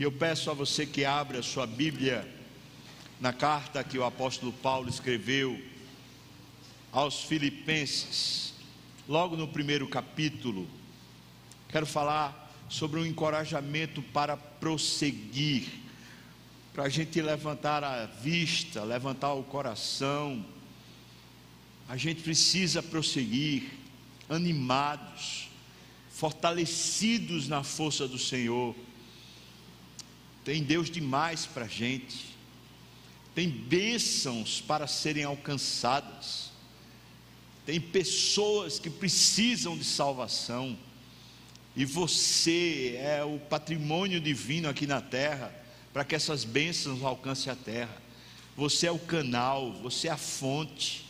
E 0.00 0.02
eu 0.02 0.10
peço 0.10 0.50
a 0.50 0.54
você 0.54 0.86
que 0.86 1.04
abra 1.04 1.40
a 1.40 1.42
sua 1.42 1.66
Bíblia 1.66 2.26
na 3.20 3.34
carta 3.34 3.84
que 3.84 3.98
o 3.98 4.04
apóstolo 4.04 4.50
Paulo 4.50 4.88
escreveu 4.88 5.62
aos 6.90 7.24
Filipenses, 7.24 8.54
logo 9.06 9.36
no 9.36 9.46
primeiro 9.46 9.86
capítulo. 9.86 10.66
Quero 11.68 11.84
falar 11.84 12.50
sobre 12.66 12.98
um 12.98 13.04
encorajamento 13.04 14.00
para 14.00 14.38
prosseguir, 14.38 15.68
para 16.72 16.84
a 16.84 16.88
gente 16.88 17.20
levantar 17.20 17.84
a 17.84 18.06
vista, 18.06 18.82
levantar 18.82 19.34
o 19.34 19.42
coração. 19.42 20.42
A 21.86 21.98
gente 21.98 22.22
precisa 22.22 22.82
prosseguir, 22.82 23.70
animados, 24.30 25.50
fortalecidos 26.08 27.48
na 27.48 27.62
força 27.62 28.08
do 28.08 28.18
Senhor. 28.18 28.74
Tem 30.50 30.64
Deus 30.64 30.90
demais 30.90 31.46
para 31.46 31.66
a 31.66 31.68
gente, 31.68 32.26
tem 33.36 33.48
bênçãos 33.48 34.60
para 34.60 34.88
serem 34.88 35.22
alcançadas, 35.22 36.50
tem 37.64 37.80
pessoas 37.80 38.76
que 38.76 38.90
precisam 38.90 39.78
de 39.78 39.84
salvação, 39.84 40.76
e 41.76 41.84
você 41.84 42.96
é 42.98 43.22
o 43.22 43.38
patrimônio 43.38 44.20
divino 44.20 44.68
aqui 44.68 44.88
na 44.88 45.00
terra, 45.00 45.54
para 45.92 46.04
que 46.04 46.16
essas 46.16 46.42
bênçãos 46.42 47.00
alcancem 47.04 47.52
a 47.52 47.54
terra. 47.54 48.02
Você 48.56 48.88
é 48.88 48.90
o 48.90 48.98
canal, 48.98 49.72
você 49.74 50.08
é 50.08 50.10
a 50.10 50.16
fonte. 50.16 51.06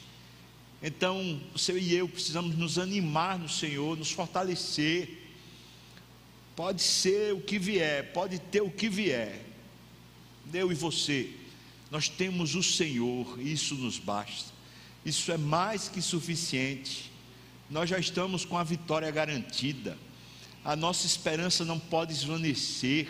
Então, 0.82 1.40
você 1.54 1.72
e 1.78 1.94
eu 1.94 2.06
precisamos 2.06 2.54
nos 2.58 2.78
animar 2.78 3.38
no 3.38 3.48
Senhor, 3.48 3.96
nos 3.96 4.10
fortalecer. 4.10 5.19
Pode 6.60 6.82
ser 6.82 7.32
o 7.32 7.40
que 7.40 7.58
vier, 7.58 8.12
pode 8.12 8.38
ter 8.38 8.60
o 8.60 8.70
que 8.70 8.86
vier. 8.86 9.46
Eu 10.52 10.70
e 10.70 10.74
você, 10.74 11.30
nós 11.90 12.06
temos 12.06 12.54
o 12.54 12.62
Senhor, 12.62 13.40
isso 13.40 13.74
nos 13.76 13.98
basta. 13.98 14.52
Isso 15.02 15.32
é 15.32 15.38
mais 15.38 15.88
que 15.88 16.02
suficiente. 16.02 17.10
Nós 17.70 17.88
já 17.88 17.98
estamos 17.98 18.44
com 18.44 18.58
a 18.58 18.62
vitória 18.62 19.10
garantida. 19.10 19.96
A 20.62 20.76
nossa 20.76 21.06
esperança 21.06 21.64
não 21.64 21.78
pode 21.78 22.12
esvanecer. 22.12 23.08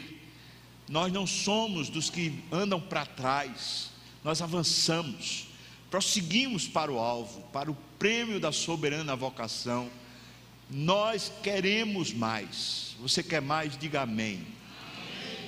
Nós 0.88 1.12
não 1.12 1.27
somos 1.27 1.88
dos 1.88 2.08
que 2.08 2.32
andam 2.53 2.80
para 2.80 3.05
trás. 3.05 3.91
Nós 4.22 4.41
avançamos 4.41 5.50
prosseguimos 5.91 6.69
para 6.69 6.92
o 6.92 6.98
alvo, 6.98 7.42
para 7.53 7.70
o 7.70 7.77
prêmio 7.98 8.38
da 8.38 8.53
soberana 8.53 9.16
vocação. 9.16 9.91
Nós 10.70 11.32
queremos 11.42 12.12
mais. 12.12 12.94
Você 13.00 13.22
quer 13.22 13.42
mais? 13.42 13.76
Diga 13.76 14.02
amém. 14.02 14.46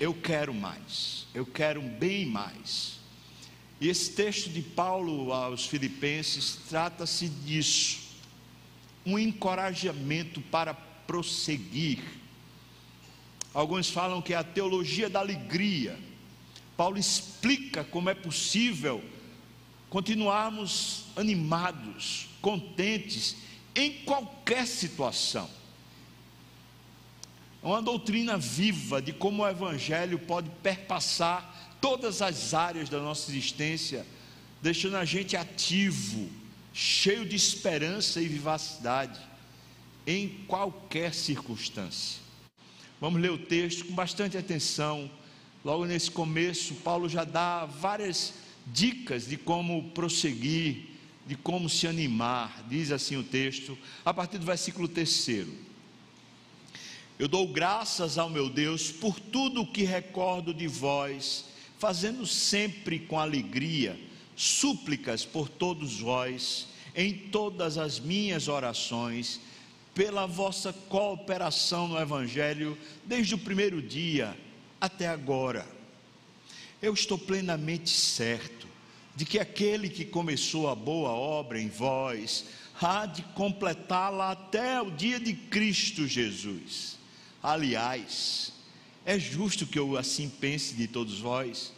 Eu 0.00 0.12
quero 0.12 0.52
mais. 0.52 1.26
Eu 1.32 1.46
quero 1.46 1.80
bem 1.80 2.26
mais. 2.26 2.98
E 3.80 3.88
esse 3.88 4.12
texto 4.12 4.50
de 4.50 4.60
Paulo 4.60 5.32
aos 5.32 5.66
Filipenses 5.66 6.58
trata-se 6.68 7.28
disso. 7.28 8.00
Um 9.06 9.16
encorajamento 9.16 10.40
para 10.40 10.74
prosseguir. 10.74 12.00
Alguns 13.54 13.90
falam 13.90 14.20
que 14.20 14.34
é 14.34 14.36
a 14.36 14.44
teologia 14.44 15.08
da 15.08 15.20
alegria. 15.20 15.98
Paulo 16.76 16.98
explica 16.98 17.84
como 17.84 18.10
é 18.10 18.14
possível 18.14 19.04
continuarmos 19.88 21.04
animados, 21.14 22.28
contentes 22.40 23.36
em 23.74 24.04
qualquer 24.04 24.66
situação. 24.66 25.48
É 27.62 27.66
uma 27.66 27.80
doutrina 27.80 28.36
viva 28.36 29.00
de 29.00 29.12
como 29.12 29.42
o 29.42 29.48
Evangelho 29.48 30.18
pode 30.18 30.50
perpassar 30.62 31.76
todas 31.80 32.20
as 32.20 32.54
áreas 32.54 32.88
da 32.88 32.98
nossa 32.98 33.30
existência, 33.30 34.06
deixando 34.60 34.96
a 34.96 35.04
gente 35.04 35.36
ativo, 35.36 36.28
cheio 36.72 37.24
de 37.24 37.36
esperança 37.36 38.20
e 38.20 38.27
vivacidade, 38.27 39.20
em 40.06 40.28
qualquer 40.46 41.14
circunstância. 41.14 42.20
Vamos 43.00 43.20
ler 43.20 43.30
o 43.30 43.38
texto 43.38 43.84
com 43.84 43.94
bastante 43.94 44.36
atenção. 44.36 45.11
Logo 45.64 45.84
nesse 45.84 46.11
começo, 46.11 46.74
Paulo 46.77 47.08
já 47.08 47.24
dá 47.24 47.64
várias 47.64 48.34
dicas 48.66 49.27
de 49.27 49.36
como 49.36 49.90
prosseguir, 49.90 50.92
de 51.27 51.36
como 51.36 51.68
se 51.68 51.86
animar, 51.86 52.64
diz 52.68 52.90
assim 52.90 53.16
o 53.16 53.22
texto, 53.22 53.78
a 54.05 54.12
partir 54.12 54.38
do 54.38 54.46
versículo 54.46 54.88
3. 54.88 55.46
Eu 57.18 57.28
dou 57.28 57.46
graças 57.46 58.18
ao 58.18 58.28
meu 58.28 58.48
Deus 58.50 58.90
por 58.90 59.20
tudo 59.20 59.62
o 59.62 59.66
que 59.66 59.84
recordo 59.84 60.52
de 60.52 60.66
vós, 60.66 61.44
fazendo 61.78 62.27
sempre 62.27 62.98
com 62.98 63.18
alegria 63.18 63.98
súplicas 64.34 65.24
por 65.24 65.48
todos 65.48 66.00
vós, 66.00 66.68
em 66.94 67.12
todas 67.12 67.78
as 67.78 68.00
minhas 68.00 68.48
orações, 68.48 69.40
pela 69.94 70.27
vossa 70.27 70.72
cooperação 70.72 71.86
no 71.86 71.98
Evangelho, 71.98 72.77
desde 73.05 73.34
o 73.34 73.38
primeiro 73.38 73.80
dia 73.80 74.36
até 74.80 75.06
agora 75.06 75.64
eu 76.82 76.92
estou 76.92 77.16
plenamente 77.16 77.90
certo 77.90 78.66
de 79.14 79.24
que 79.24 79.39
aquele 79.39 79.89
que 79.89 80.05
começou 80.05 80.68
a 80.68 80.74
boa 80.74 81.11
obra 81.11 81.61
em 81.61 81.68
vós 81.68 82.45
há 82.80 83.06
de 83.06 83.23
completá-la 83.34 84.33
até 84.33 84.80
o 84.80 84.90
dia 84.90 85.20
de 85.20 85.34
Cristo 85.34 86.06
Jesus. 86.06 86.98
Aliás, 87.42 88.52
é 89.05 89.18
justo 89.18 89.67
que 89.67 89.78
eu 89.78 89.96
assim 89.96 90.28
pense 90.28 90.74
de 90.74 90.86
todos 90.86 91.20
vós, 91.20 91.73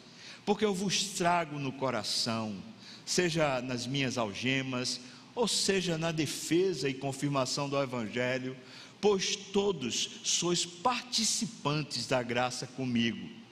porque 0.47 0.65
eu 0.65 0.75
vos 0.75 1.05
trago 1.11 1.59
no 1.59 1.73
coração, 1.73 2.57
seja 3.05 3.61
nas 3.61 3.87
minhas 3.87 4.17
algemas, 4.17 5.01
ou 5.35 5.49
seja 5.49 5.99
na 5.99 6.13
defesa 6.13 6.89
e 6.89 6.95
confirmação 6.95 7.69
do 7.69 7.83
Evangelho, 7.83 8.57
pois 9.01 9.35
todos 9.35 10.21
sois 10.23 10.65
participantes 10.65 12.07
da 12.07 12.23
graça 12.23 12.67
comigo 12.67 13.45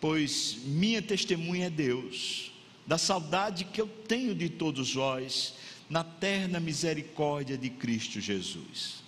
pois 0.00 0.56
minha 0.64 1.02
testemunha 1.02 1.66
é 1.66 1.70
Deus, 1.70 2.49
da 2.90 2.98
saudade 2.98 3.66
que 3.66 3.80
eu 3.80 3.86
tenho 3.86 4.34
de 4.34 4.48
todos 4.48 4.94
vós, 4.94 5.54
na 5.88 6.02
terna 6.02 6.58
misericórdia 6.58 7.56
de 7.56 7.70
Cristo 7.70 8.20
Jesus. 8.20 9.04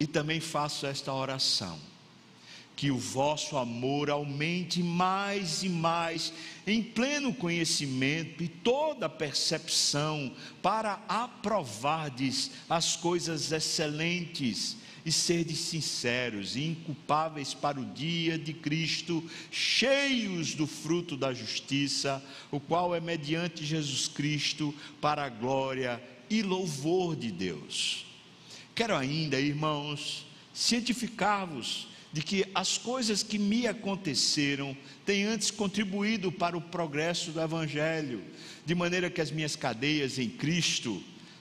E 0.00 0.06
também 0.06 0.40
faço 0.40 0.86
esta 0.86 1.12
oração, 1.12 1.78
que 2.74 2.90
o 2.90 2.96
vosso 2.96 3.58
amor 3.58 4.08
aumente 4.08 4.82
mais 4.82 5.62
e 5.62 5.68
mais, 5.68 6.32
em 6.66 6.82
pleno 6.82 7.34
conhecimento 7.34 8.42
e 8.42 8.48
toda 8.48 9.06
percepção, 9.06 10.34
para 10.62 11.04
aprovardes 11.06 12.52
as 12.70 12.96
coisas 12.96 13.52
excelentes 13.52 14.78
e 15.04 15.12
serdes 15.12 15.58
sinceros 15.58 16.56
e 16.56 16.64
inculpáveis 16.64 17.52
para 17.52 17.78
o 17.78 17.84
dia 17.84 18.38
de 18.38 18.54
Cristo, 18.54 19.22
cheios 19.50 20.54
do 20.54 20.66
fruto 20.66 21.16
da 21.16 21.32
justiça, 21.32 22.24
o 22.50 22.58
qual 22.58 22.94
é 22.94 23.00
mediante 23.00 23.64
Jesus 23.64 24.08
Cristo 24.08 24.74
para 25.00 25.24
a 25.24 25.28
glória 25.28 26.02
e 26.30 26.42
louvor 26.42 27.14
de 27.14 27.30
Deus. 27.30 28.06
Quero 28.74 28.96
ainda, 28.96 29.38
irmãos, 29.38 30.26
cientificar-vos 30.54 31.88
de 32.12 32.22
que 32.22 32.46
as 32.54 32.78
coisas 32.78 33.22
que 33.22 33.38
me 33.38 33.66
aconteceram 33.66 34.76
têm 35.04 35.24
antes 35.24 35.50
contribuído 35.50 36.30
para 36.32 36.56
o 36.56 36.60
progresso 36.60 37.32
do 37.32 37.40
Evangelho, 37.40 38.22
de 38.64 38.74
maneira 38.74 39.10
que 39.10 39.20
as 39.20 39.30
minhas 39.30 39.56
cadeias 39.56 40.18
em 40.18 40.30
Cristo 40.30 41.02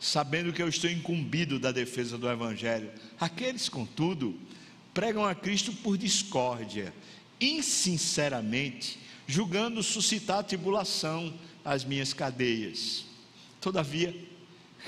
sabendo 0.00 0.52
que 0.52 0.62
eu 0.62 0.68
estou 0.68 0.90
incumbido 0.90 1.58
da 1.58 1.70
defesa 1.70 2.16
do 2.16 2.28
Evangelho. 2.28 2.90
Aqueles, 3.20 3.68
contudo, 3.68 4.34
pregam 4.94 5.26
a 5.26 5.34
Cristo 5.34 5.72
por 5.74 5.98
discórdia, 5.98 6.92
insinceramente, 7.38 8.98
julgando 9.26 9.82
suscitar 9.82 10.42
tribulação 10.42 11.32
às 11.62 11.84
minhas 11.84 12.14
cadeias. 12.14 13.04
Todavia, 13.60 14.16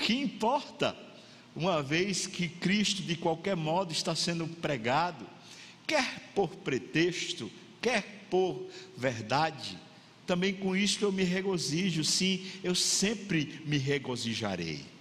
que 0.01 0.15
importa, 0.15 0.97
uma 1.55 1.83
vez 1.83 2.25
que 2.25 2.49
Cristo 2.49 3.03
de 3.03 3.15
qualquer 3.15 3.55
modo 3.55 3.91
está 3.91 4.15
sendo 4.15 4.47
pregado, 4.47 5.25
quer 5.85 6.31
por 6.33 6.49
pretexto, 6.55 7.51
quer 7.79 8.25
por 8.31 8.67
verdade, 8.97 9.77
também 10.25 10.53
com 10.53 10.75
isto 10.75 11.05
eu 11.05 11.11
me 11.11 11.23
regozijo, 11.23 12.03
sim, 12.03 12.45
eu 12.63 12.73
sempre 12.73 13.61
me 13.65 13.77
regozijarei, 13.77 14.92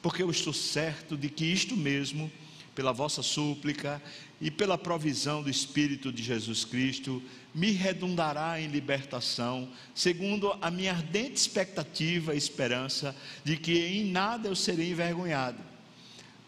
porque 0.00 0.22
eu 0.22 0.30
estou 0.30 0.52
certo 0.52 1.16
de 1.16 1.28
que 1.28 1.44
isto 1.44 1.76
mesmo, 1.76 2.30
pela 2.74 2.92
vossa 2.92 3.22
súplica 3.22 4.00
e 4.40 4.50
pela 4.50 4.78
provisão 4.78 5.42
do 5.42 5.50
Espírito 5.50 6.12
de 6.12 6.22
Jesus 6.22 6.64
Cristo, 6.64 7.22
me 7.54 7.72
redundará 7.72 8.60
em 8.60 8.68
libertação, 8.68 9.68
segundo 9.94 10.56
a 10.60 10.70
minha 10.70 10.92
ardente 10.92 11.34
expectativa 11.34 12.34
e 12.34 12.38
esperança 12.38 13.16
de 13.42 13.56
que 13.56 13.78
em 13.78 14.04
nada 14.04 14.48
eu 14.48 14.54
serei 14.54 14.90
envergonhado. 14.90 15.58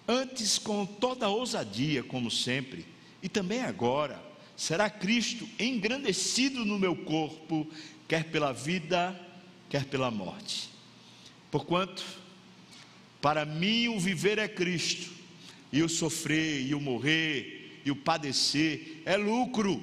Antes, 0.07 0.59
com 0.59 0.87
toda 0.87 1.29
ousadia, 1.29 2.03
como 2.03 2.31
sempre, 2.31 2.87
e 3.23 3.29
também 3.29 3.63
agora, 3.63 4.23
será 4.57 4.89
Cristo 4.89 5.49
engrandecido 5.59 6.65
no 6.65 6.79
meu 6.79 6.95
corpo, 6.95 7.69
quer 8.07 8.25
pela 8.25 8.53
vida, 8.53 9.19
quer 9.69 9.85
pela 9.85 10.11
morte. 10.11 10.69
Porquanto, 11.51 12.05
para 13.21 13.45
mim 13.45 13.89
o 13.89 13.99
viver 13.99 14.39
é 14.39 14.49
Cristo, 14.49 15.11
e 15.73 15.83
o 15.83 15.89
sofrer, 15.89 16.67
e 16.67 16.75
o 16.75 16.81
morrer, 16.81 17.81
e 17.85 17.91
o 17.91 17.97
padecer 17.97 19.03
é 19.05 19.17
lucro. 19.17 19.81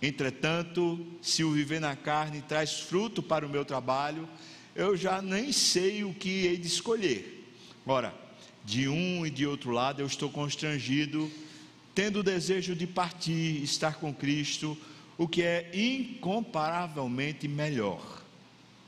Entretanto, 0.00 1.04
se 1.20 1.42
o 1.42 1.50
viver 1.50 1.80
na 1.80 1.96
carne 1.96 2.40
traz 2.42 2.80
fruto 2.80 3.22
para 3.22 3.46
o 3.46 3.48
meu 3.48 3.64
trabalho, 3.64 4.28
eu 4.74 4.96
já 4.96 5.20
nem 5.20 5.50
sei 5.50 6.04
o 6.04 6.14
que 6.14 6.46
hei 6.46 6.56
de 6.56 6.68
escolher. 6.68 7.52
Ora, 7.84 8.14
de 8.64 8.86
um 8.86 9.26
e 9.26 9.30
de 9.30 9.46
outro 9.46 9.70
lado 9.70 10.00
eu 10.00 10.06
estou 10.06 10.30
constrangido, 10.30 11.30
tendo 11.94 12.20
o 12.20 12.22
desejo 12.22 12.76
de 12.76 12.86
partir, 12.86 13.62
estar 13.62 13.96
com 13.96 14.14
Cristo, 14.14 14.78
o 15.16 15.26
que 15.26 15.42
é 15.42 15.68
incomparavelmente 15.74 17.48
melhor. 17.48 18.22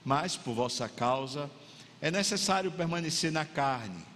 Mas, 0.05 0.37
por 0.37 0.55
vossa 0.55 0.89
causa, 0.89 1.51
é 2.01 2.11
necessário 2.11 2.71
permanecer 2.71 3.31
na 3.31 3.45
carne. 3.45 4.11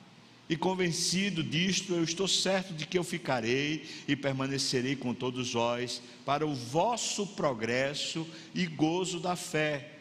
E 0.48 0.56
convencido 0.56 1.42
disto, 1.42 1.94
eu 1.94 2.04
estou 2.04 2.28
certo 2.28 2.74
de 2.74 2.86
que 2.86 2.98
eu 2.98 3.04
ficarei 3.04 3.84
e 4.06 4.14
permanecerei 4.14 4.94
com 4.94 5.14
todos 5.14 5.52
vós 5.52 6.02
para 6.24 6.46
o 6.46 6.54
vosso 6.54 7.26
progresso 7.28 8.26
e 8.54 8.66
gozo 8.66 9.18
da 9.18 9.36
fé, 9.36 9.92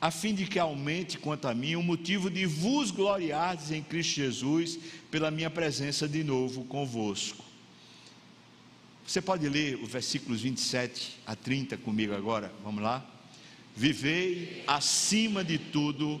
a 0.00 0.10
fim 0.10 0.34
de 0.34 0.46
que 0.46 0.58
aumente 0.58 1.18
quanto 1.18 1.46
a 1.46 1.54
mim 1.54 1.76
o 1.76 1.82
motivo 1.82 2.28
de 2.28 2.46
vos 2.46 2.90
gloriardes 2.90 3.70
em 3.70 3.82
Cristo 3.82 4.14
Jesus 4.14 4.78
pela 5.10 5.30
minha 5.30 5.50
presença 5.50 6.08
de 6.08 6.24
novo 6.24 6.64
convosco. 6.64 7.44
Você 9.06 9.20
pode 9.20 9.48
ler 9.48 9.76
os 9.76 9.90
versículos 9.90 10.40
27 10.40 11.18
a 11.26 11.36
30 11.36 11.76
comigo 11.76 12.14
agora? 12.14 12.52
Vamos 12.62 12.82
lá? 12.82 13.04
Vivei 13.76 14.64
acima 14.66 15.44
de 15.44 15.58
tudo 15.58 16.20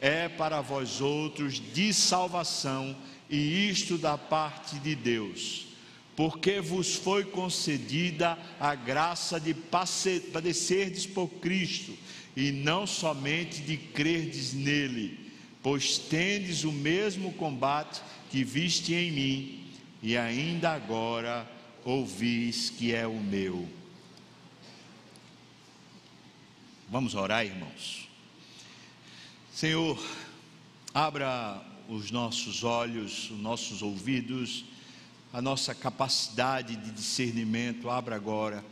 é 0.00 0.28
para 0.28 0.60
vós 0.60 1.00
outros 1.00 1.60
de 1.72 1.92
salvação, 1.92 2.96
e 3.28 3.68
isto 3.68 3.98
da 3.98 4.18
parte 4.18 4.78
de 4.78 4.94
Deus. 4.94 5.66
Porque 6.16 6.60
vos 6.60 6.94
foi 6.94 7.24
concedida 7.24 8.38
a 8.58 8.74
graça 8.74 9.38
de 9.38 9.54
padecerdes 9.54 11.06
por 11.06 11.28
Cristo, 11.28 11.92
e 12.36 12.50
não 12.50 12.86
somente 12.86 13.60
de 13.60 13.76
crerdes 13.76 14.52
nele 14.52 15.30
pois 15.62 15.98
tendes 15.98 16.64
o 16.64 16.72
mesmo 16.72 17.32
combate 17.34 18.00
que 18.30 18.44
viste 18.44 18.94
em 18.94 19.10
mim, 19.10 19.66
e 20.02 20.16
ainda 20.16 20.70
agora 20.70 21.48
ouvis 21.84 22.70
que 22.70 22.94
é 22.94 23.06
o 23.06 23.20
meu. 23.20 23.68
Vamos 26.88 27.14
orar, 27.14 27.44
irmãos. 27.44 27.99
Senhor, 29.60 30.02
abra 30.94 31.62
os 31.86 32.10
nossos 32.10 32.64
olhos, 32.64 33.30
os 33.30 33.38
nossos 33.38 33.82
ouvidos, 33.82 34.64
a 35.34 35.42
nossa 35.42 35.74
capacidade 35.74 36.76
de 36.76 36.90
discernimento, 36.90 37.90
abra 37.90 38.16
agora. 38.16 38.64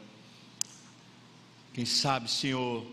Quem 1.74 1.84
sabe, 1.84 2.30
Senhor, 2.30 2.86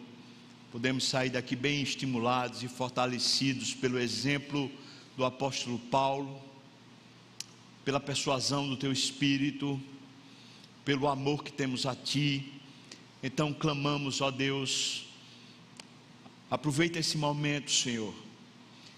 podemos 0.73 1.05
sair 1.05 1.29
daqui 1.29 1.55
bem 1.55 1.81
estimulados 1.81 2.63
e 2.63 2.67
fortalecidos 2.67 3.73
pelo 3.73 3.97
exemplo 3.97 4.69
do 5.15 5.23
apóstolo 5.23 5.79
Paulo, 5.79 6.37
pela 7.85 8.01
persuasão 8.01 8.67
do 8.67 8.75
teu 8.75 8.91
espírito, 8.91 9.79
pelo 10.83 11.07
amor 11.07 11.45
que 11.45 11.53
temos 11.53 11.85
a 11.85 11.95
ti. 11.95 12.59
Então 13.23 13.53
clamamos, 13.53 14.19
ó 14.19 14.31
Deus, 14.31 15.04
aproveita 16.55 16.97
esse 16.97 17.17
momento, 17.17 17.69
Senhor, 17.69 18.13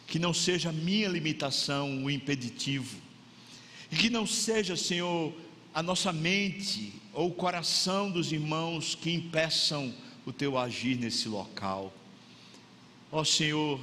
que 0.05 0.19
não 0.19 0.31
seja 0.31 0.71
minha 0.71 1.09
limitação 1.09 2.03
o 2.03 2.09
impeditivo, 2.09 2.95
e 3.91 3.95
que 3.95 4.11
não 4.11 4.27
seja, 4.27 4.77
Senhor, 4.77 5.33
a 5.73 5.81
nossa 5.81 6.13
mente 6.13 6.93
ou 7.13 7.29
o 7.29 7.33
coração 7.33 8.11
dos 8.11 8.31
irmãos 8.31 8.93
que 8.93 9.11
impeçam 9.11 9.93
o 10.23 10.31
teu 10.31 10.57
agir 10.57 10.97
nesse 10.97 11.27
local. 11.27 11.91
Ó 13.11 13.23
Senhor, 13.23 13.79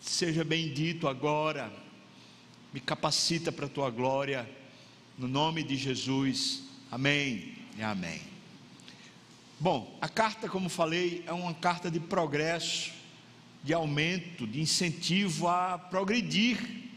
seja 0.00 0.44
bendito 0.44 1.08
agora, 1.08 1.72
me 2.72 2.78
capacita 2.78 3.50
para 3.50 3.66
a 3.66 3.68
tua 3.68 3.90
glória, 3.90 4.48
no 5.18 5.26
nome 5.26 5.64
de 5.64 5.76
Jesus, 5.76 6.62
amém 6.90 7.54
e 7.76 7.82
amém. 7.82 8.29
Bom, 9.62 9.94
a 10.00 10.08
carta, 10.08 10.48
como 10.48 10.70
falei, 10.70 11.22
é 11.26 11.34
uma 11.34 11.52
carta 11.52 11.90
de 11.90 12.00
progresso, 12.00 12.92
de 13.62 13.74
aumento, 13.74 14.46
de 14.46 14.58
incentivo 14.58 15.48
a 15.48 15.76
progredir. 15.76 16.88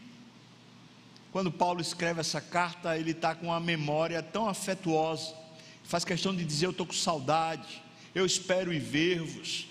Quando 1.30 1.52
Paulo 1.52 1.82
escreve 1.82 2.20
essa 2.20 2.40
carta, 2.40 2.96
ele 2.96 3.10
está 3.10 3.34
com 3.34 3.48
uma 3.48 3.60
memória 3.60 4.22
tão 4.22 4.48
afetuosa, 4.48 5.34
faz 5.82 6.06
questão 6.06 6.34
de 6.34 6.42
dizer: 6.42 6.64
Eu 6.64 6.70
estou 6.70 6.86
com 6.86 6.94
saudade, 6.94 7.82
eu 8.14 8.24
espero 8.24 8.72
ir 8.72 8.78
ver-vos, 8.78 9.66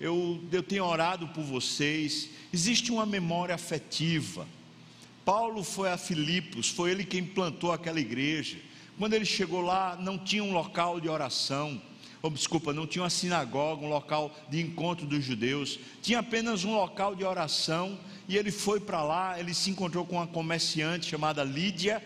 eu, 0.00 0.42
eu 0.50 0.62
tenho 0.64 0.84
orado 0.84 1.28
por 1.28 1.44
vocês. 1.44 2.30
Existe 2.52 2.90
uma 2.90 3.06
memória 3.06 3.54
afetiva. 3.54 4.44
Paulo 5.24 5.62
foi 5.62 5.88
a 5.88 5.96
Filipos, 5.96 6.68
foi 6.68 6.90
ele 6.90 7.04
quem 7.04 7.24
plantou 7.24 7.70
aquela 7.70 8.00
igreja. 8.00 8.58
Quando 8.98 9.14
ele 9.14 9.24
chegou 9.24 9.60
lá, 9.60 9.94
não 9.94 10.18
tinha 10.18 10.42
um 10.42 10.52
local 10.52 11.00
de 11.00 11.08
oração, 11.08 11.80
ou 12.24 12.30
desculpa, 12.30 12.72
não 12.72 12.86
tinha 12.86 13.02
uma 13.02 13.10
sinagoga, 13.10 13.84
um 13.84 13.88
local 13.90 14.34
de 14.48 14.58
encontro 14.58 15.06
dos 15.06 15.22
judeus, 15.22 15.78
tinha 16.00 16.20
apenas 16.20 16.64
um 16.64 16.74
local 16.74 17.14
de 17.14 17.22
oração, 17.22 18.00
e 18.26 18.34
ele 18.38 18.50
foi 18.50 18.80
para 18.80 19.04
lá, 19.04 19.38
ele 19.38 19.52
se 19.52 19.68
encontrou 19.68 20.06
com 20.06 20.16
uma 20.16 20.26
comerciante 20.26 21.04
chamada 21.04 21.44
Lídia. 21.44 22.02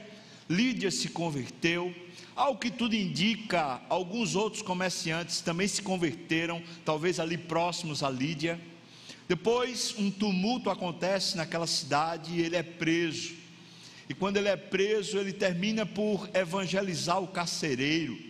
Lídia 0.51 0.91
se 0.91 1.11
converteu, 1.11 1.95
ao 2.35 2.57
que 2.57 2.69
tudo 2.69 2.97
indica, 2.97 3.81
alguns 3.89 4.35
outros 4.35 4.61
comerciantes 4.61 5.41
também 5.41 5.69
se 5.69 5.83
converteram, 5.83 6.61
talvez 6.85 7.21
ali 7.21 7.39
próximos 7.39 8.03
a 8.03 8.11
Lídia. 8.11 8.61
Depois, 9.29 9.95
um 9.97 10.11
tumulto 10.11 10.69
acontece 10.69 11.37
naquela 11.37 11.69
cidade 11.69 12.33
e 12.33 12.41
ele 12.41 12.57
é 12.57 12.63
preso. 12.65 13.35
E 14.09 14.15
quando 14.15 14.37
ele 14.37 14.49
é 14.49 14.57
preso, 14.57 15.17
ele 15.17 15.33
termina 15.33 15.87
por 15.87 16.29
evangelizar 16.35 17.23
o 17.23 17.29
carcereiro. 17.29 18.28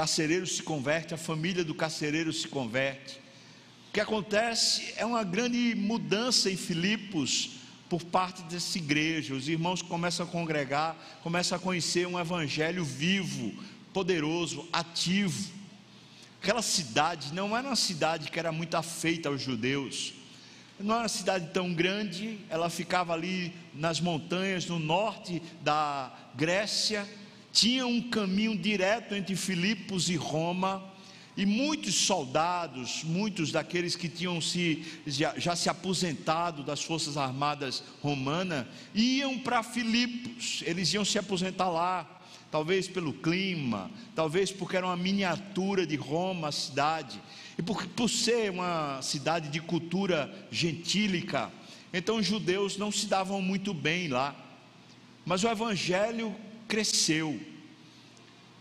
Carcereiro 0.00 0.46
se 0.46 0.62
converte, 0.62 1.12
a 1.12 1.18
família 1.18 1.62
do 1.62 1.74
carcereiro 1.74 2.32
se 2.32 2.48
converte. 2.48 3.20
O 3.90 3.92
que 3.92 4.00
acontece 4.00 4.94
é 4.96 5.04
uma 5.04 5.22
grande 5.22 5.74
mudança 5.74 6.50
em 6.50 6.56
Filipos, 6.56 7.50
por 7.86 8.02
parte 8.04 8.40
dessa 8.44 8.78
igreja. 8.78 9.34
Os 9.34 9.46
irmãos 9.46 9.82
começam 9.82 10.24
a 10.24 10.28
congregar, 10.30 10.96
começam 11.22 11.54
a 11.54 11.60
conhecer 11.60 12.06
um 12.06 12.18
evangelho 12.18 12.82
vivo, 12.82 13.52
poderoso, 13.92 14.66
ativo. 14.72 15.52
Aquela 16.42 16.62
cidade 16.62 17.34
não 17.34 17.54
era 17.54 17.68
uma 17.68 17.76
cidade 17.76 18.30
que 18.30 18.38
era 18.38 18.50
muito 18.50 18.76
afeita 18.76 19.28
aos 19.28 19.42
judeus. 19.42 20.14
Não 20.78 20.94
era 20.94 21.02
uma 21.02 21.08
cidade 21.10 21.50
tão 21.52 21.74
grande, 21.74 22.38
ela 22.48 22.70
ficava 22.70 23.12
ali 23.12 23.52
nas 23.74 24.00
montanhas 24.00 24.64
no 24.64 24.78
norte 24.78 25.42
da 25.60 26.10
Grécia, 26.34 27.06
tinha 27.52 27.86
um 27.86 28.00
caminho 28.00 28.56
direto 28.56 29.14
entre 29.14 29.34
Filipos 29.36 30.08
e 30.08 30.16
Roma, 30.16 30.90
e 31.36 31.46
muitos 31.46 31.94
soldados, 31.94 33.02
muitos 33.04 33.50
daqueles 33.50 33.96
que 33.96 34.08
tinham 34.08 34.40
se, 34.40 34.84
já, 35.06 35.38
já 35.38 35.56
se 35.56 35.68
aposentado 35.68 36.62
das 36.62 36.82
forças 36.82 37.16
armadas 37.16 37.82
romanas, 38.02 38.66
iam 38.94 39.38
para 39.38 39.62
Filipos, 39.62 40.62
eles 40.66 40.92
iam 40.92 41.04
se 41.04 41.18
aposentar 41.18 41.70
lá 41.70 42.18
talvez 42.50 42.88
pelo 42.88 43.12
clima, 43.12 43.90
talvez 44.14 44.50
porque 44.50 44.76
era 44.76 44.86
uma 44.86 44.96
miniatura 44.96 45.86
de 45.86 45.94
Roma, 45.94 46.48
a 46.48 46.52
cidade, 46.52 47.20
e 47.56 47.62
por, 47.62 47.86
por 47.88 48.10
ser 48.10 48.50
uma 48.50 49.00
cidade 49.02 49.48
de 49.48 49.60
cultura 49.60 50.30
gentílica, 50.50 51.50
então 51.92 52.16
os 52.16 52.26
judeus 52.26 52.76
não 52.76 52.90
se 52.90 53.06
davam 53.06 53.40
muito 53.40 53.72
bem 53.72 54.08
lá, 54.08 54.34
mas 55.24 55.44
o 55.44 55.48
evangelho 55.48 56.34
cresceu. 56.70 57.38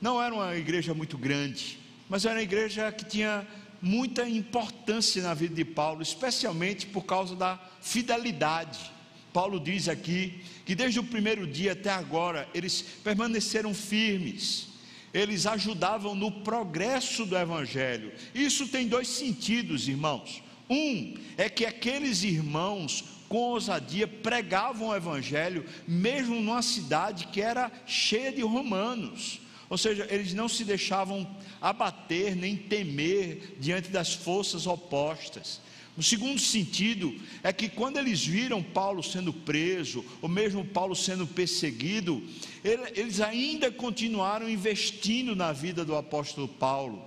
Não 0.01 0.22
era 0.22 0.34
uma 0.34 0.56
igreja 0.56 0.94
muito 0.94 1.18
grande, 1.18 1.80
mas 2.10 2.25
era 2.25 2.36
uma 2.36 2.44
igreja 2.44 2.92
que 2.92 3.06
tinha 3.06 3.48
muita 3.82 4.28
importância 4.28 5.22
na 5.22 5.34
vida 5.34 5.56
de 5.56 5.63
Paulo, 5.63 6.01
especialmente 6.01 6.88
por 6.88 7.06
causa 7.06 7.36
da 7.36 7.58
fidelidade 7.82 9.00
Paulo 9.34 9.60
diz 9.60 9.88
aqui 9.88 10.42
que 10.66 10.75
desde 10.75 11.00
o 11.00 11.04
primeiro 11.04 11.46
dia 11.46 11.74
até 11.74 11.89
agora 11.89 12.48
eles 12.54 12.82
permaneceram 13.04 13.74
firmes, 13.74 14.68
eles 15.13 15.46
ajudavam 15.46 16.16
no 16.16 16.32
progresso 16.32 17.25
do 17.25 17.38
Evangelho. 17.38 18.12
Isso 18.34 18.68
tem 18.68 18.88
dois 18.88 19.08
sentidos, 19.08 19.88
irmãos. 19.88 20.44
Um 20.70 21.16
é 21.38 21.50
que 21.50 21.66
aqueles 21.66 22.24
irmãos 22.24 23.04
com 23.30 23.38
ousadia 23.38 24.08
pregavam 24.08 24.90
o 24.90 24.96
Evangelho, 24.96 25.64
mesmo 25.88 26.42
numa 26.42 26.64
cidade 26.64 27.28
que 27.28 27.40
era 27.40 27.72
cheia 27.86 28.32
de 28.32 28.42
romanos. 28.42 29.40
Ou 29.70 29.78
seja, 29.78 30.08
eles 30.10 30.34
não 30.34 30.50
se 30.50 30.66
deixavam 30.66 31.30
abater 31.62 32.36
nem 32.36 32.58
temer 32.58 33.56
diante 33.60 33.90
das 33.90 34.16
forças 34.16 34.66
opostas. 34.66 35.62
O 35.96 36.02
segundo 36.02 36.40
sentido 36.40 37.14
é 37.44 37.54
que 37.54 37.70
quando 37.70 37.98
eles 37.98 38.26
viram 38.26 38.64
Paulo 38.64 39.04
sendo 39.04 39.32
preso, 39.32 40.04
ou 40.22 40.30
mesmo 40.30 40.66
Paulo 40.66 40.96
sendo 40.96 41.28
perseguido, 41.28 42.24
eles 42.64 43.22
ainda 43.22 43.70
continuaram 43.72 44.50
investindo 44.50 45.36
na 45.36 45.52
vida 45.52 45.86
do 45.86 45.96
apóstolo 45.96 46.48
Paulo. 46.48 47.06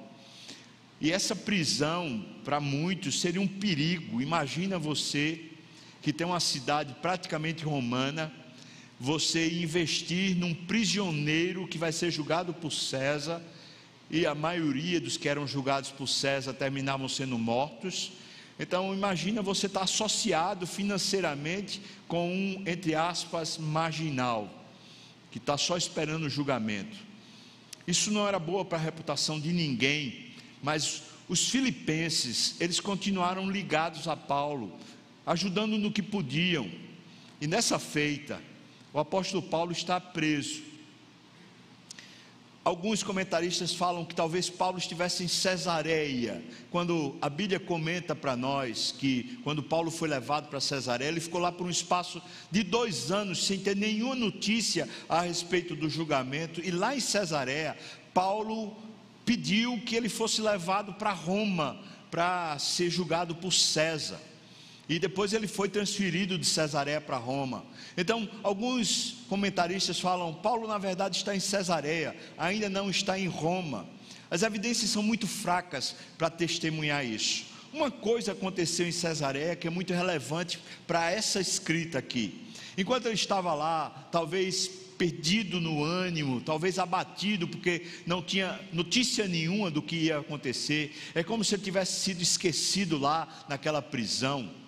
E 1.00 1.10
essa 1.10 1.34
prisão, 1.34 2.24
para 2.44 2.60
muitos, 2.60 3.20
seria 3.20 3.40
um 3.40 3.48
perigo. 3.48 4.22
Imagina 4.22 4.78
você 4.78 5.51
que 6.02 6.12
tem 6.12 6.26
uma 6.26 6.40
cidade 6.40 6.94
praticamente 7.00 7.64
romana, 7.64 8.30
você 9.00 9.48
investir 9.48 10.36
num 10.36 10.52
prisioneiro 10.52 11.66
que 11.66 11.78
vai 11.78 11.92
ser 11.92 12.10
julgado 12.10 12.52
por 12.52 12.70
César, 12.70 13.40
e 14.10 14.26
a 14.26 14.34
maioria 14.34 15.00
dos 15.00 15.16
que 15.16 15.28
eram 15.28 15.46
julgados 15.46 15.90
por 15.90 16.06
César 16.06 16.52
terminavam 16.52 17.08
sendo 17.08 17.38
mortos 17.38 18.12
então 18.58 18.94
imagina 18.94 19.42
você 19.42 19.66
estar 19.66 19.82
associado 19.82 20.66
financeiramente 20.66 21.80
com 22.06 22.30
um, 22.30 22.62
entre 22.66 22.94
aspas, 22.94 23.58
marginal, 23.58 24.48
que 25.30 25.38
está 25.38 25.56
só 25.56 25.76
esperando 25.76 26.26
o 26.26 26.30
julgamento. 26.30 26.96
Isso 27.86 28.10
não 28.10 28.28
era 28.28 28.38
boa 28.38 28.64
para 28.64 28.78
a 28.78 28.80
reputação 28.80 29.40
de 29.40 29.52
ninguém, 29.52 30.32
mas 30.62 31.02
os 31.28 31.48
filipenses, 31.48 32.54
eles 32.60 32.78
continuaram 32.78 33.50
ligados 33.50 34.06
a 34.06 34.16
Paulo, 34.16 34.78
ajudando 35.26 35.78
no 35.78 35.92
que 35.92 36.02
podiam. 36.02 36.70
E 37.40 37.46
nessa 37.46 37.78
feita, 37.78 38.40
o 38.92 38.98
apóstolo 38.98 39.42
Paulo 39.42 39.72
está 39.72 40.00
preso. 40.00 40.62
Alguns 42.64 43.02
comentaristas 43.02 43.74
falam 43.74 44.04
que 44.04 44.14
talvez 44.14 44.48
Paulo 44.48 44.78
estivesse 44.78 45.24
em 45.24 45.28
Cesareia, 45.28 46.40
quando 46.70 47.16
a 47.20 47.28
Bíblia 47.28 47.58
comenta 47.58 48.14
para 48.14 48.36
nós 48.36 48.94
que 48.96 49.40
quando 49.42 49.64
Paulo 49.64 49.90
foi 49.90 50.08
levado 50.08 50.48
para 50.48 50.60
Cesareia, 50.60 51.08
ele 51.08 51.18
ficou 51.18 51.40
lá 51.40 51.50
por 51.50 51.66
um 51.66 51.70
espaço 51.70 52.22
de 52.52 52.62
dois 52.62 53.10
anos 53.10 53.44
sem 53.44 53.58
ter 53.58 53.74
nenhuma 53.74 54.14
notícia 54.14 54.88
a 55.08 55.22
respeito 55.22 55.74
do 55.74 55.90
julgamento, 55.90 56.60
e 56.60 56.70
lá 56.70 56.94
em 56.94 57.00
Cesareia, 57.00 57.76
Paulo 58.14 58.76
pediu 59.24 59.80
que 59.80 59.96
ele 59.96 60.08
fosse 60.08 60.40
levado 60.40 60.92
para 60.92 61.12
Roma 61.12 61.80
para 62.12 62.56
ser 62.60 62.90
julgado 62.90 63.34
por 63.34 63.52
César 63.52 64.20
e 64.92 64.98
depois 64.98 65.32
ele 65.32 65.46
foi 65.46 65.70
transferido 65.70 66.36
de 66.36 66.44
Cesareia 66.44 67.00
para 67.00 67.16
Roma. 67.16 67.64
Então, 67.96 68.28
alguns 68.42 69.24
comentaristas 69.26 69.98
falam: 69.98 70.34
Paulo, 70.34 70.68
na 70.68 70.76
verdade, 70.76 71.16
está 71.16 71.34
em 71.34 71.40
Cesareia, 71.40 72.14
ainda 72.36 72.68
não 72.68 72.90
está 72.90 73.18
em 73.18 73.26
Roma. 73.26 73.88
As 74.30 74.42
evidências 74.42 74.90
são 74.90 75.02
muito 75.02 75.26
fracas 75.26 75.96
para 76.18 76.28
testemunhar 76.28 77.04
isso. 77.06 77.46
Uma 77.72 77.90
coisa 77.90 78.32
aconteceu 78.32 78.86
em 78.86 78.92
Cesareia 78.92 79.56
que 79.56 79.66
é 79.66 79.70
muito 79.70 79.94
relevante 79.94 80.58
para 80.86 81.10
essa 81.10 81.40
escrita 81.40 81.98
aqui. 81.98 82.46
Enquanto 82.76 83.06
ele 83.06 83.14
estava 83.14 83.54
lá, 83.54 84.08
talvez 84.12 84.68
perdido 84.98 85.58
no 85.58 85.82
ânimo, 85.82 86.40
talvez 86.40 86.78
abatido, 86.78 87.48
porque 87.48 87.86
não 88.06 88.22
tinha 88.22 88.60
notícia 88.72 89.26
nenhuma 89.26 89.70
do 89.70 89.82
que 89.82 89.96
ia 89.96 90.18
acontecer, 90.18 90.94
é 91.14 91.24
como 91.24 91.42
se 91.42 91.54
ele 91.54 91.62
tivesse 91.62 92.00
sido 92.00 92.22
esquecido 92.22 92.98
lá 92.98 93.46
naquela 93.48 93.80
prisão. 93.80 94.61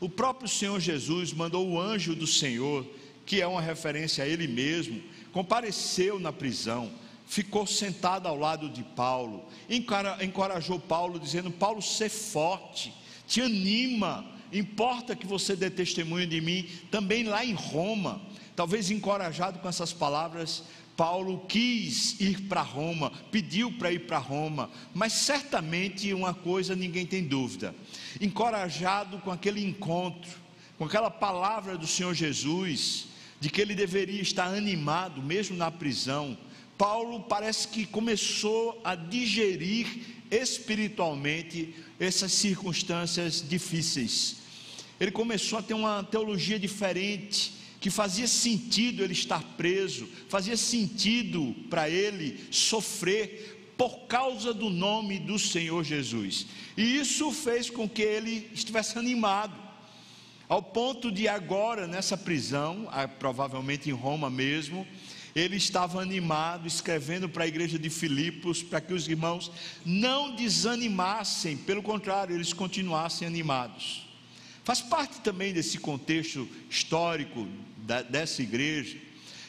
O 0.00 0.08
próprio 0.08 0.48
Senhor 0.48 0.78
Jesus 0.78 1.32
mandou 1.32 1.68
o 1.68 1.80
anjo 1.80 2.14
do 2.14 2.26
Senhor, 2.26 2.86
que 3.26 3.40
é 3.40 3.46
uma 3.46 3.60
referência 3.60 4.22
a 4.22 4.26
ele 4.26 4.46
mesmo, 4.46 5.02
compareceu 5.32 6.18
na 6.18 6.32
prisão, 6.32 6.90
ficou 7.26 7.66
sentado 7.66 8.26
ao 8.26 8.38
lado 8.38 8.68
de 8.68 8.82
Paulo, 8.82 9.44
encorajou 10.20 10.78
Paulo, 10.78 11.18
dizendo: 11.18 11.50
Paulo, 11.50 11.82
ser 11.82 12.08
forte, 12.08 12.94
te 13.26 13.40
anima, 13.40 14.24
importa 14.52 15.16
que 15.16 15.26
você 15.26 15.54
dê 15.54 15.68
testemunho 15.68 16.26
de 16.26 16.40
mim, 16.40 16.68
também 16.90 17.24
lá 17.24 17.44
em 17.44 17.52
Roma. 17.52 18.22
Talvez 18.56 18.90
encorajado 18.90 19.60
com 19.60 19.68
essas 19.68 19.92
palavras, 19.92 20.64
Paulo 20.98 21.44
quis 21.46 22.18
ir 22.18 22.48
para 22.48 22.60
Roma, 22.60 23.12
pediu 23.30 23.70
para 23.70 23.92
ir 23.92 24.00
para 24.00 24.18
Roma, 24.18 24.68
mas 24.92 25.12
certamente 25.12 26.12
uma 26.12 26.34
coisa 26.34 26.74
ninguém 26.74 27.06
tem 27.06 27.22
dúvida: 27.22 27.72
encorajado 28.20 29.18
com 29.18 29.30
aquele 29.30 29.64
encontro, 29.64 30.28
com 30.76 30.84
aquela 30.84 31.08
palavra 31.08 31.78
do 31.78 31.86
Senhor 31.86 32.12
Jesus, 32.14 33.06
de 33.38 33.48
que 33.48 33.60
ele 33.60 33.76
deveria 33.76 34.20
estar 34.20 34.46
animado, 34.52 35.22
mesmo 35.22 35.56
na 35.56 35.70
prisão, 35.70 36.36
Paulo 36.76 37.20
parece 37.20 37.68
que 37.68 37.86
começou 37.86 38.80
a 38.82 38.96
digerir 38.96 39.86
espiritualmente 40.32 41.76
essas 42.00 42.32
circunstâncias 42.32 43.40
difíceis. 43.48 44.38
Ele 44.98 45.12
começou 45.12 45.60
a 45.60 45.62
ter 45.62 45.74
uma 45.74 46.02
teologia 46.02 46.58
diferente, 46.58 47.52
que 47.80 47.90
fazia 47.90 48.26
sentido 48.26 49.02
ele 49.02 49.12
estar 49.12 49.42
preso, 49.56 50.08
fazia 50.28 50.56
sentido 50.56 51.54
para 51.70 51.88
ele 51.88 52.38
sofrer 52.50 53.72
por 53.76 54.06
causa 54.06 54.52
do 54.52 54.68
nome 54.68 55.18
do 55.18 55.38
Senhor 55.38 55.84
Jesus. 55.84 56.46
E 56.76 56.96
isso 56.96 57.30
fez 57.30 57.70
com 57.70 57.88
que 57.88 58.02
ele 58.02 58.50
estivesse 58.52 58.98
animado, 58.98 59.68
ao 60.48 60.62
ponto 60.62 61.12
de 61.12 61.28
agora, 61.28 61.86
nessa 61.86 62.16
prisão, 62.16 62.88
ah, 62.90 63.06
provavelmente 63.06 63.90
em 63.90 63.92
Roma 63.92 64.30
mesmo, 64.30 64.86
ele 65.36 65.56
estava 65.56 66.00
animado, 66.00 66.66
escrevendo 66.66 67.28
para 67.28 67.44
a 67.44 67.46
igreja 67.46 67.78
de 67.78 67.90
Filipos, 67.90 68.62
para 68.62 68.80
que 68.80 68.94
os 68.94 69.06
irmãos 69.06 69.52
não 69.84 70.34
desanimassem, 70.34 71.54
pelo 71.54 71.82
contrário, 71.82 72.34
eles 72.34 72.54
continuassem 72.54 73.28
animados. 73.28 74.07
Faz 74.68 74.82
parte 74.82 75.22
também 75.22 75.50
desse 75.54 75.78
contexto 75.78 76.46
histórico 76.68 77.48
da, 77.78 78.02
dessa 78.02 78.42
igreja, 78.42 78.98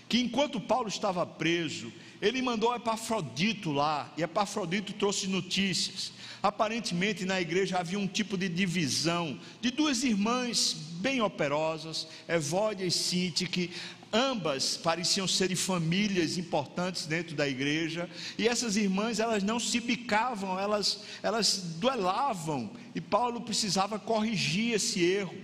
que 0.08 0.18
enquanto 0.18 0.62
Paulo 0.62 0.88
estava 0.88 1.26
preso, 1.26 1.92
ele 2.22 2.42
mandou 2.42 2.74
Epafrodito 2.74 3.70
lá, 3.70 4.14
e 4.16 4.24
Epafrodito 4.24 4.94
trouxe 4.94 5.28
notícias. 5.28 6.14
Aparentemente 6.42 7.26
na 7.26 7.42
igreja 7.42 7.78
havia 7.78 8.00
um 8.00 8.08
tipo 8.08 8.38
de 8.38 8.48
divisão 8.48 9.38
de 9.60 9.72
duas 9.72 10.06
irmãs 10.06 10.72
bem 11.02 11.22
operosas, 11.22 12.08
Evódia 12.26 12.86
e 12.86 12.92
Sinti, 12.92 13.46
que 13.46 13.72
ambas 14.12 14.78
pareciam 14.78 15.28
ser 15.28 15.56
famílias 15.56 16.38
importantes 16.38 17.06
dentro 17.06 17.36
da 17.36 17.48
igreja, 17.48 18.10
e 18.38 18.48
essas 18.48 18.76
irmãs, 18.76 19.20
elas 19.20 19.44
não 19.44 19.60
se 19.60 19.80
bicavam, 19.80 20.60
elas, 20.60 21.02
elas 21.22 21.76
duelavam, 21.78 22.72
e 22.96 23.02
Paulo 23.02 23.42
precisava 23.42 24.00
corrigir 24.00 24.74
esse 24.74 25.04
erro, 25.04 25.36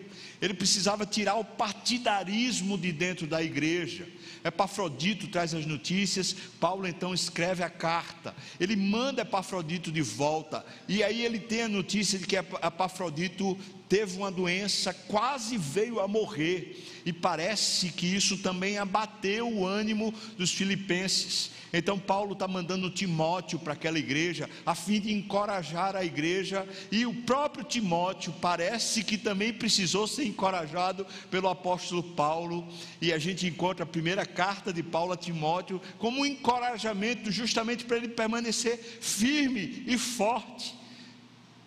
ele 0.42 0.54
precisava 0.54 1.06
tirar 1.06 1.36
o 1.36 1.46
partidarismo 1.46 2.78
de 2.78 2.92
dentro 2.92 3.26
da 3.26 3.42
igreja. 3.42 4.08
Epafrodito 4.44 5.28
traz 5.28 5.56
as 5.56 5.66
notícias, 5.66 6.36
Paulo 6.60 6.88
então 6.88 7.16
escreve 7.16 7.64
a 7.64 7.70
carta, 7.70 8.36
ele 8.60 8.76
manda 8.76 9.24
Epafrodito 9.24 9.92
de 9.92 10.04
volta, 10.04 10.64
e 10.88 11.04
aí 11.04 11.26
ele 11.26 11.40
tem 11.40 11.64
a 11.64 11.68
notícia 11.68 12.20
de 12.20 12.28
que 12.28 12.36
Epafrodito 12.36 13.58
teve 13.88 14.18
uma 14.18 14.32
doença, 14.32 14.94
quase 14.94 15.58
veio 15.58 16.00
a 16.00 16.08
morrer, 16.08 16.84
e 17.06 17.14
parece 17.14 17.90
que 17.90 18.08
isso 18.08 18.38
também 18.40 18.78
abateu 18.78 19.48
o 19.48 19.66
ânimo 19.66 20.14
dos 20.38 20.52
filipenses. 20.52 21.52
Então, 21.72 22.00
Paulo 22.00 22.34
está 22.34 22.48
mandando 22.48 22.90
Timóteo 22.90 23.60
para 23.60 23.74
aquela 23.74 24.00
igreja, 24.00 24.50
a 24.66 24.74
fim 24.74 25.00
de 25.00 25.14
encorajar 25.14 25.96
a 25.96 26.06
igreja, 26.06 26.68
e 26.90 27.06
o 27.06 27.14
próprio 27.14 27.66
Timóteo 27.66 28.34
parece 28.40 29.04
que 29.04 29.18
também 29.18 29.52
precisou 29.52 30.08
ser 30.08 30.24
encorajado 30.24 31.06
pelo 31.30 31.50
apóstolo 31.50 32.02
Paulo, 32.02 32.66
e 33.02 33.12
a 33.12 33.18
gente 33.18 33.46
encontra 33.46 33.84
a 33.84 33.88
primeira 33.88 34.26
carta 34.26 34.72
de 34.72 34.82
Paulo 34.82 35.12
a 35.12 35.18
Timóteo 35.18 35.82
como 35.98 36.22
um 36.22 36.26
encorajamento, 36.26 37.30
justamente 37.30 37.84
para 37.84 37.98
ele 37.98 38.08
permanecer 38.08 38.78
firme 39.02 39.84
e 39.86 39.98
forte. 39.98 40.85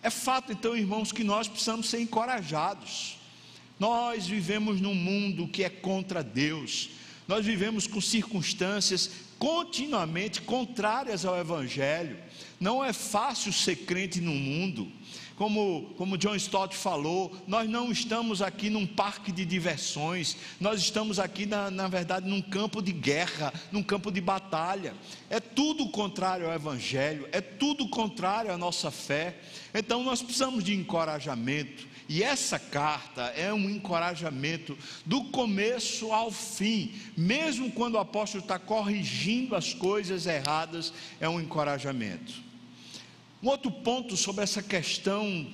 É 0.01 0.09
fato, 0.09 0.51
então, 0.51 0.75
irmãos, 0.75 1.11
que 1.11 1.23
nós 1.23 1.47
precisamos 1.47 1.89
ser 1.89 1.99
encorajados. 1.99 3.17
Nós 3.79 4.27
vivemos 4.27 4.81
num 4.81 4.95
mundo 4.95 5.47
que 5.47 5.63
é 5.63 5.69
contra 5.69 6.21
Deus, 6.21 6.89
nós 7.27 7.45
vivemos 7.45 7.85
com 7.87 8.01
circunstâncias 8.01 9.11
continuamente 9.37 10.41
contrárias 10.41 11.25
ao 11.25 11.37
Evangelho. 11.37 12.17
Não 12.59 12.83
é 12.83 12.91
fácil 12.91 13.53
ser 13.53 13.75
crente 13.77 14.19
no 14.19 14.33
mundo. 14.33 14.91
Como, 15.39 15.93
como 15.95 16.17
John 16.17 16.35
Stott 16.35 16.75
falou, 16.75 17.31
nós 17.47 17.69
não 17.69 17.93
estamos 17.93 18.41
aqui 18.41 18.69
num 18.69 18.85
parque 18.85 19.31
de 19.31 19.45
diversões, 19.45 20.35
nós 20.59 20.81
estamos 20.81 21.17
aqui, 21.17 21.45
na, 21.45 21.71
na 21.71 21.87
verdade, 21.87 22.27
num 22.27 22.41
campo 22.41 22.81
de 22.81 22.91
guerra, 22.91 23.53
num 23.71 23.81
campo 23.81 24.11
de 24.11 24.19
batalha. 24.19 24.93
É 25.29 25.39
tudo 25.39 25.87
contrário 25.91 26.45
ao 26.45 26.53
Evangelho, 26.53 27.25
é 27.31 27.39
tudo 27.39 27.87
contrário 27.87 28.51
à 28.51 28.57
nossa 28.57 28.91
fé. 28.91 29.37
Então 29.73 30.03
nós 30.03 30.21
precisamos 30.21 30.61
de 30.61 30.75
encorajamento. 30.75 31.87
E 32.09 32.21
essa 32.21 32.59
carta 32.59 33.21
é 33.27 33.53
um 33.53 33.69
encorajamento 33.69 34.77
do 35.05 35.23
começo 35.25 36.11
ao 36.11 36.31
fim, 36.31 36.91
mesmo 37.15 37.71
quando 37.71 37.95
o 37.95 37.99
apóstolo 37.99 38.43
está 38.43 38.59
corrigindo 38.59 39.55
as 39.55 39.73
coisas 39.73 40.25
erradas, 40.25 40.91
é 41.17 41.29
um 41.29 41.39
encorajamento. 41.39 42.48
Um 43.41 43.47
outro 43.47 43.71
ponto 43.71 44.17
sobre 44.17 44.43
essa 44.43 44.61
questão 44.61 45.47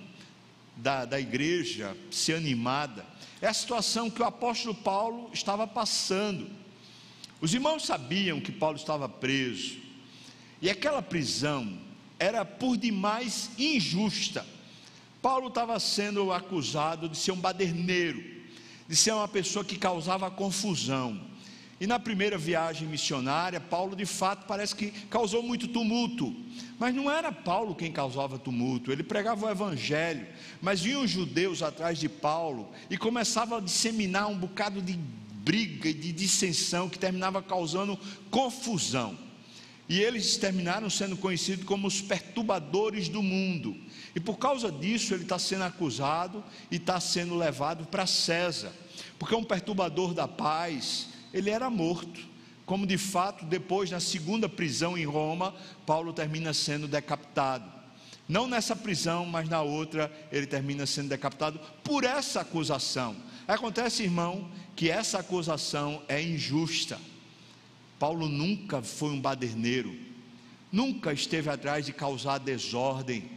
da, 0.76 1.06
da 1.06 1.20
igreja 1.20 1.96
ser 2.10 2.34
animada 2.34 3.06
é 3.40 3.48
a 3.48 3.54
situação 3.54 4.10
que 4.10 4.24
o 4.24 4.26
apóstolo 4.26 4.74
Paulo 4.74 5.30
estava 5.32 5.68
passando. 5.68 6.50
Os 7.40 7.54
irmãos 7.54 7.86
sabiam 7.86 8.42
que 8.42 8.52
Paulo 8.52 8.76
estava 8.76 9.08
preso, 9.08 9.78
e 10.62 10.70
aquela 10.70 11.02
prisão 11.02 11.78
era 12.18 12.44
por 12.44 12.76
demais 12.76 13.52
injusta. 13.58 14.44
Paulo 15.22 15.50
estava 15.50 15.80
sendo 15.80 16.32
acusado 16.32 17.08
de 17.08 17.18
ser 17.18 17.34
um 17.34 17.40
baderneiro, 17.40 18.24
de 18.88 18.96
ser 18.96 19.12
uma 19.12 19.28
pessoa 19.28 19.64
que 19.64 19.78
causava 19.78 20.32
confusão. 20.32 21.22
E 21.80 21.86
na 21.86 22.00
primeira 22.00 22.38
viagem 22.38 22.88
missionária, 22.88 23.60
Paulo 23.60 23.96
de 23.96 24.06
fato 24.06 24.46
parece 24.48 24.74
que 24.74 24.92
causou 25.10 25.44
muito 25.44 25.68
tumulto. 25.68 26.34
Mas 26.80 26.96
não 26.96 27.12
era 27.12 27.32
Paulo 27.32 27.76
quem 27.76 27.92
causava 27.92 28.40
tumulto, 28.40 28.92
ele 28.92 29.04
pregava 29.04 29.46
o 29.46 29.50
evangelho. 29.50 30.26
Mas 30.62 30.82
vinham 30.82 31.04
os 31.04 31.12
judeus 31.12 31.62
atrás 31.62 32.00
de 32.00 32.08
Paulo 32.08 32.70
e 32.90 32.98
começavam 32.98 33.58
a 33.58 33.62
disseminar 33.62 34.28
um 34.28 34.38
bocado 34.38 34.82
de 34.82 34.98
briga 35.46 35.90
e 35.90 35.94
de 35.94 36.12
dissensão 36.14 36.90
que 36.90 36.98
terminava 36.98 37.42
causando 37.42 38.00
confusão. 38.32 39.18
E 39.88 40.00
eles 40.00 40.38
terminaram 40.38 40.90
sendo 40.90 41.16
conhecidos 41.16 41.66
como 41.66 41.88
os 41.88 42.02
perturbadores 42.02 43.10
do 43.10 43.22
mundo. 43.22 43.76
E 44.16 44.20
por 44.20 44.38
causa 44.38 44.72
disso 44.72 45.14
ele 45.14 45.24
está 45.24 45.38
sendo 45.38 45.66
acusado 45.66 46.44
e 46.72 46.78
está 46.78 47.00
sendo 47.00 47.36
levado 47.36 47.86
para 47.86 48.08
César. 48.08 48.72
Porque 49.20 49.36
um 49.36 49.44
perturbador 49.44 50.14
da 50.14 50.28
paz 50.28 51.10
ele 51.36 51.50
era 51.50 51.70
morto. 51.70 52.22
Como 52.66 52.88
de 52.88 52.98
fato, 52.98 53.46
depois, 53.46 53.92
na 53.92 54.00
segunda 54.00 54.48
prisão 54.48 54.98
em 54.98 55.06
Roma, 55.06 55.54
Paulo 55.86 56.14
termina 56.14 56.54
sendo 56.54 56.88
decapitado. 56.88 57.70
Não 58.28 58.48
nessa 58.48 58.76
prisão, 58.76 59.26
mas 59.26 59.48
na 59.48 59.62
outra, 59.62 60.12
ele 60.32 60.48
termina 60.48 60.86
sendo 60.86 61.10
decapitado 61.10 61.60
por 61.84 62.06
essa 62.06 62.42
acusação. 62.42 63.16
Acontece, 63.48 64.02
irmão, 64.02 64.50
que 64.76 64.90
essa 64.90 65.20
acusação 65.20 66.02
é 66.08 66.24
injusta. 66.24 66.98
Paulo 68.00 68.28
nunca 68.28 68.82
foi 68.82 69.10
um 69.10 69.22
baderneiro, 69.22 69.96
nunca 70.72 71.14
esteve 71.14 71.50
atrás 71.50 71.86
de 71.86 71.94
causar 71.94 72.40
desordem. 72.40 73.30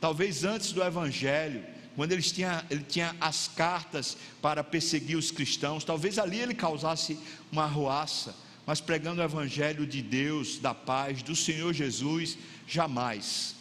Talvez 0.00 0.44
antes 0.44 0.72
do 0.72 0.82
Evangelho, 0.82 1.64
quando 1.96 2.12
ele 2.12 2.22
tinha, 2.22 2.64
ele 2.70 2.84
tinha 2.84 3.16
as 3.18 3.48
cartas 3.48 4.18
para 4.42 4.62
perseguir 4.62 5.16
os 5.16 5.30
cristãos, 5.30 5.82
talvez 5.82 6.18
ali 6.18 6.38
ele 6.38 6.54
causasse 6.54 7.18
uma 7.50 7.64
arruaça, 7.64 8.36
mas 8.66 8.82
pregando 8.82 9.22
o 9.22 9.24
Evangelho 9.24 9.86
de 9.86 10.02
Deus, 10.02 10.58
da 10.58 10.74
paz, 10.74 11.22
do 11.22 11.34
Senhor 11.34 11.72
Jesus, 11.72 12.36
jamais. 12.68 13.56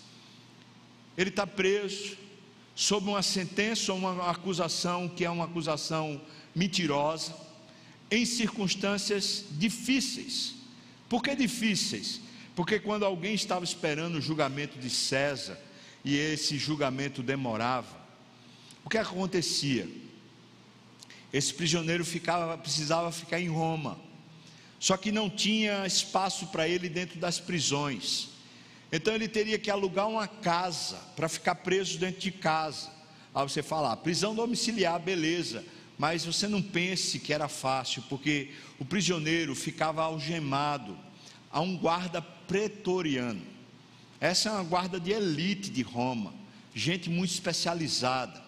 Ele 1.17 1.29
está 1.29 1.47
preso, 1.47 2.17
sob 2.75 3.07
uma 3.07 3.23
sentença 3.23 3.93
ou 3.93 3.99
uma 3.99 4.29
acusação 4.29 5.07
que 5.07 5.23
é 5.23 5.29
uma 5.29 5.45
acusação 5.45 6.21
mentirosa, 6.53 7.33
em 8.11 8.25
circunstâncias 8.25 9.45
difíceis. 9.51 10.55
Por 11.07 11.23
que 11.23 11.33
difíceis? 11.35 12.19
Porque 12.53 12.79
quando 12.79 13.05
alguém 13.05 13.33
estava 13.33 13.63
esperando 13.63 14.15
o 14.15 14.21
julgamento 14.21 14.77
de 14.77 14.89
César 14.89 15.57
e 16.03 16.17
esse 16.17 16.57
julgamento 16.57 17.23
demorava, 17.23 18.04
o 18.85 18.89
que 18.89 18.97
acontecia? 18.97 19.89
Esse 21.33 21.53
prisioneiro 21.53 22.05
ficava, 22.05 22.57
precisava 22.57 23.11
ficar 23.11 23.41
em 23.41 23.49
Roma, 23.49 23.99
só 24.79 24.95
que 24.95 25.11
não 25.11 25.29
tinha 25.29 25.85
espaço 25.85 26.47
para 26.47 26.67
ele 26.67 26.87
dentro 26.87 27.19
das 27.19 27.39
prisões. 27.39 28.29
Então 28.91 29.13
ele 29.13 29.27
teria 29.27 29.57
que 29.57 29.71
alugar 29.71 30.07
uma 30.07 30.27
casa 30.27 30.97
para 31.15 31.27
ficar 31.27 31.55
preso 31.55 31.97
dentro 31.97 32.21
de 32.21 32.31
casa. 32.31 32.89
Aí 33.33 33.43
você 33.43 33.63
fala, 33.63 33.91
ah, 33.91 33.97
prisão 33.97 34.35
domiciliar, 34.35 34.99
beleza. 34.99 35.65
Mas 35.97 36.23
você 36.23 36.47
não 36.47 36.61
pense 36.61 37.19
que 37.19 37.33
era 37.33 37.47
fácil, 37.47 38.03
porque 38.07 38.51
o 38.77 38.85
prisioneiro 38.85 39.55
ficava 39.55 40.03
algemado 40.03 40.97
a 41.51 41.59
um 41.59 41.75
guarda 41.75 42.21
pretoriano. 42.21 43.41
Essa 44.21 44.49
é 44.49 44.51
uma 44.51 44.63
guarda 44.63 44.99
de 44.99 45.11
elite 45.11 45.69
de 45.69 45.81
Roma, 45.81 46.33
gente 46.73 47.09
muito 47.09 47.31
especializada. 47.31 48.44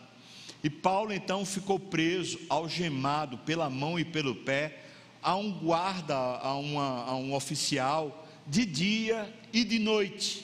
E 0.68 0.70
Paulo 0.70 1.14
então 1.14 1.46
ficou 1.46 1.80
preso, 1.80 2.38
algemado 2.50 3.38
pela 3.38 3.70
mão 3.70 3.98
e 3.98 4.04
pelo 4.04 4.36
pé, 4.36 4.84
a 5.24 5.34
um 5.34 5.50
guarda, 5.50 6.14
a, 6.14 6.56
uma, 6.58 7.06
a 7.06 7.16
um 7.16 7.34
oficial, 7.34 8.28
de 8.46 8.66
dia 8.66 9.34
e 9.54 9.64
de 9.64 9.80
noite. 9.80 10.44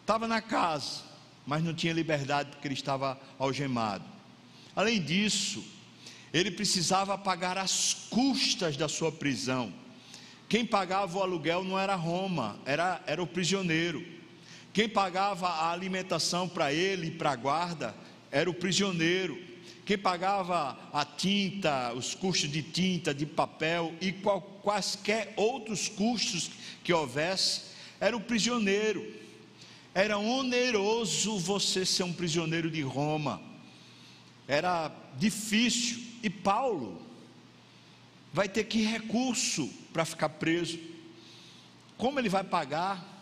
Estava 0.00 0.26
na 0.26 0.40
casa, 0.40 1.04
mas 1.46 1.62
não 1.62 1.72
tinha 1.72 1.92
liberdade 1.92 2.50
porque 2.50 2.66
ele 2.66 2.74
estava 2.74 3.20
algemado. 3.38 4.02
Além 4.74 5.00
disso, 5.00 5.62
ele 6.34 6.50
precisava 6.50 7.16
pagar 7.16 7.56
as 7.56 7.94
custas 8.10 8.76
da 8.76 8.88
sua 8.88 9.12
prisão. 9.12 9.72
Quem 10.48 10.66
pagava 10.66 11.18
o 11.18 11.22
aluguel 11.22 11.62
não 11.62 11.78
era 11.78 11.94
Roma, 11.94 12.58
era, 12.66 13.00
era 13.06 13.22
o 13.22 13.28
prisioneiro. 13.28 14.04
Quem 14.72 14.88
pagava 14.88 15.46
a 15.46 15.70
alimentação 15.70 16.48
para 16.48 16.72
ele 16.72 17.06
e 17.06 17.10
para 17.12 17.30
a 17.30 17.36
guarda 17.36 17.94
era 18.36 18.50
o 18.50 18.54
prisioneiro. 18.54 19.42
Quem 19.86 19.96
pagava 19.96 20.78
a 20.92 21.06
tinta, 21.06 21.94
os 21.94 22.14
custos 22.14 22.50
de 22.50 22.62
tinta, 22.62 23.14
de 23.14 23.24
papel 23.24 23.94
e 23.98 24.12
qual, 24.12 24.42
quaisquer 24.62 25.32
outros 25.36 25.88
custos 25.88 26.50
que 26.84 26.92
houvesse, 26.92 27.62
era 27.98 28.14
o 28.14 28.20
prisioneiro. 28.20 29.10
Era 29.94 30.18
oneroso 30.18 31.38
você 31.38 31.86
ser 31.86 32.02
um 32.02 32.12
prisioneiro 32.12 32.70
de 32.70 32.82
Roma. 32.82 33.40
Era 34.46 34.92
difícil. 35.16 36.04
E 36.22 36.28
Paulo 36.28 37.00
vai 38.34 38.50
ter 38.50 38.64
que 38.64 38.82
recurso 38.82 39.66
para 39.94 40.04
ficar 40.04 40.28
preso. 40.28 40.78
Como 41.96 42.18
ele 42.18 42.28
vai 42.28 42.44
pagar? 42.44 43.15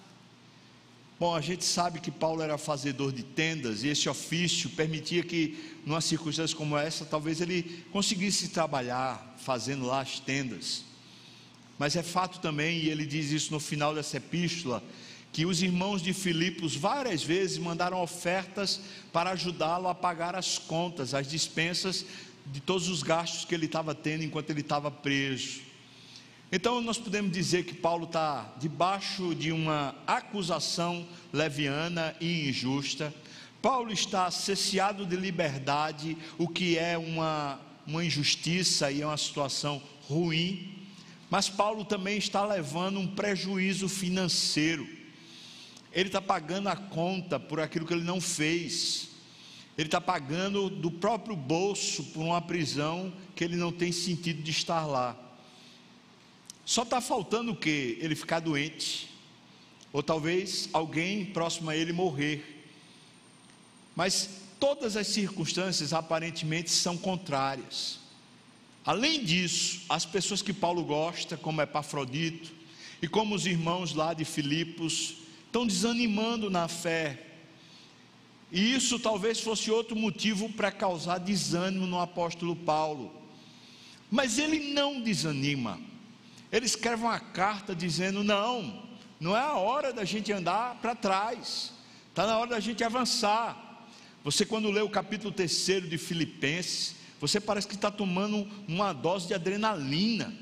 Bom, 1.19 1.33
a 1.33 1.41
gente 1.41 1.65
sabe 1.65 2.01
que 2.01 2.11
Paulo 2.11 2.43
era 2.43 2.59
fazedor 2.59 3.13
de 3.13 3.23
tendas 3.23 3.85
e 3.85 3.89
esse 3.89 4.09
ofício 4.09 4.69
permitia 4.71 5.23
que, 5.23 5.57
numa 5.87 6.01
circunstância 6.01 6.57
como 6.57 6.77
essa, 6.77 7.05
talvez 7.05 7.41
ele 7.41 7.85
conseguisse 7.93 8.49
trabalhar 8.49 9.37
fazendo 9.39 9.87
lá 9.87 10.01
as 10.01 10.19
tendas. 10.19 10.85
Mas 11.79 11.95
é 11.95 12.03
fato 12.03 12.41
também, 12.41 12.79
e 12.79 12.91
ele 12.91 13.07
diz 13.07 13.31
isso 13.31 13.53
no 13.53 13.61
final 13.61 13.95
dessa 13.95 14.17
epístola, 14.17 14.83
que 15.33 15.47
os 15.47 15.63
irmãos 15.63 16.03
de 16.03 16.13
Filipos 16.13 16.75
várias 16.75 17.23
vezes 17.23 17.59
mandaram 17.59 18.03
ofertas 18.03 18.81
para 19.13 19.31
ajudá-lo 19.31 19.89
a 19.89 19.95
pagar 19.95 20.35
as 20.35 20.59
contas, 20.59 21.15
as 21.15 21.29
dispensas 21.29 22.05
de 22.47 22.61
todos 22.61 22.89
os 22.89 23.03
gastos 23.05 23.45
que 23.45 23.55
ele 23.55 23.67
estava 23.67 23.95
tendo 23.95 24.25
enquanto 24.25 24.51
ele 24.51 24.61
estava 24.61 24.91
preso. 24.91 25.61
Então 26.53 26.81
nós 26.81 26.99
podemos 26.99 27.33
dizer 27.33 27.65
que 27.65 27.75
Paulo 27.75 28.05
está 28.05 28.55
debaixo 28.59 29.35
de 29.35 29.51
uma 29.51 29.95
acusação 30.07 31.07
leviana 31.33 32.15
e 32.21 32.49
injusta. 32.49 33.13
Paulo 33.61 33.93
está 33.93 34.31
cesseado 34.31 35.07
de 35.07 35.17
liberdade, 35.17 36.17
o 36.39 36.47
que 36.47 36.79
é 36.79 36.99
uma, 36.99 37.59
uma 37.87 38.05
injustiça 38.05 38.91
e 38.93 39.01
é 39.01 39.07
uma 39.07 39.17
situação 39.17 39.83
ruim. 40.07 40.87
Mas 41.31 41.49
Paulo 41.49 41.85
também 41.85 42.19
está 42.19 42.45
levando 42.45 43.01
um 43.01 43.07
prejuízo 43.07 43.89
financeiro. 43.89 44.87
Ele 45.93 46.09
está 46.09 46.21
pagando 46.21 46.69
a 46.69 46.77
conta 46.77 47.41
por 47.41 47.59
aquilo 47.59 47.87
que 47.87 47.95
ele 47.95 48.05
não 48.05 48.21
fez. 48.21 49.09
Ele 49.77 49.89
está 49.89 50.01
pagando 50.01 50.69
do 50.69 50.91
próprio 50.91 51.35
bolso 51.35 52.05
por 52.05 52.23
uma 52.23 52.41
prisão 52.41 53.13
que 53.35 53.43
ele 53.43 53.57
não 53.57 53.73
tem 53.73 53.91
sentido 53.91 54.43
de 54.43 54.51
estar 54.51 54.85
lá. 54.87 55.24
Só 56.65 56.83
está 56.83 57.01
faltando 57.01 57.53
o 57.53 57.57
que? 57.57 57.99
Ele 58.01 58.15
ficar 58.15 58.41
doente, 58.41 59.11
ou 59.93 60.03
talvez 60.03 60.69
alguém 60.73 61.27
próximo 61.27 61.71
a 61.71 61.77
ele 61.77 61.93
morrer. 61.93 62.65
Mas 63.95 64.29
todas 64.59 64.97
as 64.97 65.07
circunstâncias 65.07 65.93
aparentemente 65.93 66.71
são 66.71 66.97
contrárias. 66.97 68.01
Além 68.85 69.25
disso, 69.25 69.83
as 69.89 70.05
pessoas 70.05 70.43
que 70.43 70.53
Paulo 70.53 70.85
gosta, 70.85 71.37
como 71.37 71.63
Epafrodito, 71.63 72.53
e 73.01 73.09
como 73.09 73.35
os 73.35 73.47
irmãos 73.47 73.93
lá 73.93 74.15
de 74.15 74.25
Filipos, 74.25 75.17
estão 75.47 75.67
desanimando 75.67 76.49
na 76.49 76.69
fé. 76.69 77.23
E 78.51 78.75
isso 78.75 78.99
talvez 78.99 79.41
fosse 79.41 79.71
outro 79.71 79.95
motivo 79.95 80.49
para 80.49 80.73
causar 80.73 81.19
desânimo 81.19 81.87
no 81.87 82.01
apóstolo 82.01 82.57
Paulo. 82.57 83.13
Mas 84.11 84.39
ele 84.39 84.73
não 84.73 85.01
desanima. 85.01 85.79
Ele 86.55 86.67
escreve 86.67 87.03
uma 87.03 87.19
carta 87.19 87.75
dizendo: 87.75 88.23
não, 88.23 88.85
não 89.19 89.37
é 89.37 89.41
a 89.41 89.55
hora 89.55 89.93
da 89.93 90.05
gente 90.05 90.33
andar 90.33 90.77
para 90.77 90.95
trás, 90.95 91.73
está 92.11 92.29
na 92.29 92.39
hora 92.39 92.51
da 92.51 92.61
gente 92.61 92.85
avançar. 92.85 93.89
Você, 94.23 94.47
quando 94.47 94.71
lê 94.71 94.81
o 94.81 94.89
capítulo 94.89 95.33
terceiro 95.33 95.89
de 95.89 95.99
Filipenses, 95.99 96.95
você 97.21 97.41
parece 97.41 97.67
que 97.67 97.75
está 97.75 97.91
tomando 97.91 98.49
uma 98.69 98.93
dose 98.93 99.27
de 99.27 99.35
adrenalina. 99.35 100.33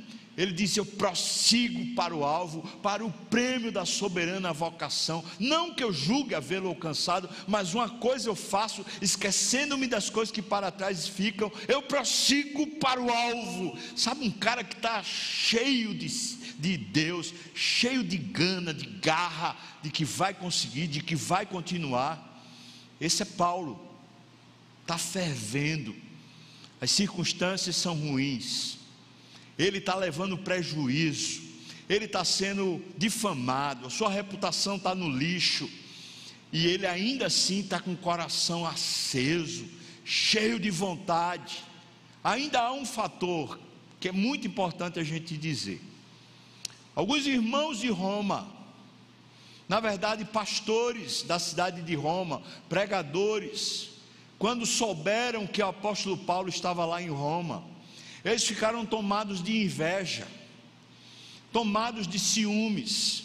Ele 0.43 0.53
diz: 0.53 0.77
Eu 0.77 0.85
prossigo 0.85 1.95
para 1.95 2.13
o 2.13 2.25
alvo, 2.25 2.63
para 2.83 3.07
o 3.07 3.13
prêmio 3.13 3.71
da 3.71 3.87
soberana 3.87 4.53
vocação. 4.53 5.25
Não 5.39 5.73
que 5.73 5.85
eu 5.85 5.93
julgue 5.93 6.35
havê-lo 6.35 6.69
alcançado, 6.69 7.31
mas 7.47 7.75
uma 7.75 7.89
coisa 7.89 8.29
eu 8.29 8.35
faço, 8.35 8.85
esquecendo-me 9.01 9.87
das 9.87 10.11
coisas 10.11 10.33
que 10.33 10.43
para 10.43 10.73
trás 10.73 11.07
ficam, 11.07 11.51
eu 11.69 11.81
prossigo 11.81 12.67
para 12.79 13.01
o 13.01 13.09
alvo. 13.09 13.79
Sabe, 13.95 14.27
um 14.27 14.33
cara 14.33 14.65
que 14.65 14.75
está 14.75 15.01
cheio 15.05 15.95
de, 15.95 16.09
de 16.59 16.77
Deus, 16.77 17.33
cheio 17.55 18.03
de 18.03 18.19
gana, 18.19 18.75
de 18.75 18.87
garra, 18.87 19.57
de 19.81 19.91
que 19.91 20.05
vai 20.05 20.35
conseguir, 20.35 20.89
de 20.89 21.05
que 21.05 21.15
vai 21.15 21.47
continuar. 21.47 22.43
Esse 23.01 23.23
é 23.23 23.27
Paulo, 23.27 23.81
está 24.81 24.99
fervendo, 24.99 25.95
as 26.81 26.91
circunstâncias 26.91 27.77
são 27.77 27.95
ruins 27.95 28.82
ele 29.59 29.79
está 29.79 29.95
levando 29.95 30.39
prejuízo, 30.39 31.43
ele 31.89 32.07
está 32.07 32.25
sendo 32.25 32.83
difamado, 32.97 33.87
a 33.87 33.91
sua 33.91 34.09
reputação 34.09 34.77
está 34.77 34.95
no 34.95 35.11
lixo, 35.11 35.69
e 36.53 36.67
ele 36.67 36.87
ainda 36.87 37.27
assim 37.27 37.61
está 37.61 37.81
com 37.81 37.93
o 37.93 37.97
coração 37.97 38.67
aceso, 38.67 39.65
cheio 40.05 40.59
de 40.59 40.71
vontade. 40.71 41.65
Ainda 42.23 42.61
há 42.61 42.73
um 42.73 42.85
fator 42.85 43.59
que 43.99 44.09
é 44.09 44.13
muito 44.13 44.47
importante 44.47 44.99
a 44.99 45.05
gente 45.05 45.37
dizer. 45.37 45.81
Alguns 46.95 47.27
irmãos 47.27 47.79
de 47.79 47.89
Roma, 47.89 48.47
na 49.69 49.81
verdade, 49.81 50.25
pastores 50.25 51.23
da 51.23 51.39
cidade 51.39 51.81
de 51.83 51.95
Roma, 51.95 52.43
pregadores, 52.69 53.91
quando 54.39 54.67
souberam 54.67 55.47
que 55.47 55.63
o 55.63 55.67
apóstolo 55.67 56.19
Paulo 56.19 56.49
estava 56.49 56.85
lá 56.85 57.01
em 57.01 57.09
Roma, 57.09 57.65
eles 58.25 58.45
ficaram 58.45 58.87
tomados 58.87 59.43
de 59.43 59.63
inveja, 59.63 60.27
tomados 61.53 62.07
de 62.07 62.19
ciúmes. 62.19 63.25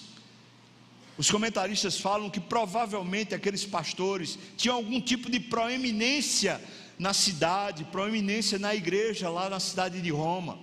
Os 1.17 1.31
comentaristas 1.31 1.99
falam 1.99 2.29
que 2.29 2.39
provavelmente 2.39 3.33
aqueles 3.33 3.65
pastores 3.65 4.37
tinham 4.55 4.75
algum 4.75 5.01
tipo 5.01 5.29
de 5.29 5.39
proeminência 5.39 6.61
na 6.97 7.13
cidade, 7.13 7.83
proeminência 7.85 8.57
na 8.57 8.73
igreja 8.73 9.29
lá 9.29 9.49
na 9.49 9.59
cidade 9.59 10.01
de 10.01 10.09
Roma. 10.09 10.59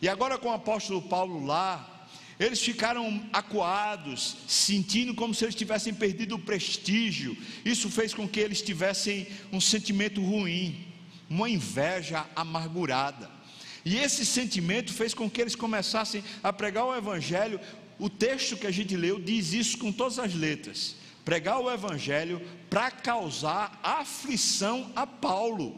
E 0.00 0.08
agora 0.08 0.38
com 0.38 0.48
o 0.48 0.52
apóstolo 0.52 1.02
Paulo 1.02 1.44
lá, 1.44 2.08
eles 2.38 2.60
ficaram 2.60 3.22
acuados, 3.32 4.36
sentindo 4.48 5.14
como 5.14 5.34
se 5.34 5.44
eles 5.44 5.54
tivessem 5.54 5.92
perdido 5.92 6.36
o 6.36 6.38
prestígio. 6.38 7.36
Isso 7.64 7.90
fez 7.90 8.14
com 8.14 8.26
que 8.26 8.40
eles 8.40 8.62
tivessem 8.62 9.26
um 9.52 9.60
sentimento 9.60 10.24
ruim, 10.24 10.86
uma 11.28 11.50
inveja 11.50 12.26
amargurada. 12.34 13.39
E 13.84 13.96
esse 13.96 14.26
sentimento 14.26 14.92
fez 14.92 15.14
com 15.14 15.28
que 15.30 15.40
eles 15.40 15.54
começassem 15.54 16.22
a 16.42 16.52
pregar 16.52 16.84
o 16.84 16.94
Evangelho. 16.94 17.60
O 17.98 18.08
texto 18.08 18.56
que 18.56 18.66
a 18.66 18.70
gente 18.70 18.96
leu 18.96 19.18
diz 19.18 19.52
isso 19.52 19.78
com 19.78 19.92
todas 19.92 20.18
as 20.18 20.34
letras: 20.34 20.96
pregar 21.24 21.60
o 21.60 21.70
Evangelho 21.70 22.40
para 22.68 22.90
causar 22.90 23.78
aflição 23.82 24.90
a 24.94 25.06
Paulo. 25.06 25.76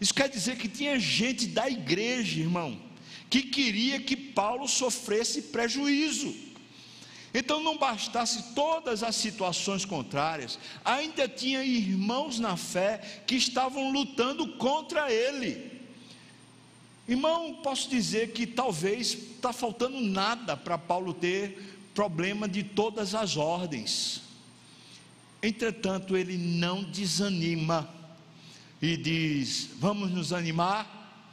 Isso 0.00 0.14
quer 0.14 0.28
dizer 0.28 0.56
que 0.56 0.68
tinha 0.68 0.98
gente 0.98 1.46
da 1.46 1.68
igreja, 1.68 2.40
irmão, 2.40 2.80
que 3.28 3.42
queria 3.42 4.00
que 4.00 4.16
Paulo 4.16 4.68
sofresse 4.68 5.42
prejuízo. 5.42 6.34
Então, 7.34 7.62
não 7.62 7.76
bastasse 7.76 8.54
todas 8.54 9.02
as 9.02 9.14
situações 9.16 9.84
contrárias, 9.84 10.58
ainda 10.84 11.28
tinha 11.28 11.62
irmãos 11.62 12.38
na 12.38 12.56
fé 12.56 13.22
que 13.26 13.34
estavam 13.34 13.90
lutando 13.90 14.56
contra 14.56 15.12
ele. 15.12 15.77
Irmão, 17.08 17.54
posso 17.62 17.88
dizer 17.88 18.32
que 18.32 18.46
talvez 18.46 19.14
está 19.14 19.50
faltando 19.50 19.98
nada 19.98 20.54
para 20.54 20.76
Paulo 20.76 21.14
ter 21.14 21.80
problema 21.94 22.46
de 22.46 22.62
todas 22.62 23.14
as 23.14 23.38
ordens. 23.38 24.20
Entretanto, 25.42 26.14
ele 26.14 26.36
não 26.36 26.84
desanima 26.84 27.88
e 28.82 28.94
diz: 28.94 29.70
vamos 29.78 30.10
nos 30.10 30.34
animar, 30.34 31.32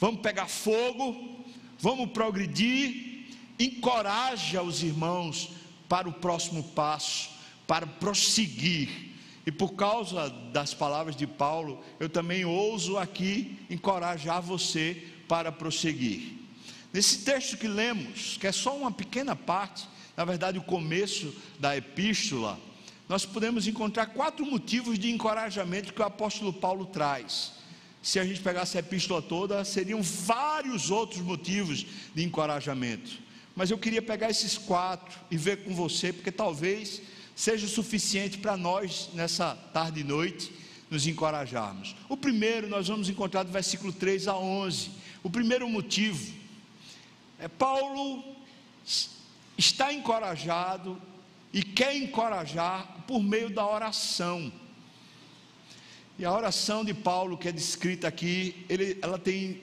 vamos 0.00 0.22
pegar 0.22 0.48
fogo, 0.48 1.44
vamos 1.78 2.10
progredir, 2.12 3.26
encoraja 3.58 4.62
os 4.62 4.82
irmãos 4.82 5.50
para 5.90 6.08
o 6.08 6.12
próximo 6.12 6.62
passo, 6.62 7.28
para 7.66 7.86
prosseguir 7.86 9.15
e 9.46 9.52
por 9.52 9.74
causa 9.74 10.28
das 10.52 10.74
palavras 10.74 11.14
de 11.14 11.24
Paulo, 11.24 11.80
eu 12.00 12.08
também 12.08 12.44
ouso 12.44 12.98
aqui 12.98 13.56
encorajar 13.70 14.42
você 14.42 15.06
para 15.28 15.52
prosseguir. 15.52 16.32
Nesse 16.92 17.18
texto 17.18 17.56
que 17.56 17.68
lemos, 17.68 18.36
que 18.40 18.48
é 18.48 18.52
só 18.52 18.76
uma 18.76 18.90
pequena 18.90 19.36
parte, 19.36 19.86
na 20.16 20.24
verdade, 20.24 20.58
o 20.58 20.62
começo 20.62 21.32
da 21.60 21.76
epístola, 21.76 22.58
nós 23.08 23.24
podemos 23.24 23.68
encontrar 23.68 24.06
quatro 24.06 24.44
motivos 24.44 24.98
de 24.98 25.12
encorajamento 25.12 25.92
que 25.92 26.02
o 26.02 26.04
apóstolo 26.04 26.52
Paulo 26.52 26.86
traz. 26.86 27.52
Se 28.02 28.18
a 28.18 28.24
gente 28.24 28.40
pegasse 28.40 28.76
a 28.76 28.80
epístola 28.80 29.22
toda, 29.22 29.64
seriam 29.64 30.02
vários 30.02 30.90
outros 30.90 31.20
motivos 31.20 31.86
de 32.14 32.24
encorajamento. 32.24 33.12
Mas 33.54 33.70
eu 33.70 33.78
queria 33.78 34.02
pegar 34.02 34.28
esses 34.28 34.58
quatro 34.58 35.18
e 35.30 35.36
ver 35.36 35.64
com 35.64 35.74
você, 35.74 36.12
porque 36.12 36.32
talvez 36.32 37.00
seja 37.36 37.68
suficiente 37.68 38.38
para 38.38 38.56
nós, 38.56 39.10
nessa 39.12 39.54
tarde 39.70 40.00
e 40.00 40.04
noite, 40.04 40.50
nos 40.90 41.06
encorajarmos. 41.06 41.94
O 42.08 42.16
primeiro 42.16 42.66
nós 42.66 42.88
vamos 42.88 43.10
encontrar 43.10 43.42
do 43.42 43.52
versículo 43.52 43.92
3 43.92 44.26
a 44.26 44.36
11. 44.36 44.90
O 45.22 45.28
primeiro 45.28 45.68
motivo 45.68 46.32
é 47.38 47.46
Paulo 47.46 48.24
está 49.58 49.92
encorajado 49.92 51.00
e 51.52 51.62
quer 51.62 51.94
encorajar 51.94 53.04
por 53.06 53.22
meio 53.22 53.50
da 53.50 53.66
oração. 53.66 54.50
E 56.18 56.24
a 56.24 56.32
oração 56.32 56.82
de 56.82 56.94
Paulo, 56.94 57.36
que 57.36 57.48
é 57.48 57.52
descrita 57.52 58.08
aqui, 58.08 58.64
ele, 58.70 58.98
ela 59.02 59.18
tem 59.18 59.60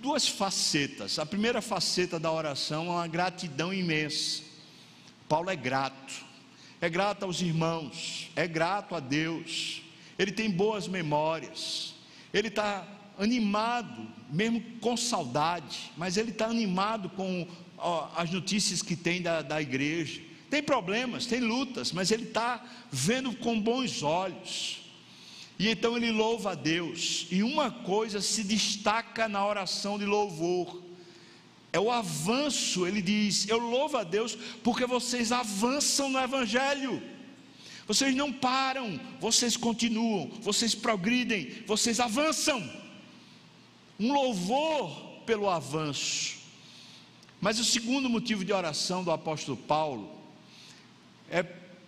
duas 0.00 0.26
facetas. 0.26 1.18
A 1.18 1.26
primeira 1.26 1.60
faceta 1.60 2.18
da 2.18 2.32
oração 2.32 2.86
é 2.86 2.90
uma 2.90 3.06
gratidão 3.06 3.74
imensa. 3.74 4.42
Paulo 5.28 5.50
é 5.50 5.56
grato 5.56 6.29
é 6.80 6.88
grato 6.88 7.24
aos 7.24 7.40
irmãos, 7.40 8.30
é 8.34 8.46
grato 8.46 8.94
a 8.94 9.00
Deus, 9.00 9.82
ele 10.18 10.32
tem 10.32 10.50
boas 10.50 10.88
memórias, 10.88 11.94
ele 12.32 12.48
está 12.48 12.86
animado, 13.18 14.06
mesmo 14.30 14.62
com 14.80 14.96
saudade, 14.96 15.92
mas 15.96 16.16
ele 16.16 16.30
está 16.30 16.46
animado 16.46 17.10
com 17.10 17.46
ó, 17.76 18.10
as 18.16 18.30
notícias 18.30 18.80
que 18.80 18.96
tem 18.96 19.20
da, 19.20 19.42
da 19.42 19.60
igreja. 19.60 20.22
Tem 20.48 20.62
problemas, 20.62 21.26
tem 21.26 21.38
lutas, 21.40 21.92
mas 21.92 22.10
ele 22.10 22.24
está 22.24 22.64
vendo 22.90 23.32
com 23.36 23.60
bons 23.60 24.02
olhos. 24.02 24.80
E 25.58 25.68
então 25.68 25.96
ele 25.96 26.10
louva 26.10 26.52
a 26.52 26.54
Deus. 26.54 27.26
E 27.30 27.42
uma 27.42 27.70
coisa 27.70 28.20
se 28.20 28.42
destaca 28.42 29.28
na 29.28 29.46
oração 29.46 29.98
de 29.98 30.06
louvor: 30.06 30.79
é 31.72 31.78
o 31.80 31.90
avanço. 31.90 32.86
Ele 32.86 33.02
diz: 33.02 33.48
Eu 33.48 33.58
louvo 33.58 33.96
a 33.96 34.04
Deus 34.04 34.36
porque 34.62 34.86
vocês 34.86 35.32
avançam 35.32 36.08
no 36.08 36.18
Evangelho. 36.18 37.02
Vocês 37.86 38.14
não 38.14 38.32
param, 38.32 39.00
vocês 39.20 39.56
continuam, 39.56 40.30
vocês 40.40 40.76
progridem, 40.76 41.64
vocês 41.66 41.98
avançam. 41.98 42.62
Um 43.98 44.12
louvor 44.12 45.22
pelo 45.26 45.50
avanço. 45.50 46.38
Mas 47.40 47.58
o 47.58 47.64
segundo 47.64 48.08
motivo 48.08 48.44
de 48.44 48.52
oração 48.52 49.02
do 49.02 49.10
apóstolo 49.10 49.56
Paulo 49.56 50.08
é 51.28 51.42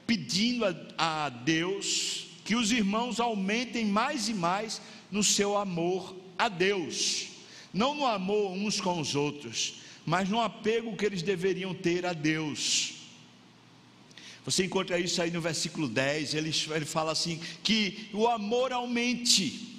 pedindo 0.06 0.64
a, 0.64 1.26
a 1.26 1.28
Deus 1.28 2.26
que 2.44 2.56
os 2.56 2.72
irmãos 2.72 3.20
aumentem 3.20 3.86
mais 3.86 4.28
e 4.28 4.34
mais 4.34 4.80
no 5.10 5.22
seu 5.22 5.56
amor 5.56 6.16
a 6.38 6.48
Deus, 6.48 7.28
não 7.72 7.94
no 7.94 8.06
amor 8.06 8.52
uns 8.52 8.80
com 8.80 9.00
os 9.00 9.14
outros, 9.14 9.74
mas 10.04 10.28
no 10.28 10.40
apego 10.40 10.96
que 10.96 11.06
eles 11.06 11.22
deveriam 11.22 11.72
ter 11.74 12.04
a 12.04 12.12
Deus. 12.12 12.94
Você 14.44 14.64
encontra 14.64 14.98
isso 14.98 15.22
aí 15.22 15.30
no 15.30 15.40
versículo 15.40 15.88
10, 15.88 16.34
ele, 16.34 16.52
ele 16.70 16.84
fala 16.84 17.12
assim: 17.12 17.40
que 17.62 18.08
o 18.12 18.26
amor 18.26 18.72
aumente 18.72 19.71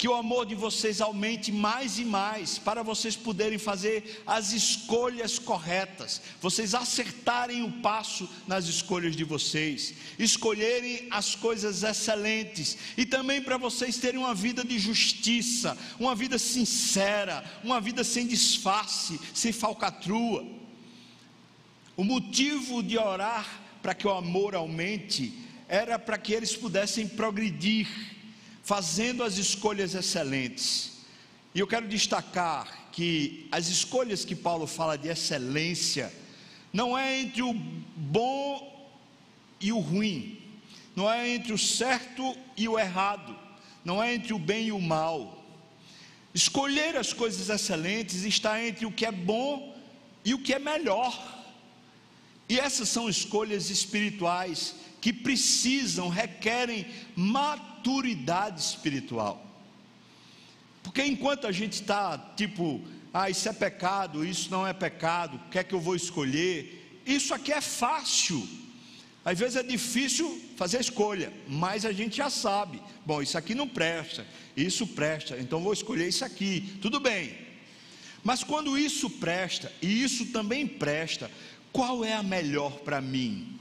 que 0.00 0.08
o 0.08 0.14
amor 0.14 0.46
de 0.46 0.54
vocês 0.54 0.98
aumente 1.02 1.52
mais 1.52 1.98
e 1.98 2.06
mais, 2.06 2.56
para 2.56 2.82
vocês 2.82 3.14
poderem 3.16 3.58
fazer 3.58 4.22
as 4.26 4.50
escolhas 4.54 5.38
corretas, 5.38 6.22
vocês 6.40 6.74
acertarem 6.74 7.62
o 7.62 7.70
passo 7.82 8.26
nas 8.46 8.64
escolhas 8.64 9.14
de 9.14 9.24
vocês, 9.24 9.92
escolherem 10.18 11.06
as 11.10 11.34
coisas 11.34 11.82
excelentes, 11.82 12.78
e 12.96 13.04
também 13.04 13.42
para 13.42 13.58
vocês 13.58 13.98
terem 13.98 14.18
uma 14.18 14.34
vida 14.34 14.64
de 14.64 14.78
justiça, 14.78 15.76
uma 15.98 16.14
vida 16.14 16.38
sincera, 16.38 17.44
uma 17.62 17.78
vida 17.78 18.02
sem 18.02 18.26
disfarce, 18.26 19.20
sem 19.34 19.52
falcatrua. 19.52 20.46
O 21.94 22.04
motivo 22.04 22.82
de 22.82 22.96
orar 22.96 23.46
para 23.82 23.94
que 23.94 24.06
o 24.06 24.12
amor 24.12 24.54
aumente 24.54 25.34
era 25.68 25.98
para 25.98 26.16
que 26.16 26.32
eles 26.32 26.56
pudessem 26.56 27.06
progredir 27.06 27.86
fazendo 28.70 29.24
as 29.24 29.36
escolhas 29.36 29.96
excelentes. 29.96 30.92
E 31.52 31.58
eu 31.58 31.66
quero 31.66 31.88
destacar 31.88 32.88
que 32.92 33.48
as 33.50 33.66
escolhas 33.66 34.24
que 34.24 34.36
Paulo 34.36 34.64
fala 34.64 34.96
de 34.96 35.08
excelência 35.08 36.12
não 36.72 36.96
é 36.96 37.18
entre 37.18 37.42
o 37.42 37.52
bom 37.52 38.94
e 39.60 39.72
o 39.72 39.80
ruim, 39.80 40.40
não 40.94 41.10
é 41.10 41.30
entre 41.30 41.52
o 41.52 41.58
certo 41.58 42.36
e 42.56 42.68
o 42.68 42.78
errado, 42.78 43.36
não 43.84 44.00
é 44.00 44.14
entre 44.14 44.32
o 44.32 44.38
bem 44.38 44.68
e 44.68 44.72
o 44.72 44.80
mal. 44.80 45.44
Escolher 46.32 46.96
as 46.96 47.12
coisas 47.12 47.48
excelentes 47.48 48.22
está 48.22 48.64
entre 48.64 48.86
o 48.86 48.92
que 48.92 49.04
é 49.04 49.10
bom 49.10 49.76
e 50.24 50.32
o 50.32 50.38
que 50.38 50.54
é 50.54 50.60
melhor. 50.60 51.12
E 52.48 52.56
essas 52.56 52.88
são 52.88 53.08
escolhas 53.08 53.68
espirituais 53.68 54.76
que 55.00 55.12
precisam, 55.12 56.08
requerem 56.08 56.86
maturidade 57.16 58.60
espiritual. 58.60 59.46
Porque 60.82 61.04
enquanto 61.04 61.46
a 61.46 61.52
gente 61.52 61.74
está 61.74 62.18
tipo, 62.36 62.80
ah, 63.12 63.30
isso 63.30 63.48
é 63.48 63.52
pecado, 63.52 64.24
isso 64.24 64.50
não 64.50 64.66
é 64.66 64.72
pecado, 64.72 65.36
o 65.36 65.50
que 65.50 65.58
é 65.58 65.64
que 65.64 65.74
eu 65.74 65.80
vou 65.80 65.94
escolher? 65.94 67.00
Isso 67.06 67.34
aqui 67.34 67.52
é 67.52 67.60
fácil. 67.60 68.46
Às 69.24 69.38
vezes 69.38 69.56
é 69.56 69.62
difícil 69.62 70.40
fazer 70.56 70.80
escolha, 70.80 71.32
mas 71.46 71.84
a 71.84 71.92
gente 71.92 72.16
já 72.16 72.30
sabe. 72.30 72.80
Bom, 73.04 73.20
isso 73.20 73.36
aqui 73.36 73.54
não 73.54 73.68
presta, 73.68 74.26
isso 74.56 74.86
presta, 74.86 75.36
então 75.38 75.60
vou 75.60 75.72
escolher 75.72 76.08
isso 76.08 76.24
aqui. 76.24 76.78
Tudo 76.80 76.98
bem. 76.98 77.36
Mas 78.22 78.42
quando 78.42 78.78
isso 78.78 79.08
presta 79.08 79.72
e 79.80 80.02
isso 80.02 80.26
também 80.26 80.66
presta, 80.66 81.30
qual 81.72 82.04
é 82.04 82.14
a 82.14 82.22
melhor 82.22 82.78
para 82.80 83.00
mim? 83.00 83.59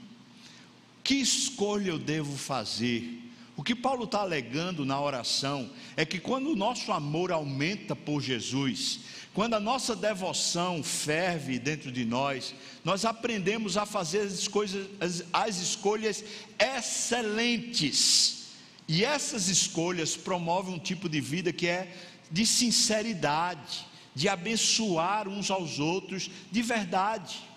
Que 1.09 1.15
escolha 1.15 1.89
eu 1.89 1.97
devo 1.97 2.37
fazer? 2.37 3.31
O 3.57 3.63
que 3.63 3.73
Paulo 3.73 4.03
está 4.03 4.19
alegando 4.19 4.85
na 4.85 5.01
oração 5.01 5.67
é 5.97 6.05
que 6.05 6.19
quando 6.19 6.51
o 6.51 6.55
nosso 6.55 6.91
amor 6.91 7.31
aumenta 7.31 7.95
por 7.95 8.21
Jesus, 8.21 8.99
quando 9.33 9.55
a 9.55 9.59
nossa 9.59 9.95
devoção 9.95 10.83
ferve 10.83 11.57
dentro 11.57 11.91
de 11.91 12.05
nós, 12.05 12.53
nós 12.85 13.05
aprendemos 13.05 13.75
a 13.75 13.87
fazer 13.87 14.19
as, 14.19 14.47
coisas, 14.47 14.87
as, 14.99 15.23
as 15.33 15.57
escolhas 15.57 16.23
excelentes. 16.59 18.49
E 18.87 19.03
essas 19.03 19.47
escolhas 19.47 20.15
promovem 20.15 20.75
um 20.75 20.79
tipo 20.79 21.09
de 21.09 21.19
vida 21.19 21.51
que 21.51 21.65
é 21.65 21.91
de 22.29 22.45
sinceridade, 22.45 23.83
de 24.13 24.29
abençoar 24.29 25.27
uns 25.27 25.49
aos 25.49 25.79
outros 25.79 26.29
de 26.51 26.61
verdade. 26.61 27.48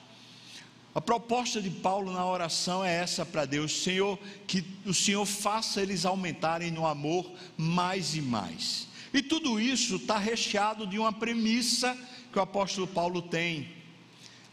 A 0.94 1.00
proposta 1.00 1.60
de 1.60 1.70
Paulo 1.70 2.12
na 2.12 2.26
oração 2.26 2.84
é 2.84 2.94
essa 2.94 3.24
para 3.24 3.46
Deus: 3.46 3.82
Senhor, 3.82 4.18
que 4.46 4.62
o 4.84 4.92
Senhor 4.92 5.24
faça 5.24 5.80
eles 5.80 6.04
aumentarem 6.04 6.70
no 6.70 6.86
amor 6.86 7.30
mais 7.56 8.14
e 8.14 8.20
mais. 8.20 8.86
E 9.12 9.22
tudo 9.22 9.58
isso 9.58 9.96
está 9.96 10.18
recheado 10.18 10.86
de 10.86 10.98
uma 10.98 11.12
premissa 11.12 11.96
que 12.30 12.38
o 12.38 12.42
apóstolo 12.42 12.86
Paulo 12.86 13.22
tem, 13.22 13.68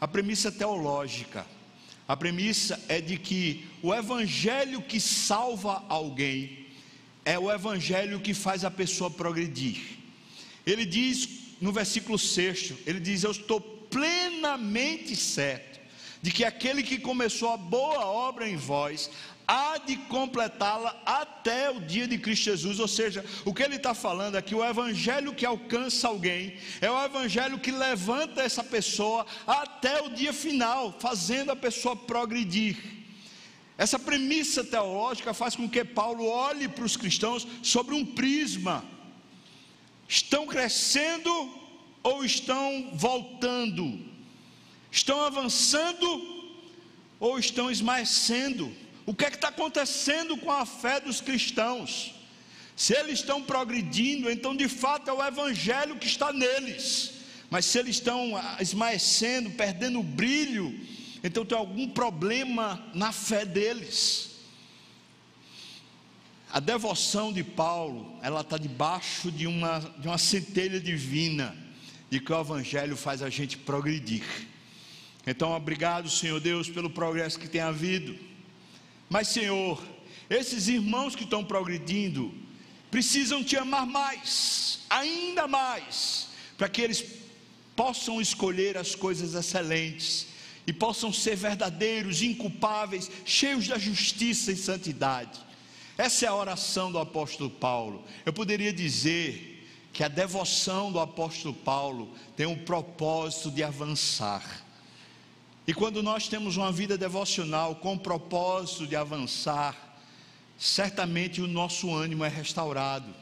a 0.00 0.08
premissa 0.08 0.50
teológica. 0.50 1.46
A 2.08 2.16
premissa 2.16 2.82
é 2.88 3.00
de 3.00 3.16
que 3.16 3.68
o 3.82 3.94
evangelho 3.94 4.82
que 4.82 4.98
salva 4.98 5.84
alguém 5.88 6.66
é 7.24 7.38
o 7.38 7.52
evangelho 7.52 8.18
que 8.18 8.34
faz 8.34 8.64
a 8.64 8.70
pessoa 8.70 9.08
progredir. 9.08 9.80
Ele 10.66 10.84
diz 10.84 11.28
no 11.60 11.70
versículo 11.70 12.18
6, 12.18 12.72
ele 12.86 12.98
diz: 12.98 13.22
Eu 13.22 13.30
estou 13.30 13.60
plenamente 13.60 15.14
certo 15.14 15.69
de 16.22 16.30
que 16.30 16.44
aquele 16.44 16.82
que 16.82 16.98
começou 16.98 17.52
a 17.52 17.56
boa 17.56 18.04
obra 18.04 18.48
em 18.48 18.56
vós 18.56 19.10
há 19.50 19.78
de 19.78 19.96
completá-la 19.96 20.96
até 21.04 21.70
o 21.70 21.80
dia 21.80 22.06
de 22.06 22.16
Cristo 22.18 22.44
Jesus. 22.44 22.78
Ou 22.78 22.86
seja, 22.86 23.24
o 23.44 23.52
que 23.52 23.64
ele 23.64 23.76
está 23.76 23.94
falando 23.94 24.36
é 24.36 24.42
que 24.42 24.54
o 24.54 24.64
evangelho 24.64 25.34
que 25.34 25.44
alcança 25.44 26.06
alguém 26.06 26.56
é 26.80 26.88
o 26.88 27.04
evangelho 27.04 27.58
que 27.58 27.72
levanta 27.72 28.42
essa 28.42 28.62
pessoa 28.62 29.26
até 29.44 30.00
o 30.02 30.10
dia 30.10 30.32
final, 30.32 30.94
fazendo 31.00 31.50
a 31.50 31.56
pessoa 31.56 31.96
progredir. 31.96 32.76
Essa 33.76 33.98
premissa 33.98 34.62
teológica 34.62 35.34
faz 35.34 35.56
com 35.56 35.68
que 35.68 35.84
Paulo 35.84 36.26
olhe 36.26 36.68
para 36.68 36.84
os 36.84 36.96
cristãos 36.96 37.44
sobre 37.62 37.94
um 37.94 38.04
prisma: 38.04 38.84
estão 40.06 40.46
crescendo 40.46 41.30
ou 42.02 42.24
estão 42.24 42.90
voltando? 42.92 44.09
Estão 44.90 45.22
avançando 45.22 46.06
ou 47.18 47.38
estão 47.38 47.70
esmaecendo? 47.70 48.74
O 49.06 49.14
que 49.14 49.24
é 49.24 49.30
que 49.30 49.36
está 49.36 49.48
acontecendo 49.48 50.36
com 50.36 50.50
a 50.50 50.66
fé 50.66 51.00
dos 51.00 51.20
cristãos? 51.20 52.14
Se 52.76 52.94
eles 52.94 53.20
estão 53.20 53.42
progredindo, 53.42 54.30
então 54.30 54.56
de 54.56 54.68
fato 54.68 55.10
é 55.10 55.12
o 55.12 55.22
Evangelho 55.22 55.96
que 55.96 56.06
está 56.06 56.32
neles. 56.32 57.12
Mas 57.50 57.66
se 57.66 57.78
eles 57.78 57.96
estão 57.96 58.32
esmaecendo, 58.60 59.50
perdendo 59.50 60.00
o 60.00 60.04
brilho, 60.04 60.78
então 61.22 61.44
tem 61.44 61.58
algum 61.58 61.88
problema 61.88 62.82
na 62.94 63.12
fé 63.12 63.44
deles. 63.44 64.30
A 66.52 66.58
devoção 66.58 67.32
de 67.32 67.44
Paulo, 67.44 68.18
ela 68.22 68.40
está 68.40 68.56
debaixo 68.56 69.30
de 69.30 69.46
uma, 69.46 69.78
de 69.98 70.08
uma 70.08 70.18
centelha 70.18 70.80
divina, 70.80 71.56
de 72.08 72.18
que 72.18 72.32
o 72.32 72.40
Evangelho 72.40 72.96
faz 72.96 73.22
a 73.22 73.30
gente 73.30 73.56
progredir. 73.56 74.24
Então, 75.26 75.52
obrigado, 75.52 76.08
Senhor 76.08 76.40
Deus, 76.40 76.68
pelo 76.68 76.90
progresso 76.90 77.38
que 77.38 77.48
tem 77.48 77.60
havido. 77.60 78.16
Mas, 79.08 79.28
Senhor, 79.28 79.82
esses 80.28 80.68
irmãos 80.68 81.14
que 81.14 81.24
estão 81.24 81.44
progredindo 81.44 82.32
precisam 82.90 83.44
te 83.44 83.56
amar 83.56 83.86
mais, 83.86 84.80
ainda 84.88 85.46
mais, 85.46 86.28
para 86.56 86.68
que 86.68 86.80
eles 86.80 87.04
possam 87.76 88.20
escolher 88.20 88.76
as 88.76 88.94
coisas 88.94 89.34
excelentes 89.34 90.26
e 90.66 90.72
possam 90.72 91.12
ser 91.12 91.36
verdadeiros, 91.36 92.22
inculpáveis, 92.22 93.10
cheios 93.24 93.68
da 93.68 93.78
justiça 93.78 94.52
e 94.52 94.56
santidade. 94.56 95.38
Essa 95.96 96.26
é 96.26 96.28
a 96.28 96.34
oração 96.34 96.90
do 96.90 96.98
apóstolo 96.98 97.50
Paulo. 97.50 98.04
Eu 98.24 98.32
poderia 98.32 98.72
dizer 98.72 99.66
que 99.92 100.02
a 100.02 100.08
devoção 100.08 100.90
do 100.90 100.98
apóstolo 100.98 101.52
Paulo 101.52 102.14
tem 102.36 102.46
um 102.46 102.56
propósito 102.56 103.50
de 103.50 103.62
avançar 103.62 104.64
e 105.66 105.74
quando 105.74 106.02
nós 106.02 106.28
temos 106.28 106.56
uma 106.56 106.72
vida 106.72 106.96
devocional 106.96 107.76
com 107.76 107.94
o 107.94 107.98
propósito 107.98 108.86
de 108.86 108.96
avançar, 108.96 109.98
certamente 110.58 111.40
o 111.40 111.46
nosso 111.46 111.94
ânimo 111.94 112.24
é 112.24 112.28
restaurado. 112.28 113.14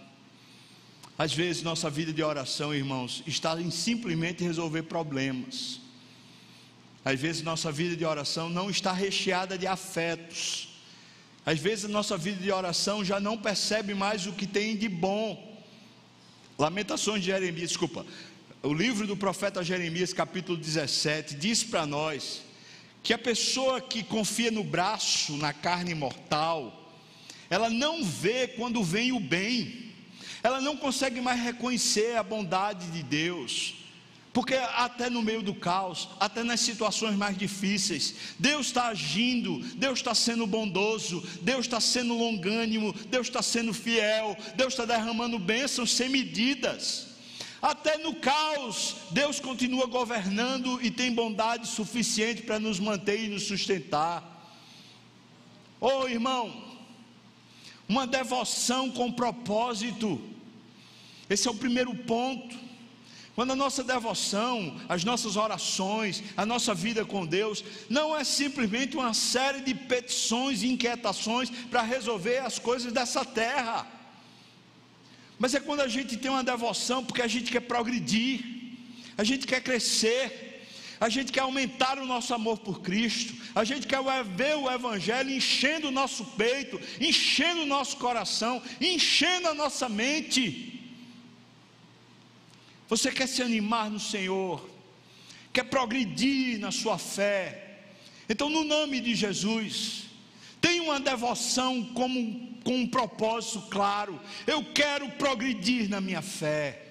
Às 1.18 1.34
vezes, 1.34 1.62
nossa 1.62 1.90
vida 1.90 2.12
de 2.12 2.22
oração, 2.22 2.72
irmãos, 2.72 3.24
está 3.26 3.60
em 3.60 3.70
simplesmente 3.70 4.44
resolver 4.44 4.84
problemas. 4.84 5.80
Às 7.04 7.18
vezes, 7.18 7.42
nossa 7.42 7.72
vida 7.72 7.96
de 7.96 8.04
oração 8.04 8.48
não 8.48 8.70
está 8.70 8.92
recheada 8.92 9.58
de 9.58 9.66
afetos. 9.66 10.68
Às 11.44 11.58
vezes, 11.58 11.86
a 11.86 11.88
nossa 11.88 12.16
vida 12.16 12.40
de 12.40 12.52
oração 12.52 13.04
já 13.04 13.18
não 13.18 13.36
percebe 13.36 13.94
mais 13.94 14.26
o 14.26 14.32
que 14.32 14.46
tem 14.46 14.76
de 14.76 14.88
bom. 14.88 15.60
Lamentações 16.56 17.20
de 17.20 17.26
Jeremias, 17.26 17.70
desculpa. 17.70 18.06
O 18.68 18.74
livro 18.74 19.06
do 19.06 19.16
profeta 19.16 19.64
Jeremias, 19.64 20.12
capítulo 20.12 20.58
17, 20.58 21.36
diz 21.36 21.64
para 21.64 21.86
nós 21.86 22.42
que 23.02 23.14
a 23.14 23.18
pessoa 23.18 23.80
que 23.80 24.02
confia 24.02 24.50
no 24.50 24.62
braço, 24.62 25.38
na 25.38 25.54
carne 25.54 25.94
mortal, 25.94 26.92
ela 27.48 27.70
não 27.70 28.04
vê 28.04 28.46
quando 28.46 28.84
vem 28.84 29.10
o 29.10 29.18
bem, 29.18 29.94
ela 30.42 30.60
não 30.60 30.76
consegue 30.76 31.18
mais 31.18 31.40
reconhecer 31.40 32.18
a 32.18 32.22
bondade 32.22 32.88
de 32.88 33.02
Deus, 33.02 33.74
porque 34.34 34.56
até 34.56 35.08
no 35.08 35.22
meio 35.22 35.40
do 35.40 35.54
caos, 35.54 36.10
até 36.20 36.44
nas 36.44 36.60
situações 36.60 37.16
mais 37.16 37.38
difíceis, 37.38 38.14
Deus 38.38 38.66
está 38.66 38.88
agindo, 38.88 39.60
Deus 39.76 40.00
está 40.00 40.14
sendo 40.14 40.46
bondoso, 40.46 41.26
Deus 41.40 41.64
está 41.64 41.80
sendo 41.80 42.12
longânimo, 42.12 42.92
Deus 42.92 43.28
está 43.28 43.40
sendo 43.40 43.72
fiel, 43.72 44.36
Deus 44.56 44.74
está 44.74 44.84
derramando 44.84 45.38
bênçãos 45.38 45.90
sem 45.90 46.10
medidas. 46.10 47.07
Até 47.60 47.98
no 47.98 48.14
caos, 48.14 48.96
Deus 49.10 49.40
continua 49.40 49.86
governando 49.86 50.80
e 50.80 50.90
tem 50.90 51.12
bondade 51.12 51.66
suficiente 51.66 52.42
para 52.42 52.60
nos 52.60 52.78
manter 52.78 53.24
e 53.24 53.28
nos 53.28 53.44
sustentar. 53.48 54.22
Oh 55.80 56.06
irmão, 56.06 56.64
uma 57.88 58.06
devoção 58.06 58.90
com 58.90 59.10
propósito, 59.10 60.20
esse 61.28 61.48
é 61.48 61.50
o 61.50 61.54
primeiro 61.54 61.94
ponto. 61.94 62.68
Quando 63.34 63.52
a 63.52 63.56
nossa 63.56 63.84
devoção, 63.84 64.80
as 64.88 65.04
nossas 65.04 65.36
orações, 65.36 66.24
a 66.36 66.44
nossa 66.44 66.74
vida 66.74 67.04
com 67.04 67.24
Deus, 67.24 67.64
não 67.88 68.16
é 68.16 68.24
simplesmente 68.24 68.96
uma 68.96 69.14
série 69.14 69.60
de 69.60 69.74
petições 69.74 70.62
e 70.62 70.68
inquietações 70.68 71.48
para 71.70 71.82
resolver 71.82 72.38
as 72.38 72.58
coisas 72.58 72.92
dessa 72.92 73.24
terra, 73.24 73.86
mas 75.38 75.54
é 75.54 75.60
quando 75.60 75.80
a 75.80 75.88
gente 75.88 76.16
tem 76.16 76.30
uma 76.30 76.42
devoção 76.42 77.04
porque 77.04 77.22
a 77.22 77.28
gente 77.28 77.50
quer 77.52 77.60
progredir, 77.60 78.40
a 79.16 79.22
gente 79.22 79.46
quer 79.46 79.60
crescer, 79.60 80.66
a 81.00 81.08
gente 81.08 81.30
quer 81.30 81.40
aumentar 81.40 81.98
o 81.98 82.06
nosso 82.06 82.34
amor 82.34 82.58
por 82.58 82.80
Cristo, 82.80 83.34
a 83.54 83.62
gente 83.62 83.86
quer 83.86 84.02
ver 84.24 84.56
o 84.56 84.70
Evangelho 84.70 85.30
enchendo 85.30 85.88
o 85.88 85.92
nosso 85.92 86.24
peito, 86.24 86.80
enchendo 87.00 87.62
o 87.62 87.66
nosso 87.66 87.96
coração, 87.98 88.60
enchendo 88.80 89.48
a 89.48 89.54
nossa 89.54 89.88
mente. 89.88 90.80
Você 92.88 93.12
quer 93.12 93.28
se 93.28 93.42
animar 93.42 93.90
no 93.90 94.00
Senhor, 94.00 94.68
quer 95.52 95.64
progredir 95.64 96.58
na 96.58 96.72
sua 96.72 96.98
fé. 96.98 97.82
Então, 98.28 98.50
no 98.50 98.64
nome 98.64 99.00
de 99.00 99.14
Jesus, 99.14 100.07
tenha 100.60 100.82
uma 100.82 101.00
devoção 101.00 101.84
como, 101.94 102.58
com 102.64 102.76
um 102.76 102.86
propósito 102.86 103.62
claro. 103.70 104.20
Eu 104.46 104.64
quero 104.72 105.08
progredir 105.12 105.88
na 105.88 106.00
minha 106.00 106.22
fé. 106.22 106.88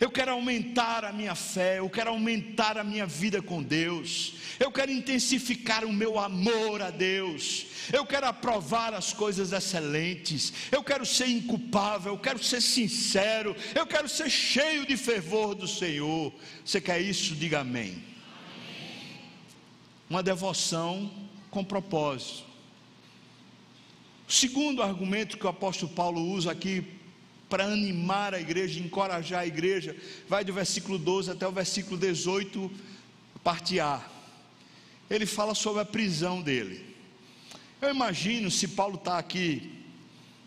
Eu 0.00 0.10
quero 0.12 0.30
aumentar 0.30 1.04
a 1.04 1.12
minha 1.12 1.34
fé, 1.34 1.80
eu 1.80 1.90
quero 1.90 2.10
aumentar 2.10 2.78
a 2.78 2.84
minha 2.84 3.04
vida 3.04 3.42
com 3.42 3.60
Deus, 3.60 4.34
eu 4.60 4.70
quero 4.70 4.92
intensificar 4.92 5.84
o 5.84 5.92
meu 5.92 6.20
amor 6.20 6.80
a 6.80 6.90
Deus, 6.90 7.66
eu 7.92 8.06
quero 8.06 8.26
aprovar 8.26 8.94
as 8.94 9.12
coisas 9.12 9.50
excelentes, 9.50 10.52
eu 10.70 10.84
quero 10.84 11.04
ser 11.04 11.26
inculpável, 11.26 12.12
eu 12.12 12.18
quero 12.18 12.40
ser 12.40 12.60
sincero, 12.60 13.56
eu 13.74 13.84
quero 13.84 14.08
ser 14.08 14.30
cheio 14.30 14.86
de 14.86 14.96
fervor 14.96 15.56
do 15.56 15.66
Senhor. 15.66 16.32
Você 16.64 16.80
quer 16.80 17.00
isso? 17.00 17.34
Diga 17.34 17.60
amém. 17.60 18.00
Uma 20.08 20.22
devoção 20.22 21.27
com 21.58 21.64
propósito. 21.64 22.44
O 24.28 24.32
segundo 24.32 24.80
argumento 24.80 25.36
que 25.36 25.44
o 25.44 25.48
apóstolo 25.48 25.92
Paulo 25.92 26.20
usa 26.20 26.52
aqui 26.52 26.84
para 27.48 27.64
animar 27.64 28.32
a 28.32 28.40
igreja, 28.40 28.78
encorajar 28.78 29.40
a 29.40 29.46
igreja, 29.46 29.96
vai 30.28 30.44
do 30.44 30.52
versículo 30.52 30.98
12 30.98 31.32
até 31.32 31.48
o 31.48 31.50
versículo 31.50 31.96
18, 31.98 32.70
parte 33.42 33.80
A. 33.80 34.06
Ele 35.10 35.26
fala 35.26 35.52
sobre 35.52 35.82
a 35.82 35.84
prisão 35.84 36.40
dele. 36.40 36.94
Eu 37.82 37.90
imagino 37.90 38.50
se 38.50 38.68
Paulo 38.68 38.94
está 38.94 39.18
aqui 39.18 39.72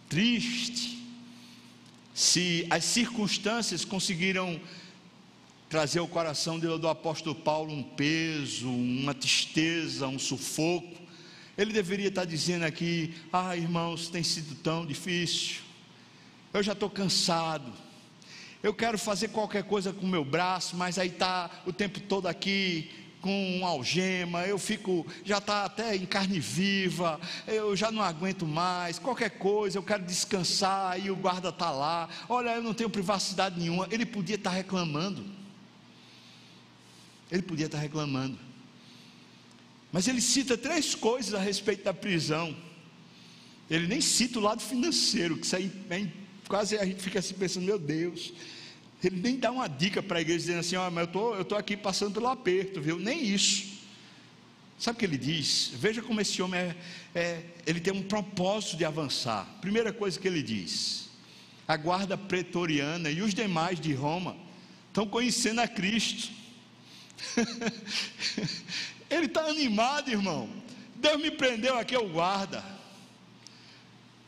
triste, 0.08 0.98
se 2.14 2.66
as 2.70 2.86
circunstâncias 2.86 3.84
conseguiram 3.84 4.62
trazer 5.68 6.00
ao 6.00 6.08
coração 6.08 6.60
do 6.60 6.88
apóstolo 6.88 7.34
Paulo 7.34 7.74
um 7.74 7.82
peso, 7.82 8.70
uma 8.70 9.14
tristeza, 9.14 10.08
um 10.08 10.20
sufoco, 10.20 11.01
ele 11.62 11.72
deveria 11.72 12.08
estar 12.08 12.26
dizendo 12.26 12.66
aqui: 12.66 13.14
Ah, 13.32 13.56
irmãos, 13.56 14.10
tem 14.10 14.24
sido 14.24 14.56
tão 14.56 14.86
difícil, 14.86 15.62
eu 16.54 16.64
já 16.64 16.74
estou 16.74 16.90
cansado, 16.90 17.72
eu 18.64 18.74
quero 18.74 18.98
fazer 18.98 19.30
qualquer 19.30 19.64
coisa 19.64 19.94
com 19.94 20.06
o 20.06 20.10
meu 20.10 20.26
braço, 20.26 20.76
mas 20.76 20.98
aí 20.98 21.10
está 21.10 21.50
o 21.66 21.72
tempo 21.72 22.00
todo 22.00 22.28
aqui 22.28 22.90
com 23.22 23.62
algema, 23.64 24.48
eu 24.48 24.58
fico, 24.58 25.06
já 25.24 25.38
está 25.38 25.64
até 25.64 25.96
em 25.96 26.08
carne 26.08 26.40
viva, 26.40 27.20
eu 27.48 27.76
já 27.76 27.92
não 27.92 28.02
aguento 28.02 28.48
mais, 28.48 28.98
qualquer 28.98 29.30
coisa, 29.30 29.78
eu 29.78 29.84
quero 29.84 30.04
descansar, 30.04 31.00
e 31.00 31.12
o 31.12 31.16
guarda 31.16 31.50
está 31.50 31.70
lá, 31.70 32.10
olha, 32.28 32.56
eu 32.56 32.64
não 32.64 32.74
tenho 32.74 32.90
privacidade 32.90 33.60
nenhuma, 33.60 33.88
ele 33.92 34.08
podia 34.08 34.36
estar 34.36 34.50
tá 34.50 34.56
reclamando, 34.56 35.24
ele 37.32 37.44
podia 37.44 37.68
estar 37.68 37.78
tá 37.78 37.84
reclamando, 37.84 38.40
mas 39.92 40.08
ele 40.08 40.22
cita 40.22 40.58
três 40.58 40.96
coisas 40.96 41.34
a 41.34 41.40
respeito 41.40 41.84
da 41.84 41.94
prisão, 41.94 42.56
ele 43.70 43.88
nem 43.88 44.02
cita 44.02 44.40
o 44.40 44.42
lado 44.42 44.62
financeiro, 44.62 45.38
que 45.38 45.46
isso 45.46 45.56
aí 45.56 45.72
é 45.90 46.08
quase 46.48 46.78
a 46.78 46.86
gente 46.86 47.02
fica 47.02 47.20
assim 47.20 47.34
pensando, 47.34 47.66
meu 47.66 47.80
Deus, 47.80 48.34
ele 49.04 49.22
nem 49.22 49.38
dá 49.38 49.50
uma 49.52 49.68
dica 49.68 50.04
para 50.04 50.18
a 50.18 50.22
igreja 50.22 50.40
dizendo 50.40 50.60
assim: 50.60 50.76
ó, 50.76 50.88
oh, 50.88 50.92
mas 50.92 51.08
eu 51.08 51.12
tô, 51.12 51.40
estou 51.40 51.58
aqui 51.58 51.78
passando 51.78 52.14
pelo 52.14 52.28
aperto, 52.28 52.82
viu? 52.82 53.00
Nem 53.00 53.24
isso. 53.24 53.80
Sabe 54.78 54.96
o 54.96 55.00
que 55.00 55.06
ele 55.06 55.18
diz? 55.18 55.72
Veja 55.76 56.02
como 56.02 56.20
esse 56.20 56.42
homem 56.42 56.60
é, 56.60 56.76
é, 57.16 57.44
ele 57.66 57.80
tem 57.80 57.94
um 57.94 58.04
propósito 58.04 58.76
de 58.76 58.84
avançar. 58.84 59.48
Primeira 59.62 59.94
coisa 59.94 60.20
que 60.20 60.28
ele 60.28 60.44
diz: 60.44 61.10
a 61.68 61.78
guarda 61.78 62.18
pretoriana 62.18 63.10
e 63.10 63.22
os 63.22 63.34
demais 63.34 63.80
de 63.80 63.94
Roma 63.94 64.36
estão 64.90 65.08
conhecendo 65.08 65.62
a 65.62 65.68
Cristo. 65.68 66.30
ele 69.12 69.26
está 69.26 69.46
animado, 69.46 70.10
irmão. 70.10 70.50
Deus 70.96 71.22
me 71.22 71.30
prendeu 71.30 71.78
aqui, 71.78 71.98
o 71.98 72.08
guarda. 72.08 72.64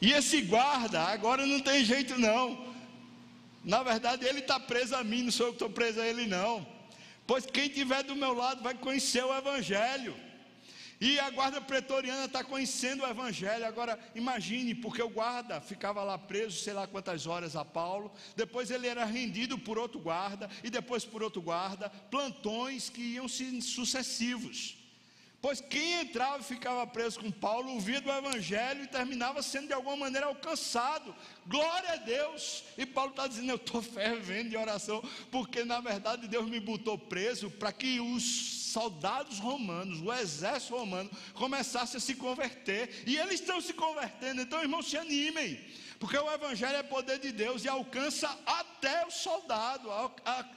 E 0.01 0.11
esse 0.11 0.41
guarda 0.41 1.01
agora 1.01 1.45
não 1.45 1.61
tem 1.61 1.85
jeito 1.85 2.19
não. 2.19 2.73
Na 3.63 3.81
verdade, 3.81 4.25
ele 4.25 4.39
está 4.39 4.59
preso 4.59 4.93
a 4.93 5.03
mim, 5.03 5.23
não 5.23 5.31
sou 5.31 5.47
eu 5.47 5.51
que 5.53 5.55
estou 5.55 5.69
preso 5.69 6.01
a 6.01 6.05
ele, 6.05 6.25
não. 6.25 6.67
Pois 7.25 7.45
quem 7.45 7.67
estiver 7.67 8.03
do 8.03 8.13
meu 8.13 8.33
lado 8.33 8.61
vai 8.61 8.73
conhecer 8.73 9.23
o 9.23 9.33
Evangelho. 9.33 10.13
E 10.99 11.19
a 11.19 11.29
guarda 11.29 11.59
pretoriana 11.59 12.25
está 12.25 12.43
conhecendo 12.43 13.03
o 13.03 13.07
Evangelho. 13.07 13.65
Agora, 13.65 13.99
imagine, 14.15 14.75
porque 14.75 15.01
o 15.01 15.09
guarda 15.09 15.59
ficava 15.59 16.03
lá 16.03 16.17
preso, 16.17 16.59
sei 16.59 16.73
lá 16.73 16.87
quantas 16.87 17.27
horas 17.27 17.55
a 17.55 17.65
Paulo. 17.65 18.11
Depois 18.35 18.71
ele 18.71 18.87
era 18.87 19.05
rendido 19.05 19.57
por 19.57 19.77
outro 19.77 19.99
guarda, 19.99 20.49
e 20.63 20.69
depois 20.69 21.03
por 21.03 21.21
outro 21.21 21.41
guarda. 21.41 21.89
Plantões 21.89 22.89
que 22.89 23.01
iam 23.01 23.27
se 23.27 23.61
sucessivos. 23.61 24.77
Pois 25.43 25.59
quem 25.59 25.99
entrava 25.99 26.39
e 26.39 26.45
ficava 26.45 26.87
preso 26.87 27.19
com 27.19 27.29
Paulo 27.29 27.73
ouvia 27.73 27.99
do 27.99 28.09
Evangelho 28.09 28.85
e 28.85 28.87
terminava 28.87 29.41
sendo 29.41 29.67
de 29.67 29.73
alguma 29.73 29.97
maneira 29.97 30.27
alcançado. 30.27 31.13
Glória 31.45 31.91
a 31.91 31.95
Deus! 31.97 32.63
E 32.77 32.85
Paulo 32.85 33.11
está 33.11 33.27
dizendo: 33.27 33.49
Eu 33.49 33.57
estou 33.57 33.81
fervendo 33.81 34.51
de 34.51 34.55
oração, 34.55 35.03
porque 35.29 35.65
na 35.65 35.81
verdade 35.81 36.29
Deus 36.29 36.47
me 36.47 36.61
botou 36.61 36.97
preso 36.97 37.51
para 37.51 37.73
que 37.73 37.99
os 37.99 38.62
soldados 38.73 39.39
romanos, 39.39 40.01
o 40.01 40.11
exército 40.11 40.75
romano, 40.75 41.09
começasse 41.33 41.95
a 41.97 41.99
se 41.99 42.15
converter. 42.15 43.03
E 43.05 43.17
eles 43.17 43.39
estão 43.39 43.61
se 43.61 43.73
convertendo. 43.73 44.41
Então, 44.41 44.61
irmãos, 44.61 44.89
se 44.89 44.97
animem. 44.97 45.59
Porque 45.99 46.17
o 46.17 46.31
Evangelho 46.31 46.75
é 46.75 46.83
poder 46.83 47.19
de 47.19 47.31
Deus 47.31 47.63
e 47.63 47.69
alcança 47.69 48.27
até 48.45 49.05
o 49.05 49.11
soldado, 49.11 49.89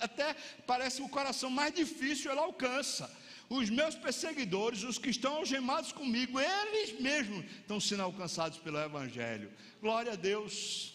até 0.00 0.34
parece 0.66 1.02
o 1.02 1.08
coração 1.08 1.48
mais 1.48 1.72
difícil 1.72 2.32
ele 2.32 2.40
alcança 2.40 3.08
os 3.48 3.70
meus 3.70 3.94
perseguidores, 3.94 4.82
os 4.82 4.98
que 4.98 5.10
estão 5.10 5.34
algemados 5.36 5.92
comigo, 5.92 6.40
eles 6.40 6.98
mesmos 7.00 7.44
estão 7.60 7.78
sendo 7.78 8.02
alcançados 8.02 8.58
pelo 8.58 8.78
Evangelho. 8.78 9.52
Glória 9.80 10.12
a 10.14 10.16
Deus. 10.16 10.94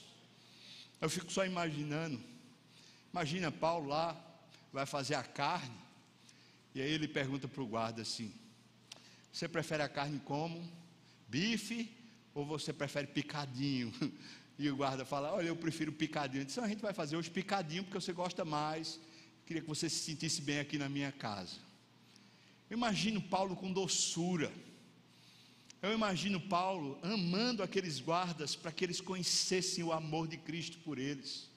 Eu 0.99 1.09
fico 1.09 1.31
só 1.31 1.45
imaginando. 1.45 2.21
Imagina 3.13 3.51
Paulo 3.51 3.87
lá, 3.87 4.21
vai 4.73 4.85
fazer 4.85 5.15
a 5.15 5.23
carne, 5.23 5.80
e 6.73 6.81
aí 6.81 6.91
ele 6.91 7.07
pergunta 7.07 7.47
para 7.47 7.61
o 7.61 7.67
guarda 7.67 8.01
assim: 8.01 8.33
Você 9.31 9.47
prefere 9.47 9.83
a 9.83 9.89
carne 9.89 10.19
como? 10.19 10.61
Bife 11.27 11.89
ou 12.33 12.45
você 12.45 12.71
prefere 12.71 13.07
picadinho? 13.07 13.93
E 14.59 14.69
o 14.69 14.75
guarda 14.75 15.03
fala: 15.03 15.33
Olha, 15.33 15.47
eu 15.47 15.55
prefiro 15.55 15.91
picadinho. 15.91 16.45
Disse: 16.45 16.59
A 16.59 16.67
gente 16.67 16.83
vai 16.83 16.93
fazer 16.93 17.15
hoje 17.17 17.31
picadinho 17.31 17.83
porque 17.83 17.99
você 17.99 18.13
gosta 18.13 18.45
mais. 18.45 18.99
Queria 19.43 19.59
que 19.59 19.67
você 19.67 19.89
se 19.89 20.03
sentisse 20.03 20.39
bem 20.39 20.59
aqui 20.59 20.77
na 20.77 20.87
minha 20.87 21.11
casa. 21.11 21.55
Eu 22.69 22.77
imagino 22.77 23.19
Paulo 23.19 23.55
com 23.55 23.73
doçura. 23.73 24.51
Eu 25.81 25.91
imagino 25.93 26.39
Paulo 26.39 26.99
amando 27.01 27.63
aqueles 27.63 27.99
guardas 27.99 28.55
para 28.55 28.71
que 28.71 28.85
eles 28.85 29.01
conhecessem 29.01 29.83
o 29.83 29.91
amor 29.91 30.27
de 30.27 30.37
Cristo 30.37 30.77
por 30.79 30.99
eles. 30.99 31.49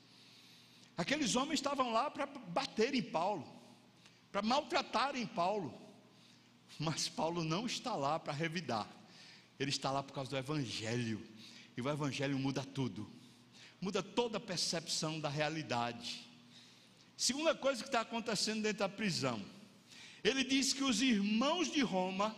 Aqueles 0.96 1.36
homens 1.36 1.60
estavam 1.60 1.92
lá 1.92 2.10
para 2.10 2.24
bater 2.26 2.94
em 2.94 3.02
Paulo, 3.02 3.46
para 4.34 4.42
maltratarem 4.42 5.24
Paulo. 5.26 5.72
Mas 6.76 7.08
Paulo 7.08 7.44
não 7.44 7.66
está 7.66 7.94
lá 7.94 8.18
para 8.18 8.32
revidar. 8.32 8.84
Ele 9.60 9.70
está 9.70 9.92
lá 9.92 10.02
por 10.02 10.12
causa 10.12 10.28
do 10.28 10.36
evangelho. 10.36 11.24
E 11.76 11.80
o 11.80 11.88
evangelho 11.88 12.36
muda 12.36 12.64
tudo. 12.64 13.08
Muda 13.80 14.02
toda 14.02 14.38
a 14.38 14.40
percepção 14.40 15.20
da 15.20 15.28
realidade. 15.28 16.28
Segunda 17.16 17.54
coisa 17.54 17.82
que 17.82 17.88
está 17.88 18.00
acontecendo 18.00 18.60
dentro 18.60 18.80
da 18.80 18.88
prisão. 18.88 19.40
Ele 20.24 20.42
diz 20.42 20.72
que 20.72 20.82
os 20.82 21.00
irmãos 21.00 21.70
de 21.70 21.82
Roma 21.82 22.34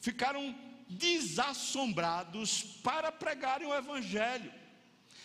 ficaram 0.00 0.54
desassombrados 0.86 2.62
para 2.82 3.10
pregarem 3.10 3.66
o 3.66 3.74
evangelho. 3.74 4.52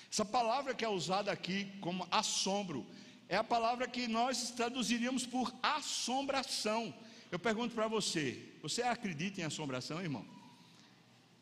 Essa 0.10 0.24
palavra 0.24 0.74
que 0.74 0.86
é 0.86 0.90
usada 0.90 1.34
aqui 1.34 1.66
como 1.82 2.08
assombro 2.10 2.88
é 3.30 3.36
a 3.36 3.44
palavra 3.44 3.88
que 3.88 4.08
nós 4.08 4.52
traduziríamos 4.52 5.26
por 5.26 5.54
assombração. 5.62 6.94
Eu 7.32 7.38
pergunto 7.40 7.76
para 7.76 7.88
você: 7.88 8.42
você 8.62 8.82
acredita 8.82 9.42
em 9.42 9.44
assombração, 9.44 10.02
irmão? 10.02 10.26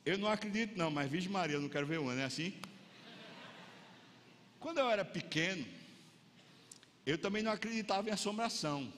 Eu 0.05 0.17
não 0.17 0.27
acredito, 0.27 0.77
não, 0.77 0.91
mas 0.91 1.09
Virgem 1.09 1.31
Maria, 1.31 1.55
eu 1.55 1.61
não 1.61 1.69
quero 1.69 1.87
ver 1.87 1.99
uma, 1.99 2.13
não 2.13 2.21
é 2.21 2.25
assim? 2.25 2.53
Quando 4.59 4.79
eu 4.79 4.89
era 4.89 5.03
pequeno, 5.03 5.65
eu 7.05 7.17
também 7.17 7.43
não 7.43 7.51
acreditava 7.51 8.09
em 8.09 8.11
assombração, 8.11 8.91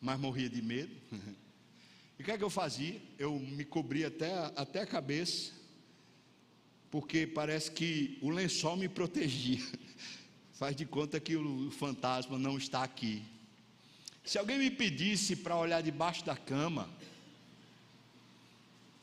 mas 0.00 0.18
morria 0.18 0.48
de 0.48 0.62
medo. 0.62 0.94
E 2.18 2.22
o 2.22 2.24
que 2.24 2.30
é 2.30 2.38
que 2.38 2.44
eu 2.44 2.48
fazia? 2.48 2.98
Eu 3.18 3.38
me 3.38 3.62
cobria 3.62 4.08
até, 4.08 4.32
até 4.56 4.80
a 4.80 4.86
cabeça, 4.86 5.52
porque 6.90 7.26
parece 7.26 7.70
que 7.70 8.18
o 8.22 8.30
lençol 8.30 8.74
me 8.74 8.88
protegia. 8.88 9.60
Faz 10.58 10.74
de 10.74 10.86
conta 10.86 11.20
que 11.20 11.36
o 11.36 11.70
fantasma 11.70 12.38
não 12.38 12.56
está 12.56 12.82
aqui. 12.82 13.22
Se 14.24 14.38
alguém 14.38 14.58
me 14.58 14.70
pedisse 14.70 15.36
para 15.36 15.56
olhar 15.56 15.82
debaixo 15.82 16.24
da 16.24 16.34
cama, 16.34 16.88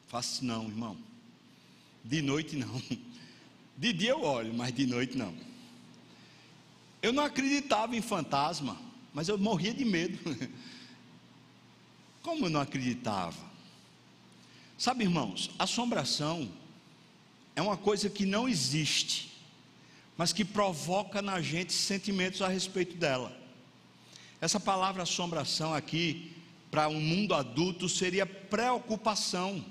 faço 0.08 0.44
não, 0.44 0.68
irmão. 0.68 0.98
De 2.04 2.22
noite 2.22 2.56
não. 2.56 2.82
De 3.76 3.92
dia 3.92 4.12
eu 4.12 4.22
olho, 4.22 4.54
mas 4.54 4.74
de 4.74 4.86
noite 4.86 5.18
não. 5.18 5.36
Eu 7.02 7.12
não 7.12 7.24
acreditava 7.24 7.96
em 7.96 8.02
fantasma, 8.02 8.80
mas 9.14 9.28
eu 9.28 9.38
morria 9.38 9.74
de 9.74 9.84
medo. 9.84 10.20
Como 12.22 12.46
eu 12.46 12.50
não 12.50 12.62
acreditava? 12.62 13.52
Sabe, 14.78 15.04
irmãos, 15.04 15.52
assombração 15.58 16.52
é 17.56 17.62
uma 17.62 17.76
coisa 17.76 18.10
que 18.10 18.26
não 18.26 18.48
existe, 18.48 19.33
mas 20.18 20.34
que 20.34 20.46
provoca 20.46 21.22
na 21.22 21.42
gente 21.42 21.74
sentimentos 21.74 22.42
a 22.42 22.48
respeito 22.48 22.96
dela. 22.96 23.36
Essa 24.40 24.60
palavra 24.60 25.04
assombração 25.04 25.74
aqui, 25.74 26.36
para 26.70 26.88
um 26.88 27.00
mundo 27.00 27.34
adulto, 27.34 27.88
seria 27.88 28.26
preocupação, 28.26 29.64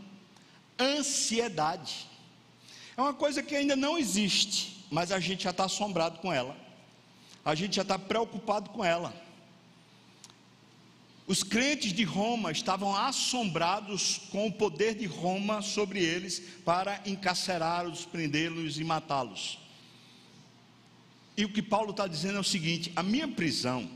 ansiedade. 0.78 2.08
É 2.96 3.00
uma 3.00 3.14
coisa 3.14 3.42
que 3.42 3.54
ainda 3.54 3.76
não 3.76 3.98
existe, 3.98 4.84
mas 4.90 5.12
a 5.12 5.20
gente 5.20 5.44
já 5.44 5.50
está 5.50 5.64
assombrado 5.64 6.18
com 6.18 6.32
ela 6.32 6.62
a 7.44 7.54
gente 7.54 7.76
já 7.76 7.82
está 7.82 7.98
preocupado 7.98 8.70
com 8.70 8.84
ela. 8.84 9.12
Os 11.26 11.42
crentes 11.42 11.92
de 11.92 12.04
Roma 12.04 12.50
estavam 12.50 12.94
assombrados 12.94 14.20
com 14.30 14.48
o 14.48 14.52
poder 14.52 14.94
de 14.94 15.06
Roma 15.06 15.62
sobre 15.62 16.00
eles 16.02 16.40
para 16.64 17.00
encarcerá-los, 17.06 18.04
prendê-los 18.04 18.78
e 18.78 18.84
matá-los. 18.84 19.58
E 21.36 21.44
o 21.44 21.48
que 21.52 21.62
Paulo 21.62 21.90
está 21.90 22.06
dizendo 22.06 22.36
é 22.38 22.40
o 22.40 22.44
seguinte: 22.44 22.92
a 22.94 23.02
minha 23.02 23.28
prisão 23.28 23.88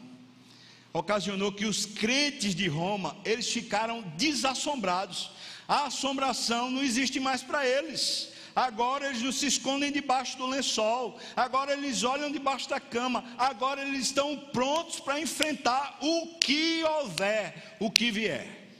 ocasionou 0.93 1.53
que 1.53 1.66
os 1.66 1.84
crentes 1.84 2.55
de 2.55 2.68
Roma 2.68 3.16
eles 3.24 3.51
ficaram 3.51 4.03
desassombrados. 4.16 5.30
A 5.68 5.87
assombração 5.87 6.70
não 6.70 6.82
existe 6.82 7.18
mais 7.20 7.43
para 7.43 7.66
eles 7.66 8.34
agora 8.57 9.09
eles 9.09 9.20
não 9.20 9.30
se 9.30 9.47
escondem 9.47 9.93
debaixo 9.93 10.39
do 10.39 10.47
lençol, 10.47 11.20
agora 11.37 11.74
eles 11.74 12.03
olham 12.03 12.32
debaixo 12.32 12.66
da 12.70 12.80
cama, 12.80 13.22
agora 13.37 13.87
eles 13.87 14.07
estão 14.07 14.34
prontos 14.34 14.99
para 14.99 15.20
enfrentar 15.20 15.99
o 16.01 16.39
que 16.39 16.82
houver, 16.82 17.76
o 17.78 17.91
que 17.91 18.11
vier. 18.11 18.70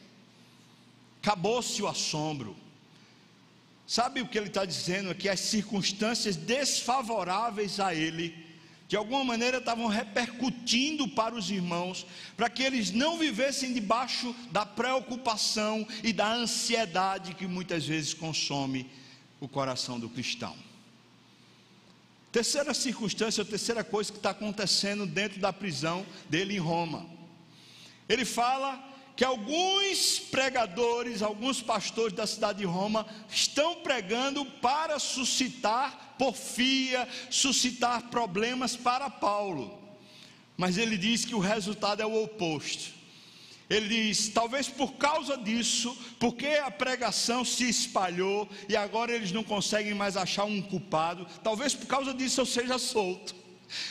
Acabou-se 1.21 1.83
o 1.83 1.87
assombro. 1.87 2.57
Sabe 3.87 4.23
o 4.23 4.27
que 4.27 4.39
ele 4.39 4.47
está 4.47 4.65
dizendo? 4.65 5.11
É 5.11 5.15
que 5.15 5.29
as 5.29 5.41
circunstâncias 5.41 6.37
desfavoráveis 6.37 7.79
a 7.79 7.95
ele, 7.95 8.46
de 8.89 8.97
alguma 8.97 9.25
maneira 9.25 9.59
estavam 9.59 9.87
repercutindo 9.87 11.09
para 11.09 11.35
os 11.35 11.51
irmãos, 11.51 12.07
para 12.37 12.49
que 12.49 12.63
eles 12.63 12.93
não 12.93 13.19
vivessem 13.19 13.73
debaixo 13.73 14.35
da 14.53 14.65
preocupação 14.65 15.87
e 16.05 16.13
da 16.13 16.33
ansiedade 16.33 17.35
que 17.35 17.47
muitas 17.47 17.85
vezes 17.87 18.15
consome 18.15 18.89
o 19.41 19.49
coração 19.49 19.99
do 19.99 20.09
cristão. 20.09 20.57
Terceira 22.31 22.75
circunstância, 22.75 23.45
terceira 23.45 23.83
coisa 23.83 24.13
que 24.13 24.19
está 24.19 24.31
acontecendo 24.31 25.07
dentro 25.07 25.41
da 25.41 25.53
prisão 25.53 26.07
dele 26.29 26.55
em 26.55 26.59
Roma. 26.59 27.07
Ele 28.09 28.25
fala 28.25 28.86
que 29.17 29.25
alguns 29.25 30.19
pregadores, 30.19 31.23
alguns 31.23 31.63
pastores 31.63 32.13
da 32.13 32.27
cidade 32.27 32.59
de 32.59 32.67
Roma 32.67 33.07
estão 33.31 33.77
pregando 33.77 34.45
para 34.45 34.99
suscitar 34.99 36.15
porfia, 36.19 37.09
suscitar 37.31 38.11
problemas 38.11 38.77
para 38.77 39.09
Paulo. 39.09 39.79
Mas 40.57 40.77
ele 40.79 40.97
diz 40.97 41.25
que 41.25 41.35
o 41.35 41.39
resultado 41.39 42.03
é 42.03 42.07
o 42.07 42.25
oposto. 42.25 42.95
Ele 43.69 43.89
diz: 43.89 44.29
talvez 44.29 44.69
por 44.69 44.95
causa 44.95 45.37
disso, 45.37 45.97
porque 46.21 46.47
a 46.47 46.71
pregação 46.71 47.45
se 47.45 47.69
espalhou 47.69 48.49
e 48.69 48.77
agora 48.77 49.13
eles 49.13 49.33
não 49.33 49.43
conseguem 49.43 49.95
mais 49.95 50.17
achar 50.17 50.45
um 50.45 50.63
culpado, 50.63 51.27
talvez 51.43 51.75
por 51.75 51.87
causa 51.87 52.15
disso 52.15 52.41
eu 52.41 52.47
seja 52.47 52.79
solto. 52.79 53.35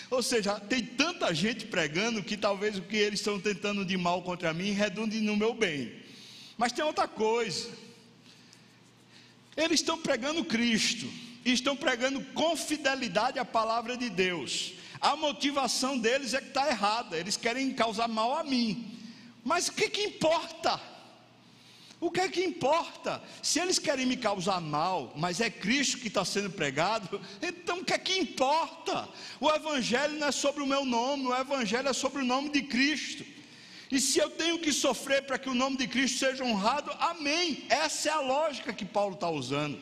Ou 0.09 0.23
seja, 0.23 0.59
tem 0.59 0.83
tanta 0.83 1.33
gente 1.33 1.65
pregando 1.65 2.23
que 2.23 2.37
talvez 2.37 2.77
o 2.77 2.81
que 2.81 2.95
eles 2.95 3.19
estão 3.19 3.39
tentando 3.39 3.85
de 3.85 3.97
mal 3.97 4.21
contra 4.21 4.53
mim 4.53 4.71
redunde 4.71 5.19
no 5.21 5.35
meu 5.35 5.53
bem. 5.53 5.91
Mas 6.57 6.71
tem 6.71 6.83
outra 6.83 7.07
coisa. 7.07 7.69
Eles 9.57 9.79
estão 9.79 9.97
pregando 9.97 10.43
Cristo, 10.45 11.07
e 11.45 11.51
estão 11.51 11.77
pregando 11.77 12.19
com 12.33 12.57
fidelidade 12.57 13.37
a 13.37 13.45
palavra 13.45 13.95
de 13.95 14.09
Deus. 14.09 14.73
A 14.99 15.15
motivação 15.15 15.97
deles 15.97 16.33
é 16.33 16.41
que 16.41 16.47
está 16.47 16.67
errada, 16.67 17.17
eles 17.17 17.37
querem 17.37 17.71
causar 17.71 18.07
mal 18.07 18.35
a 18.35 18.43
mim. 18.43 18.99
Mas 19.43 19.67
o 19.67 19.73
que, 19.73 19.87
que 19.87 20.01
importa? 20.01 20.81
O 22.05 22.11
que 22.11 22.21
é 22.21 22.29
que 22.29 22.43
importa? 22.43 23.19
Se 23.41 23.59
eles 23.59 23.79
querem 23.79 24.05
me 24.05 24.15
causar 24.15 24.61
mal, 24.61 25.11
mas 25.15 25.41
é 25.41 25.49
Cristo 25.49 25.97
que 25.97 26.07
está 26.07 26.23
sendo 26.23 26.51
pregado, 26.51 27.19
então 27.41 27.79
o 27.79 27.83
que 27.83 27.95
é 27.95 27.97
que 27.97 28.19
importa? 28.19 29.09
O 29.41 29.49
Evangelho 29.49 30.19
não 30.19 30.27
é 30.27 30.31
sobre 30.31 30.61
o 30.61 30.67
meu 30.67 30.85
nome, 30.85 31.25
o 31.25 31.35
Evangelho 31.35 31.89
é 31.89 31.93
sobre 31.93 32.21
o 32.21 32.25
nome 32.25 32.49
de 32.49 32.61
Cristo. 32.61 33.25
E 33.91 33.99
se 33.99 34.19
eu 34.19 34.29
tenho 34.29 34.59
que 34.59 34.71
sofrer 34.71 35.23
para 35.23 35.39
que 35.39 35.49
o 35.49 35.55
nome 35.55 35.77
de 35.77 35.87
Cristo 35.87 36.19
seja 36.19 36.43
honrado, 36.43 36.91
amém. 36.99 37.65
Essa 37.69 38.09
é 38.09 38.11
a 38.11 38.19
lógica 38.19 38.71
que 38.71 38.85
Paulo 38.85 39.15
está 39.15 39.27
usando. 39.27 39.81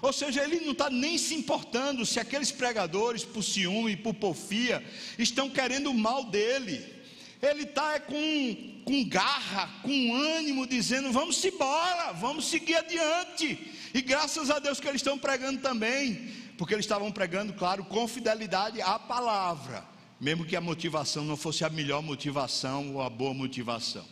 Ou 0.00 0.12
seja, 0.12 0.44
ele 0.44 0.60
não 0.60 0.70
está 0.70 0.88
nem 0.88 1.18
se 1.18 1.34
importando 1.34 2.06
se 2.06 2.20
aqueles 2.20 2.52
pregadores, 2.52 3.24
por 3.24 3.42
ciúme 3.42 3.96
por 3.96 4.14
porfia, 4.14 4.86
estão 5.18 5.50
querendo 5.50 5.90
o 5.90 5.94
mal 5.94 6.22
dele 6.22 6.94
ele 7.42 7.64
está 7.64 7.94
é 7.94 7.98
com, 7.98 8.75
com 8.86 9.04
garra, 9.04 9.68
com 9.82 10.14
ânimo, 10.14 10.64
dizendo: 10.64 11.10
vamos 11.10 11.44
embora, 11.44 12.12
vamos 12.12 12.46
seguir 12.46 12.76
adiante. 12.76 13.58
E 13.92 14.00
graças 14.00 14.48
a 14.48 14.60
Deus 14.60 14.78
que 14.78 14.86
eles 14.86 15.00
estão 15.00 15.18
pregando 15.18 15.60
também, 15.60 16.30
porque 16.56 16.72
eles 16.72 16.84
estavam 16.84 17.10
pregando, 17.10 17.52
claro, 17.52 17.84
com 17.84 18.06
fidelidade 18.06 18.80
à 18.80 18.96
palavra, 18.96 19.84
mesmo 20.20 20.46
que 20.46 20.54
a 20.54 20.60
motivação 20.60 21.24
não 21.24 21.36
fosse 21.36 21.64
a 21.64 21.68
melhor 21.68 22.00
motivação 22.00 22.94
ou 22.94 23.02
a 23.02 23.10
boa 23.10 23.34
motivação. 23.34 24.06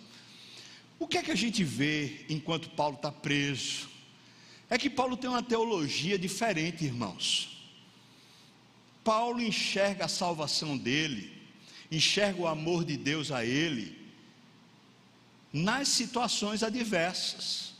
O 0.98 1.06
que 1.06 1.18
é 1.18 1.22
que 1.22 1.30
a 1.30 1.36
gente 1.36 1.62
vê 1.62 2.26
enquanto 2.28 2.68
Paulo 2.70 2.96
está 2.96 3.12
preso? 3.12 3.88
É 4.68 4.76
que 4.76 4.90
Paulo 4.90 5.16
tem 5.16 5.30
uma 5.30 5.42
teologia 5.42 6.18
diferente, 6.18 6.84
irmãos. 6.84 7.64
Paulo 9.04 9.40
enxerga 9.40 10.06
a 10.06 10.08
salvação 10.08 10.76
dele 10.76 11.32
enxerga 11.90 12.40
o 12.40 12.46
amor 12.46 12.84
de 12.84 12.96
Deus 12.96 13.30
a 13.30 13.44
ele 13.44 14.03
nas 15.54 15.88
situações 15.88 16.62
adversas. 16.62 17.72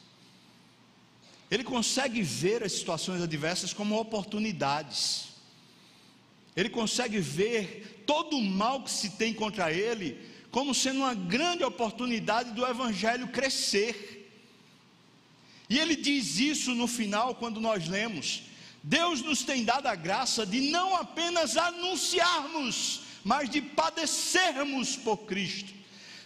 Ele 1.50 1.64
consegue 1.64 2.22
ver 2.22 2.62
as 2.62 2.72
situações 2.72 3.20
adversas 3.20 3.74
como 3.74 3.98
oportunidades. 3.98 5.28
Ele 6.56 6.70
consegue 6.70 7.18
ver 7.18 8.04
todo 8.06 8.38
o 8.38 8.42
mal 8.42 8.82
que 8.82 8.90
se 8.90 9.10
tem 9.10 9.34
contra 9.34 9.72
ele 9.72 10.32
como 10.50 10.72
sendo 10.72 11.00
uma 11.00 11.14
grande 11.14 11.64
oportunidade 11.64 12.52
do 12.52 12.64
evangelho 12.64 13.26
crescer. 13.28 14.32
E 15.68 15.80
ele 15.80 15.96
diz 15.96 16.38
isso 16.38 16.72
no 16.76 16.86
final 16.86 17.34
quando 17.34 17.60
nós 17.60 17.88
lemos: 17.88 18.44
Deus 18.80 19.20
nos 19.20 19.42
tem 19.42 19.64
dado 19.64 19.88
a 19.88 19.96
graça 19.96 20.46
de 20.46 20.60
não 20.70 20.94
apenas 20.94 21.56
anunciarmos 21.56 23.04
mas 23.24 23.48
de 23.48 23.62
padecermos 23.62 24.96
por 24.96 25.16
Cristo. 25.16 25.72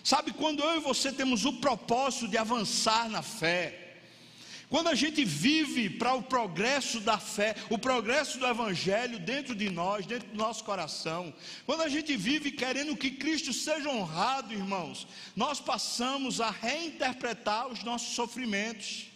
Sabe, 0.03 0.33
quando 0.33 0.63
eu 0.63 0.77
e 0.77 0.81
você 0.81 1.13
temos 1.13 1.45
o 1.45 1.55
propósito 1.55 2.29
de 2.29 2.39
avançar 2.39 3.09
na 3.09 3.23
fé, 3.23 3.89
quando 4.69 4.89
a 4.89 4.95
gente 4.95 5.25
vive 5.25 5.89
para 5.89 6.13
o 6.15 6.23
progresso 6.23 7.01
da 7.01 7.19
fé, 7.19 7.55
o 7.71 7.79
progresso 7.79 8.39
do 8.39 8.47
Evangelho 8.47 9.19
dentro 9.19 9.55
de 9.55 9.71
nós, 9.71 10.05
dentro 10.05 10.29
do 10.29 10.37
nosso 10.37 10.63
coração, 10.63 11.33
quando 11.65 11.81
a 11.81 11.89
gente 11.89 12.15
vive 12.17 12.51
querendo 12.51 12.95
que 12.95 13.11
Cristo 13.11 13.51
seja 13.53 13.89
honrado, 13.89 14.53
irmãos, 14.53 15.07
nós 15.35 15.59
passamos 15.59 16.39
a 16.41 16.51
reinterpretar 16.51 17.67
os 17.69 17.83
nossos 17.83 18.15
sofrimentos. 18.15 19.07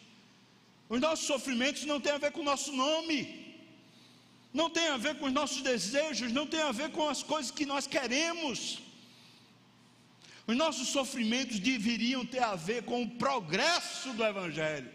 Os 0.89 1.01
nossos 1.01 1.26
sofrimentos 1.26 1.85
não 1.85 2.01
têm 2.01 2.12
a 2.12 2.18
ver 2.18 2.33
com 2.33 2.41
o 2.41 2.45
nosso 2.45 2.72
nome, 2.72 3.18
não 4.55 4.70
tem 4.70 4.89
a 4.89 4.97
ver 4.97 5.16
com 5.18 5.26
os 5.26 5.33
nossos 5.33 5.61
desejos, 5.61 6.33
não 6.33 6.47
tem 6.47 6.62
a 6.62 6.72
ver 6.72 6.91
com 6.93 7.07
as 7.09 7.22
coisas 7.22 7.51
que 7.51 7.66
nós 7.66 7.87
queremos. 7.87 8.78
Os 10.47 10.57
nossos 10.57 10.88
sofrimentos 10.88 11.61
deveriam 11.61 12.26
ter 12.26 12.43
a 12.43 12.55
ver 12.55 12.82
com 12.82 13.03
o 13.03 13.11
progresso 13.11 14.12
do 14.12 14.24
Evangelho. 14.24 14.90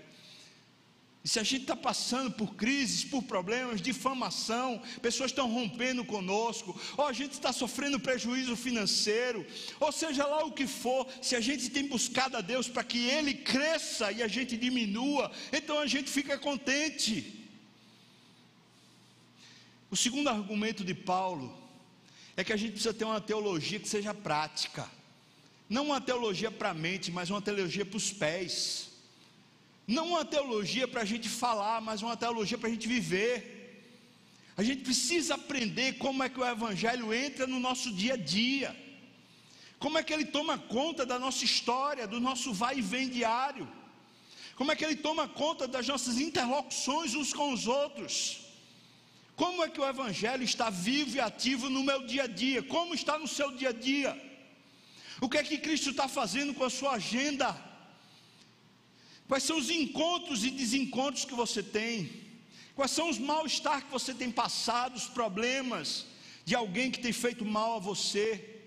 E 1.27 1.29
se 1.29 1.39
a 1.39 1.43
gente 1.43 1.63
está 1.63 1.75
passando 1.75 2.31
por 2.31 2.55
crises, 2.55 3.03
por 3.03 3.21
problemas, 3.21 3.81
difamação, 3.81 4.81
pessoas 5.01 5.29
estão 5.29 5.51
rompendo 5.51 6.05
conosco, 6.05 6.79
ou 6.95 7.05
a 7.05 7.11
gente 7.11 7.33
está 7.33 7.51
sofrendo 7.51 7.99
prejuízo 7.99 8.55
financeiro, 8.55 9.45
ou 9.77 9.91
seja 9.91 10.25
lá 10.25 10.45
o 10.45 10.53
que 10.53 10.65
for, 10.65 11.05
se 11.21 11.35
a 11.35 11.41
gente 11.41 11.69
tem 11.69 11.85
buscado 11.85 12.37
a 12.37 12.41
Deus 12.41 12.69
para 12.69 12.81
que 12.81 13.09
Ele 13.09 13.33
cresça 13.33 14.09
e 14.09 14.23
a 14.23 14.27
gente 14.29 14.55
diminua, 14.55 15.29
então 15.51 15.79
a 15.79 15.85
gente 15.85 16.09
fica 16.09 16.37
contente. 16.37 17.45
O 19.91 19.97
segundo 19.97 20.29
argumento 20.29 20.81
de 20.81 20.93
Paulo 20.93 21.53
é 22.37 22.43
que 22.45 22.53
a 22.53 22.57
gente 22.57 22.71
precisa 22.71 22.93
ter 22.93 23.03
uma 23.03 23.19
teologia 23.19 23.81
que 23.81 23.89
seja 23.89 24.13
prática, 24.13 24.89
não 25.69 25.87
uma 25.87 25.99
teologia 25.99 26.49
para 26.49 26.69
a 26.69 26.73
mente, 26.73 27.11
mas 27.11 27.29
uma 27.29 27.41
teologia 27.41 27.85
para 27.85 27.97
os 27.97 28.11
pés. 28.11 28.89
Não 29.85 30.09
uma 30.09 30.25
teologia 30.25 30.87
para 30.87 31.01
a 31.01 31.05
gente 31.05 31.27
falar, 31.27 31.81
mas 31.81 32.01
uma 32.01 32.15
teologia 32.15 32.57
para 32.57 32.69
a 32.69 32.71
gente 32.71 32.87
viver. 32.87 33.57
A 34.55 34.63
gente 34.63 34.81
precisa 34.81 35.35
aprender 35.35 35.97
como 35.97 36.23
é 36.23 36.29
que 36.29 36.39
o 36.39 36.45
Evangelho 36.45 37.13
entra 37.13 37.45
no 37.45 37.59
nosso 37.59 37.91
dia 37.91 38.13
a 38.15 38.17
dia, 38.17 38.75
como 39.77 39.97
é 39.97 40.03
que 40.03 40.11
ele 40.11 40.25
toma 40.25 40.57
conta 40.57 41.05
da 41.05 41.19
nossa 41.19 41.45
história, 41.45 42.07
do 42.07 42.19
nosso 42.19 42.51
vai 42.51 42.79
e 42.79 42.81
vem 42.81 43.07
diário, 43.07 43.67
como 44.55 44.71
é 44.71 44.75
que 44.75 44.83
ele 44.83 44.95
toma 44.95 45.27
conta 45.27 45.67
das 45.67 45.87
nossas 45.87 46.17
interlocuções 46.17 47.13
uns 47.13 47.31
com 47.31 47.53
os 47.53 47.67
outros. 47.67 48.39
Como 49.35 49.63
é 49.63 49.69
que 49.69 49.79
o 49.79 49.87
Evangelho 49.87 50.43
está 50.43 50.71
vivo 50.71 51.17
e 51.17 51.19
ativo 51.19 51.69
no 51.69 51.83
meu 51.83 52.03
dia 52.07 52.23
a 52.23 52.27
dia? 52.27 52.63
Como 52.63 52.95
está 52.95 53.19
no 53.19 53.27
seu 53.27 53.51
dia 53.51 53.69
a 53.69 53.71
dia? 53.71 54.26
O 55.19 55.29
que 55.29 55.37
é 55.37 55.43
que 55.43 55.57
Cristo 55.57 55.89
está 55.89 56.07
fazendo 56.07 56.53
com 56.53 56.63
a 56.63 56.69
sua 56.69 56.91
agenda? 56.93 57.55
Quais 59.27 59.43
são 59.43 59.57
os 59.57 59.69
encontros 59.69 60.43
e 60.43 60.51
desencontros 60.51 61.25
que 61.25 61.33
você 61.33 61.61
tem? 61.61 62.27
Quais 62.75 62.91
são 62.91 63.09
os 63.09 63.17
mal-estar 63.17 63.83
que 63.85 63.91
você 63.91 64.13
tem 64.13 64.31
passado, 64.31 64.95
os 64.95 65.07
problemas 65.07 66.05
de 66.45 66.55
alguém 66.55 66.91
que 66.91 66.99
tem 66.99 67.11
feito 67.11 67.43
mal 67.43 67.77
a 67.77 67.79
você? 67.79 68.61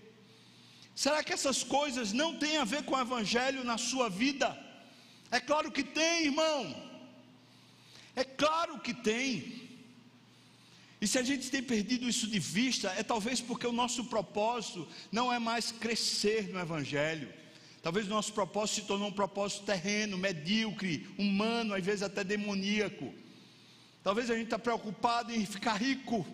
Será 0.95 1.23
que 1.23 1.33
essas 1.33 1.63
coisas 1.63 2.13
não 2.13 2.37
têm 2.37 2.59
a 2.59 2.65
ver 2.65 2.83
com 2.85 2.95
o 2.95 3.01
Evangelho 3.01 3.65
na 3.65 3.79
sua 3.79 4.11
vida? 4.11 4.59
É 5.31 5.41
claro 5.41 5.71
que 5.71 5.85
tem, 5.85 6.27
irmão. 6.27 6.91
É 8.15 8.25
claro 8.25 8.81
que 8.81 8.93
tem. 8.93 9.70
E 11.01 11.07
se 11.07 11.19
a 11.19 11.23
gente 11.23 11.51
tem 11.51 11.63
perdido 11.63 12.07
isso 12.07 12.27
de 12.27 12.39
vista, 12.39 12.93
é 12.97 13.03
talvez 13.03 13.41
porque 13.41 13.67
o 13.67 13.73
nosso 13.73 14.05
propósito 14.05 14.87
não 15.11 15.33
é 15.33 15.39
mais 15.39 15.73
crescer 15.73 16.49
no 16.53 16.61
Evangelho. 16.61 17.33
Talvez 17.83 18.07
o 18.07 18.11
nosso 18.11 18.35
propósito 18.35 18.83
se 18.83 18.87
tornou 18.87 19.09
um 19.09 19.13
propósito 19.13 19.65
terreno, 19.65 20.19
medíocre, 20.19 21.09
humano, 21.17 21.75
às 21.75 21.83
vezes 21.83 22.03
até 22.03 22.23
demoníaco. 22.23 23.15
Talvez 24.03 24.31
a 24.31 24.35
gente 24.35 24.45
está 24.45 24.59
preocupado 24.59 25.33
em 25.33 25.47
ficar 25.47 25.77
rico. 25.77 26.27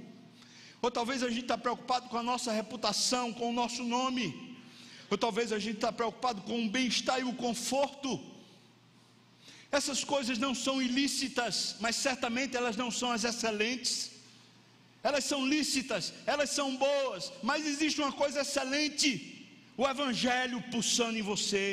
Ou 0.82 0.90
talvez 0.90 1.22
a 1.22 1.28
gente 1.28 1.42
está 1.42 1.56
preocupado 1.56 2.08
com 2.08 2.18
a 2.18 2.22
nossa 2.22 2.50
reputação, 2.50 3.32
com 3.32 3.50
o 3.50 3.52
nosso 3.52 3.84
nome. 3.84 4.56
Ou 5.08 5.16
talvez 5.16 5.52
a 5.52 5.60
gente 5.60 5.76
está 5.76 5.92
preocupado 5.92 6.42
com 6.42 6.64
o 6.64 6.68
bem-estar 6.68 7.20
e 7.20 7.24
o 7.24 7.34
conforto. 7.34 8.20
Essas 9.70 10.02
coisas 10.02 10.38
não 10.38 10.52
são 10.54 10.82
ilícitas, 10.82 11.76
mas 11.78 11.94
certamente 11.94 12.56
elas 12.56 12.76
não 12.76 12.90
são 12.90 13.12
as 13.12 13.22
excelentes. 13.22 14.15
Elas 15.08 15.24
são 15.24 15.46
lícitas, 15.46 16.12
elas 16.26 16.50
são 16.50 16.68
boas, 16.76 17.32
mas 17.40 17.64
existe 17.64 18.00
uma 18.00 18.10
coisa 18.10 18.40
excelente. 18.40 19.10
O 19.76 19.86
Evangelho 19.86 20.60
pulsando 20.72 21.16
em 21.16 21.22
você, 21.22 21.68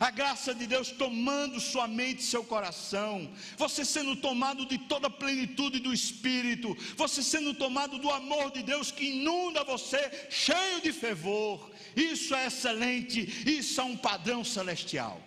a 0.00 0.10
graça 0.10 0.54
de 0.54 0.66
Deus 0.66 0.90
tomando 0.90 1.60
sua 1.60 1.86
mente 1.86 2.20
e 2.20 2.30
seu 2.34 2.42
coração, 2.42 3.30
você 3.58 3.84
sendo 3.84 4.16
tomado 4.16 4.64
de 4.64 4.78
toda 4.78 5.08
a 5.08 5.10
plenitude 5.10 5.78
do 5.78 5.92
Espírito, 5.92 6.74
você 6.96 7.22
sendo 7.22 7.52
tomado 7.52 7.98
do 7.98 8.10
amor 8.10 8.50
de 8.50 8.62
Deus 8.62 8.90
que 8.90 9.10
inunda 9.10 9.62
você, 9.62 10.28
cheio 10.30 10.80
de 10.80 10.90
fervor, 10.90 11.70
isso 11.94 12.34
é 12.34 12.46
excelente, 12.46 13.20
isso 13.46 13.78
é 13.78 13.84
um 13.84 13.96
padrão 13.96 14.42
celestial. 14.42 15.20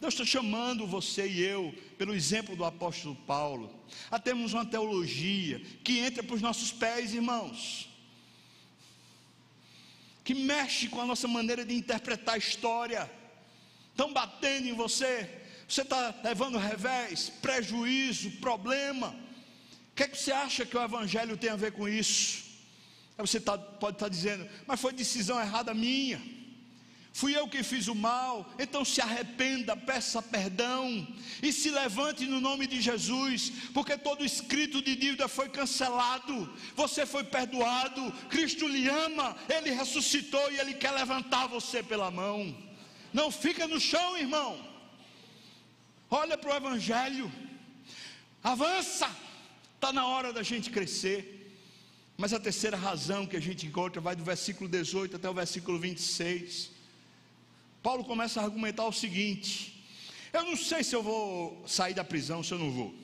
Deus 0.00 0.14
está 0.14 0.24
chamando 0.24 0.86
você 0.86 1.26
e 1.26 1.40
eu, 1.40 1.74
pelo 1.96 2.14
exemplo 2.14 2.54
do 2.54 2.64
apóstolo 2.64 3.16
Paulo, 3.26 3.74
a 4.10 4.18
termos 4.18 4.52
uma 4.52 4.64
teologia 4.64 5.60
que 5.82 5.98
entra 5.98 6.22
para 6.22 6.36
os 6.36 6.42
nossos 6.42 6.70
pés, 6.70 7.14
irmãos 7.14 7.88
que 10.28 10.34
mexe 10.34 10.88
com 10.88 11.00
a 11.00 11.06
nossa 11.06 11.26
maneira 11.26 11.64
de 11.64 11.74
interpretar 11.74 12.34
a 12.34 12.36
história, 12.36 13.10
estão 13.92 14.12
batendo 14.12 14.68
em 14.68 14.74
você, 14.74 15.26
você 15.66 15.80
está 15.80 16.14
levando 16.22 16.58
revés, 16.58 17.32
prejuízo, 17.40 18.32
problema. 18.32 19.16
O 19.90 19.94
que 19.96 20.02
é 20.02 20.06
que 20.06 20.18
você 20.18 20.30
acha 20.30 20.66
que 20.66 20.76
o 20.76 20.82
Evangelho 20.82 21.34
tem 21.38 21.48
a 21.48 21.56
ver 21.56 21.72
com 21.72 21.88
isso? 21.88 22.44
Aí 23.16 23.26
você 23.26 23.40
tá, 23.40 23.56
pode 23.56 23.96
estar 23.96 24.04
tá 24.04 24.10
dizendo, 24.10 24.46
mas 24.66 24.78
foi 24.78 24.92
decisão 24.92 25.40
errada 25.40 25.72
minha 25.72 26.20
fui 27.18 27.36
eu 27.36 27.48
que 27.52 27.64
fiz 27.64 27.88
o 27.88 27.96
mal, 27.96 28.48
então 28.64 28.84
se 28.84 29.00
arrependa, 29.00 29.76
peça 29.76 30.22
perdão 30.22 30.84
e 31.42 31.52
se 31.52 31.68
levante 31.68 32.24
no 32.26 32.40
nome 32.40 32.64
de 32.72 32.80
Jesus, 32.80 33.50
porque 33.74 33.98
todo 33.98 34.24
escrito 34.24 34.80
de 34.80 34.94
dívida 34.94 35.26
foi 35.26 35.48
cancelado, 35.48 36.34
você 36.76 37.04
foi 37.04 37.24
perdoado, 37.24 38.12
Cristo 38.34 38.68
lhe 38.68 38.88
ama, 38.88 39.36
Ele 39.48 39.70
ressuscitou 39.72 40.46
e 40.52 40.60
Ele 40.60 40.74
quer 40.74 40.92
levantar 40.92 41.48
você 41.48 41.82
pela 41.82 42.08
mão. 42.08 42.56
Não 43.12 43.32
fica 43.32 43.66
no 43.66 43.80
chão, 43.80 44.16
irmão. 44.16 44.64
Olha 46.08 46.38
para 46.38 46.52
o 46.52 46.56
Evangelho, 46.56 47.32
avança, 48.44 49.10
está 49.74 49.92
na 49.92 50.06
hora 50.06 50.32
da 50.32 50.44
gente 50.44 50.70
crescer. 50.70 51.20
Mas 52.16 52.32
a 52.32 52.38
terceira 52.38 52.76
razão 52.76 53.26
que 53.26 53.36
a 53.36 53.40
gente 53.40 53.66
encontra 53.66 54.00
vai 54.00 54.14
do 54.14 54.22
versículo 54.22 54.68
18 54.68 55.16
até 55.16 55.28
o 55.28 55.34
versículo 55.34 55.78
26. 55.80 56.77
Paulo 57.82 58.04
começa 58.04 58.40
a 58.40 58.44
argumentar 58.44 58.86
o 58.86 58.92
seguinte: 58.92 59.84
eu 60.32 60.44
não 60.44 60.56
sei 60.56 60.82
se 60.82 60.94
eu 60.94 61.02
vou 61.02 61.62
sair 61.66 61.94
da 61.94 62.04
prisão, 62.04 62.42
se 62.42 62.52
eu 62.52 62.58
não 62.58 62.70
vou. 62.70 62.94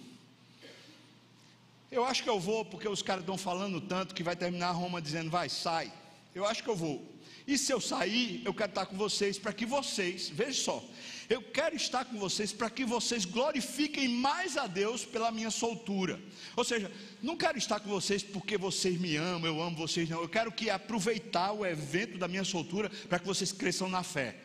Eu 1.91 2.05
acho 2.05 2.23
que 2.23 2.29
eu 2.29 2.41
vou, 2.41 2.65
porque 2.65 2.89
os 2.89 3.03
caras 3.03 3.23
estão 3.23 3.39
falando 3.39 3.81
tanto 3.81 4.15
que 4.15 4.23
vai 4.23 4.35
terminar 4.35 4.73
Roma 4.73 5.01
dizendo, 5.01 5.31
vai, 5.31 5.49
sai. 5.49 5.93
Eu 6.35 6.45
acho 6.45 6.63
que 6.63 6.69
eu 6.69 6.75
vou. 6.75 7.15
E 7.47 7.57
se 7.57 7.73
eu 7.73 7.81
sair, 7.81 8.43
eu 8.45 8.55
quero 8.55 8.71
estar 8.71 8.87
com 8.87 8.97
vocês 8.97 9.39
para 9.39 9.53
que 9.53 9.67
vocês, 9.67 10.31
veja 10.31 10.61
só, 10.63 10.83
eu 11.29 11.43
quero 11.43 11.77
estar 11.77 12.05
com 12.05 12.19
vocês 12.19 12.53
para 12.53 12.71
que 12.71 12.85
vocês 12.85 13.25
glorifiquem 13.25 14.09
mais 14.09 14.57
a 14.57 14.67
Deus 14.67 15.05
pela 15.05 15.31
minha 15.31 15.51
soltura. 15.51 16.19
Ou 16.57 16.65
seja, 16.65 16.91
não 17.23 17.37
quero 17.37 17.59
estar 17.59 17.81
com 17.81 17.89
vocês 17.89 18.23
porque 18.23 18.57
vocês 18.57 18.99
me 18.99 19.17
amam, 19.17 19.47
eu 19.47 19.63
amo 19.63 19.77
vocês, 19.77 20.09
não. 20.09 20.23
Eu 20.23 20.29
quero 20.29 20.51
que 20.51 20.71
aproveitar 20.71 21.53
o 21.53 21.65
evento 21.65 22.19
da 22.19 22.27
minha 22.27 22.45
soltura 22.45 22.91
para 23.09 23.19
que 23.19 23.27
vocês 23.27 23.53
cresçam 23.53 23.89
na 23.89 24.03
fé. 24.03 24.37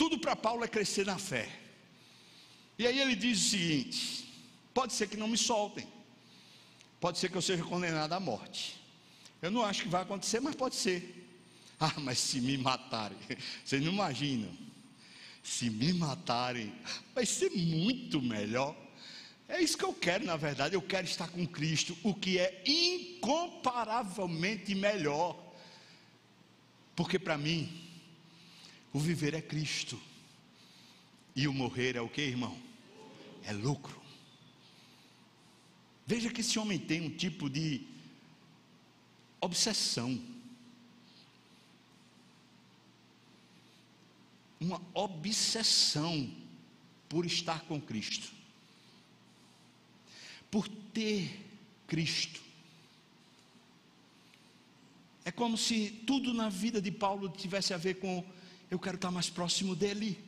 Tudo 0.00 0.18
para 0.18 0.34
Paulo 0.34 0.64
é 0.64 0.68
crescer 0.68 1.04
na 1.04 1.18
fé. 1.18 1.46
E 2.78 2.86
aí 2.86 2.98
ele 2.98 3.14
diz 3.14 3.38
o 3.38 3.50
seguinte: 3.50 4.26
pode 4.72 4.94
ser 4.94 5.06
que 5.06 5.18
não 5.18 5.28
me 5.28 5.36
soltem, 5.36 5.86
pode 6.98 7.18
ser 7.18 7.30
que 7.30 7.36
eu 7.36 7.42
seja 7.42 7.62
condenado 7.62 8.14
à 8.14 8.18
morte. 8.18 8.80
Eu 9.42 9.50
não 9.50 9.62
acho 9.62 9.82
que 9.82 9.90
vai 9.90 10.00
acontecer, 10.00 10.40
mas 10.40 10.54
pode 10.54 10.76
ser. 10.76 11.16
Ah, 11.82 11.94
mas 11.96 12.18
se 12.18 12.42
me 12.42 12.58
matarem, 12.58 13.16
vocês 13.64 13.82
não 13.82 13.90
imaginam. 13.90 14.54
Se 15.42 15.70
me 15.70 15.94
matarem, 15.94 16.70
vai 17.14 17.24
ser 17.24 17.50
muito 17.50 18.20
melhor. 18.20 18.76
É 19.48 19.62
isso 19.62 19.78
que 19.78 19.84
eu 19.84 19.94
quero, 19.94 20.26
na 20.26 20.36
verdade. 20.36 20.74
Eu 20.74 20.82
quero 20.82 21.06
estar 21.06 21.28
com 21.28 21.46
Cristo, 21.46 21.96
o 22.02 22.12
que 22.12 22.38
é 22.38 22.62
incomparavelmente 22.66 24.74
melhor. 24.74 25.42
Porque 26.94 27.18
para 27.18 27.38
mim, 27.38 27.89
o 28.92 28.98
viver 28.98 29.34
é 29.34 29.42
Cristo. 29.42 30.00
E 31.34 31.46
o 31.46 31.52
morrer 31.52 31.96
é 31.96 32.00
o 32.00 32.08
que, 32.08 32.20
irmão? 32.20 32.58
É 33.44 33.52
lucro. 33.52 34.00
Veja 36.06 36.30
que 36.30 36.40
esse 36.40 36.58
homem 36.58 36.78
tem 36.78 37.00
um 37.00 37.16
tipo 37.16 37.48
de 37.48 37.86
obsessão. 39.40 40.20
Uma 44.58 44.82
obsessão 44.92 46.30
por 47.08 47.24
estar 47.24 47.60
com 47.62 47.80
Cristo, 47.80 48.30
por 50.50 50.68
ter 50.68 51.48
Cristo. 51.86 52.40
É 55.24 55.30
como 55.30 55.56
se 55.56 55.90
tudo 56.06 56.34
na 56.34 56.48
vida 56.48 56.82
de 56.82 56.90
Paulo 56.90 57.28
tivesse 57.28 57.72
a 57.72 57.76
ver 57.76 57.94
com 58.00 58.24
eu 58.70 58.78
quero 58.78 58.94
estar 58.96 59.10
mais 59.10 59.28
próximo 59.28 59.74
dele. 59.74 60.18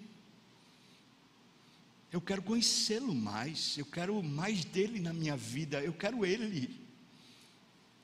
Eu 2.11 2.21
quero 2.21 2.43
conhecê-lo 2.43 3.15
mais, 3.15 3.79
eu 3.79 3.87
quero 3.87 4.23
mais 4.23 4.65
dele 4.65 5.01
na 5.01 5.13
minha 5.13 5.37
vida, 5.37 5.83
eu 5.83 5.95
quero 5.95 6.27
ele. 6.27 6.79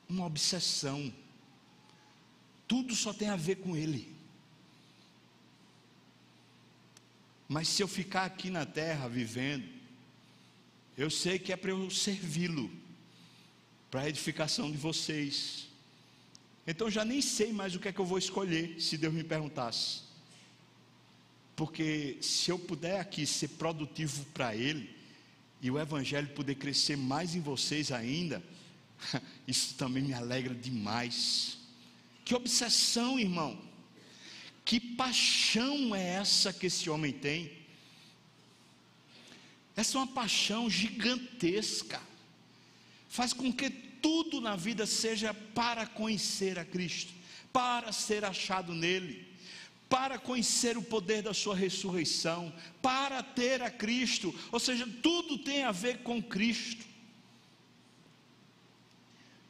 Uma 0.07 0.25
obsessão. 0.25 1.13
Tudo 2.67 2.95
só 2.95 3.13
tem 3.13 3.29
a 3.29 3.35
ver 3.35 3.57
com 3.57 3.75
ele. 3.75 4.15
Mas 7.47 7.67
se 7.67 7.83
eu 7.83 7.87
ficar 7.87 8.25
aqui 8.25 8.49
na 8.49 8.65
terra 8.65 9.07
vivendo, 9.07 9.67
eu 10.97 11.09
sei 11.09 11.37
que 11.37 11.51
é 11.51 11.55
para 11.55 11.71
eu 11.71 11.89
servi-lo, 11.89 12.71
para 13.91 14.01
a 14.01 14.09
edificação 14.09 14.71
de 14.71 14.77
vocês. 14.77 15.67
Então 16.65 16.89
já 16.89 17.03
nem 17.03 17.21
sei 17.21 17.51
mais 17.51 17.75
o 17.75 17.79
que 17.79 17.87
é 17.87 17.91
que 17.91 17.99
eu 17.99 18.05
vou 18.05 18.17
escolher, 18.17 18.79
se 18.81 18.97
Deus 18.97 19.13
me 19.13 19.23
perguntasse. 19.23 20.08
Porque 21.59 22.17
se 22.21 22.49
eu 22.49 22.57
puder 22.57 23.01
aqui 23.01 23.25
ser 23.25 23.49
produtivo 23.49 24.23
para 24.33 24.55
Ele, 24.55 24.95
e 25.61 25.69
o 25.69 25.77
Evangelho 25.77 26.29
poder 26.29 26.55
crescer 26.55 26.95
mais 26.95 27.35
em 27.35 27.41
vocês 27.41 27.91
ainda, 27.91 28.41
isso 29.45 29.75
também 29.75 30.01
me 30.01 30.13
alegra 30.13 30.55
demais. 30.55 31.57
Que 32.23 32.33
obsessão, 32.33 33.19
irmão. 33.19 33.61
Que 34.63 34.79
paixão 34.79 35.93
é 35.93 36.01
essa 36.01 36.53
que 36.53 36.67
esse 36.67 36.89
homem 36.89 37.11
tem? 37.11 37.51
Essa 39.75 39.97
é 39.97 39.99
uma 39.99 40.07
paixão 40.07 40.69
gigantesca. 40.69 42.01
Faz 43.09 43.33
com 43.33 43.51
que 43.51 43.69
tudo 43.69 44.39
na 44.39 44.55
vida 44.55 44.85
seja 44.85 45.33
para 45.33 45.85
conhecer 45.85 46.57
a 46.57 46.63
Cristo, 46.63 47.11
para 47.51 47.91
ser 47.91 48.23
achado 48.23 48.73
nele 48.73 49.27
para 49.89 50.19
conhecer 50.19 50.77
o 50.77 50.83
poder 50.83 51.23
da 51.23 51.33
sua 51.33 51.55
ressurreição, 51.55 52.53
para 52.79 53.23
ter 53.23 53.61
a 53.63 53.71
Cristo, 53.71 54.33
ou 54.51 54.59
seja, 54.59 54.87
tudo 55.01 55.39
tem 55.39 55.63
a 55.63 55.71
ver 55.71 56.03
com 56.03 56.21
Cristo. 56.21 56.85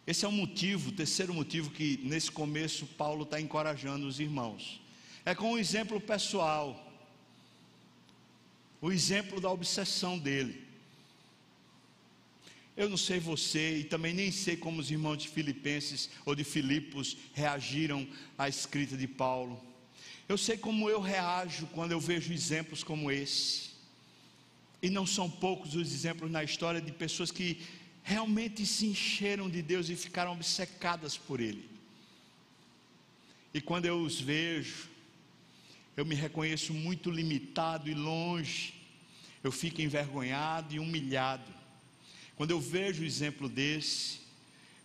Esse 0.08 0.26
é 0.26 0.28
o 0.28 0.32
motivo, 0.32 0.90
o 0.90 0.94
terceiro 0.94 1.34
motivo 1.34 1.70
que 1.70 2.00
nesse 2.04 2.32
começo 2.32 2.88
Paulo 2.88 3.24
está 3.24 3.40
encorajando 3.40 4.08
os 4.08 4.20
irmãos. 4.20 4.82
É 5.26 5.36
com 5.36 5.52
o 5.52 5.60
exemplo 5.60 6.00
pessoal, 6.00 6.90
o 8.82 8.92
exemplo 8.92 9.42
da 9.42 9.52
obsessão 9.52 10.18
dele. 10.18 10.64
Eu 12.78 12.88
não 12.90 12.96
sei 12.98 13.20
você 13.20 13.80
e 13.80 13.84
também 13.84 14.14
nem 14.14 14.32
sei 14.32 14.56
como 14.56 14.80
os 14.80 14.90
irmãos 14.90 15.18
de 15.18 15.28
Filipenses 15.28 16.10
ou 16.26 16.34
de 16.34 16.46
Filipos 16.46 17.18
reagiram 17.34 18.08
à 18.38 18.48
escrita 18.48 18.96
de 18.96 19.06
Paulo. 19.06 19.62
Eu 20.30 20.38
sei 20.38 20.56
como 20.56 20.88
eu 20.88 21.02
reajo 21.02 21.66
quando 21.74 21.92
eu 21.92 22.00
vejo 22.00 22.32
exemplos 22.32 22.84
como 22.84 23.10
esse. 23.10 23.72
E 24.80 24.88
não 24.88 25.04
são 25.04 25.28
poucos 25.28 25.74
os 25.74 25.92
exemplos 25.92 26.30
na 26.30 26.44
história 26.44 26.80
de 26.80 26.92
pessoas 26.92 27.32
que 27.32 27.60
realmente 28.04 28.64
se 28.64 28.86
encheram 28.86 29.50
de 29.50 29.64
Deus 29.64 29.90
e 29.90 29.96
ficaram 29.96 30.34
obcecadas 30.34 31.18
por 31.18 31.40
Ele. 31.40 31.68
E 33.52 33.60
quando 33.60 33.86
eu 33.86 34.00
os 34.00 34.22
vejo, 34.22 34.88
eu 35.98 36.06
me 36.06 36.14
reconheço 36.14 36.76
muito 36.76 37.10
limitado 37.10 37.90
e 37.90 37.96
longe, 37.96 38.76
eu 39.44 39.52
fico 39.52 39.82
envergonhado 39.82 40.76
e 40.76 40.80
humilhado. 40.80 41.52
Quando 42.36 42.52
eu 42.52 42.62
vejo 42.62 43.02
o 43.02 43.06
exemplo 43.06 43.50
desse, 43.50 44.20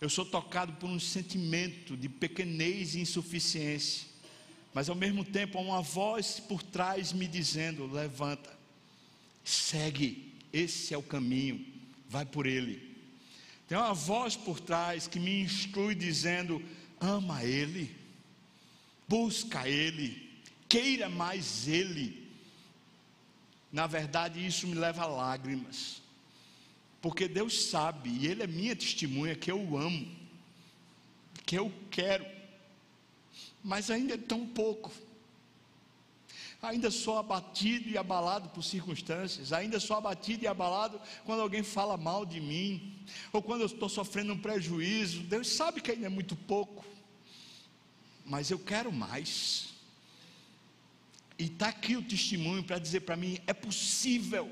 eu 0.00 0.08
sou 0.08 0.24
tocado 0.24 0.72
por 0.72 0.88
um 0.88 0.98
sentimento 0.98 1.98
de 1.98 2.08
pequenez 2.08 2.94
e 2.94 3.00
insuficiência 3.00 4.13
mas 4.74 4.88
ao 4.88 4.96
mesmo 4.96 5.24
tempo 5.24 5.56
há 5.56 5.60
uma 5.60 5.80
voz 5.80 6.40
por 6.40 6.60
trás 6.60 7.12
me 7.12 7.28
dizendo: 7.28 7.86
levanta, 7.86 8.52
segue, 9.44 10.34
esse 10.52 10.92
é 10.92 10.98
o 10.98 11.02
caminho, 11.02 11.64
vai 12.08 12.26
por 12.26 12.44
ele. 12.44 12.92
Tem 13.68 13.78
uma 13.78 13.94
voz 13.94 14.36
por 14.36 14.58
trás 14.58 15.06
que 15.06 15.20
me 15.20 15.42
instrui 15.42 15.94
dizendo: 15.94 16.60
ama 17.00 17.44
ele, 17.44 17.94
busca 19.08 19.68
ele, 19.68 20.28
queira 20.68 21.08
mais 21.08 21.68
ele. 21.68 22.24
Na 23.70 23.86
verdade, 23.86 24.44
isso 24.44 24.66
me 24.66 24.74
leva 24.74 25.02
a 25.02 25.06
lágrimas, 25.06 26.02
porque 27.00 27.26
Deus 27.26 27.66
sabe, 27.66 28.08
e 28.08 28.26
Ele 28.26 28.44
é 28.44 28.46
minha 28.46 28.74
testemunha, 28.76 29.34
que 29.34 29.50
eu 29.50 29.60
o 29.60 29.76
amo, 29.76 30.06
que 31.44 31.58
eu 31.58 31.72
quero 31.90 32.33
mas 33.64 33.90
ainda 33.90 34.14
é 34.14 34.18
tão 34.18 34.46
pouco. 34.46 34.92
Ainda 36.60 36.90
sou 36.90 37.18
abatido 37.18 37.88
e 37.88 37.98
abalado 37.98 38.48
por 38.50 38.62
circunstâncias, 38.62 39.52
ainda 39.52 39.80
sou 39.80 39.96
abatido 39.96 40.44
e 40.44 40.46
abalado 40.46 41.00
quando 41.24 41.40
alguém 41.40 41.62
fala 41.62 41.96
mal 41.96 42.24
de 42.24 42.40
mim, 42.40 42.98
ou 43.32 43.42
quando 43.42 43.62
eu 43.62 43.66
estou 43.66 43.88
sofrendo 43.88 44.34
um 44.34 44.38
prejuízo. 44.38 45.22
Deus 45.22 45.48
sabe 45.48 45.80
que 45.80 45.90
ainda 45.90 46.06
é 46.06 46.10
muito 46.10 46.36
pouco, 46.36 46.84
mas 48.24 48.50
eu 48.50 48.58
quero 48.58 48.92
mais. 48.92 49.74
E 51.38 51.44
está 51.44 51.68
aqui 51.68 51.96
o 51.96 52.02
testemunho 52.02 52.62
para 52.62 52.78
dizer 52.78 53.00
para 53.00 53.16
mim: 53.16 53.38
é 53.46 53.52
possível. 53.52 54.50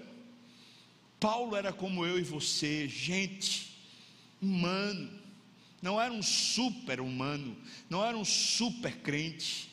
Paulo 1.18 1.54
era 1.54 1.72
como 1.72 2.04
eu 2.04 2.18
e 2.18 2.22
você, 2.22 2.88
gente, 2.88 3.78
humano, 4.40 5.21
não 5.82 6.00
era 6.00 6.14
um 6.14 6.22
super 6.22 7.00
humano, 7.00 7.56
não 7.90 8.04
era 8.04 8.16
um 8.16 8.24
super 8.24 8.96
crente. 8.98 9.68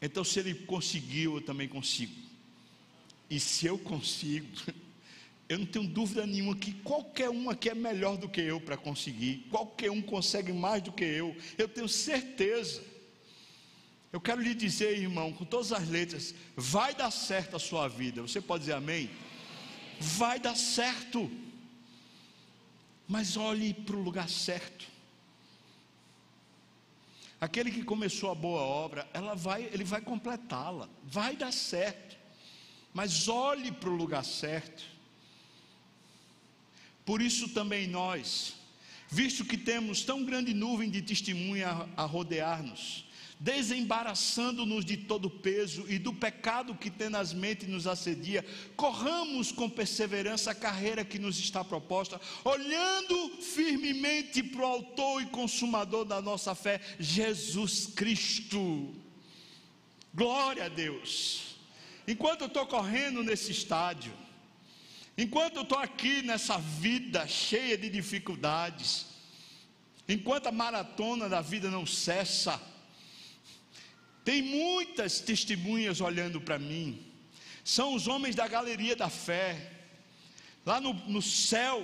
Então, 0.00 0.22
se 0.22 0.38
ele 0.38 0.54
conseguiu, 0.54 1.34
eu 1.34 1.40
também 1.40 1.66
consigo. 1.66 2.14
E 3.28 3.40
se 3.40 3.66
eu 3.66 3.76
consigo, 3.76 4.46
eu 5.48 5.58
não 5.58 5.66
tenho 5.66 5.88
dúvida 5.88 6.24
nenhuma 6.24 6.54
que 6.54 6.72
qualquer 6.72 7.28
um 7.28 7.50
aqui 7.50 7.68
é 7.68 7.74
melhor 7.74 8.16
do 8.16 8.28
que 8.28 8.40
eu 8.40 8.60
para 8.60 8.76
conseguir. 8.76 9.48
Qualquer 9.50 9.90
um 9.90 10.00
consegue 10.00 10.52
mais 10.52 10.80
do 10.80 10.92
que 10.92 11.04
eu. 11.04 11.36
Eu 11.58 11.68
tenho 11.68 11.88
certeza. 11.88 12.80
Eu 14.12 14.20
quero 14.20 14.40
lhe 14.40 14.54
dizer, 14.54 14.96
irmão, 14.96 15.32
com 15.32 15.44
todas 15.44 15.72
as 15.72 15.88
letras, 15.88 16.32
vai 16.56 16.94
dar 16.94 17.10
certo 17.10 17.56
a 17.56 17.58
sua 17.58 17.88
vida. 17.88 18.22
Você 18.22 18.40
pode 18.40 18.60
dizer 18.60 18.74
amém? 18.74 19.10
Vai 20.00 20.38
dar 20.38 20.56
certo 20.56 21.28
mas 23.08 23.36
olhe 23.36 23.72
para 23.72 23.96
o 23.96 24.02
lugar 24.02 24.28
certo. 24.28 24.86
Aquele 27.40 27.70
que 27.70 27.82
começou 27.82 28.30
a 28.30 28.34
boa 28.34 28.60
obra, 28.60 29.08
ela 29.14 29.34
vai, 29.34 29.64
ele 29.72 29.84
vai 29.84 30.00
completá-la, 30.00 30.88
vai 31.04 31.36
dar 31.36 31.52
certo. 31.52 32.16
Mas 32.92 33.28
olhe 33.28 33.72
para 33.72 33.88
o 33.88 33.96
lugar 33.96 34.24
certo. 34.24 34.84
Por 37.04 37.22
isso 37.22 37.48
também 37.48 37.86
nós, 37.86 38.54
visto 39.08 39.44
que 39.44 39.56
temos 39.56 40.02
tão 40.02 40.24
grande 40.24 40.52
nuvem 40.52 40.90
de 40.90 41.00
testemunha 41.00 41.88
a 41.96 42.04
rodear-nos, 42.04 43.06
desembaraçando-nos 43.40 44.84
de 44.84 44.96
todo 44.96 45.30
peso 45.30 45.84
e 45.88 45.98
do 45.98 46.12
pecado 46.12 46.74
que 46.74 46.90
tenazmente 46.90 47.66
nos 47.66 47.86
assedia, 47.86 48.44
corramos 48.76 49.52
com 49.52 49.70
perseverança 49.70 50.50
a 50.50 50.54
carreira 50.54 51.04
que 51.04 51.18
nos 51.18 51.38
está 51.38 51.64
proposta, 51.64 52.20
olhando 52.44 53.30
firmemente 53.40 54.42
para 54.42 54.60
o 54.62 54.66
Autor 54.66 55.22
e 55.22 55.26
Consumador 55.26 56.04
da 56.04 56.20
nossa 56.20 56.54
fé, 56.54 56.80
Jesus 56.98 57.86
Cristo. 57.86 58.94
Glória 60.12 60.64
a 60.64 60.68
Deus. 60.68 61.56
Enquanto 62.08 62.40
eu 62.40 62.46
estou 62.48 62.66
correndo 62.66 63.22
nesse 63.22 63.52
estádio, 63.52 64.12
enquanto 65.16 65.56
eu 65.56 65.62
estou 65.62 65.78
aqui 65.78 66.22
nessa 66.22 66.58
vida 66.58 67.26
cheia 67.28 67.78
de 67.78 67.88
dificuldades, 67.88 69.06
enquanto 70.08 70.48
a 70.48 70.52
maratona 70.52 71.28
da 71.28 71.40
vida 71.40 71.70
não 71.70 71.86
cessa, 71.86 72.60
tem 74.28 74.42
muitas 74.42 75.20
testemunhas 75.20 76.02
olhando 76.02 76.38
para 76.38 76.58
mim. 76.58 77.02
São 77.64 77.94
os 77.94 78.06
homens 78.06 78.34
da 78.34 78.46
galeria 78.46 78.94
da 78.94 79.08
fé. 79.08 79.72
Lá 80.66 80.78
no, 80.78 80.92
no 80.92 81.22
céu, 81.22 81.82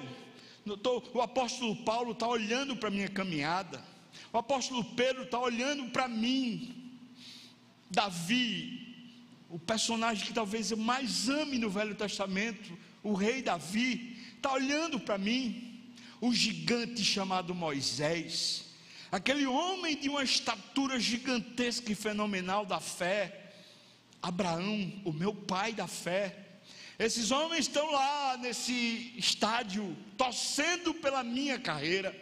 no, 0.63 0.77
tô, 0.77 1.03
o 1.15 1.23
apóstolo 1.23 1.75
Paulo 1.87 2.13
está 2.13 2.29
olhando 2.29 2.77
para 2.77 2.89
a 2.89 2.93
minha 2.93 3.09
caminhada. 3.09 3.83
O 4.31 4.37
apóstolo 4.37 4.85
Pedro 4.85 5.23
está 5.23 5.39
olhando 5.41 5.91
para 5.91 6.07
mim. 6.07 6.93
Davi, 7.91 8.95
o 9.49 9.59
personagem 9.59 10.27
que 10.27 10.35
talvez 10.35 10.71
eu 10.71 10.77
mais 10.77 11.31
ame 11.31 11.57
no 11.57 11.71
Velho 11.71 11.95
Testamento, 11.95 12.77
o 13.03 13.15
rei 13.15 13.41
Davi, 13.41 14.19
está 14.37 14.53
olhando 14.53 15.01
para 15.01 15.17
mim. 15.17 15.83
O 16.21 16.31
gigante 16.31 17.03
chamado 17.03 17.55
Moisés 17.55 18.64
aquele 19.15 19.47
homem 19.47 19.97
de 19.97 20.09
uma 20.09 20.25
estatura 20.25 20.99
gigantesca 20.99 21.93
e 21.93 21.95
fenomenal 21.95 22.67
da 22.67 22.81
fé, 22.81 23.53
Abraão, 24.21 24.93
o 25.05 25.13
meu 25.13 25.33
pai 25.33 25.73
da 25.73 25.87
fé. 25.87 26.37
Esses 26.99 27.31
homens 27.31 27.67
estão 27.67 27.93
lá 27.93 28.37
nesse 28.37 29.13
estádio, 29.17 29.97
torcendo 30.17 30.93
pela 30.95 31.23
minha 31.23 31.61
carreira. 31.61 32.13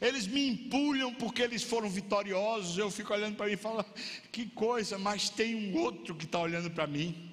Eles 0.00 0.26
me 0.26 0.48
empulham 0.48 1.14
porque 1.14 1.40
eles 1.40 1.62
foram 1.62 1.88
vitoriosos. 1.88 2.76
Eu 2.76 2.90
fico 2.90 3.12
olhando 3.12 3.36
para 3.36 3.46
mim 3.46 3.52
e 3.52 3.56
falo: 3.56 3.84
que 4.32 4.46
coisa, 4.46 4.98
mas 4.98 5.30
tem 5.30 5.54
um 5.54 5.76
outro 5.78 6.16
que 6.16 6.24
está 6.24 6.40
olhando 6.40 6.68
para 6.68 6.88
mim. 6.88 7.32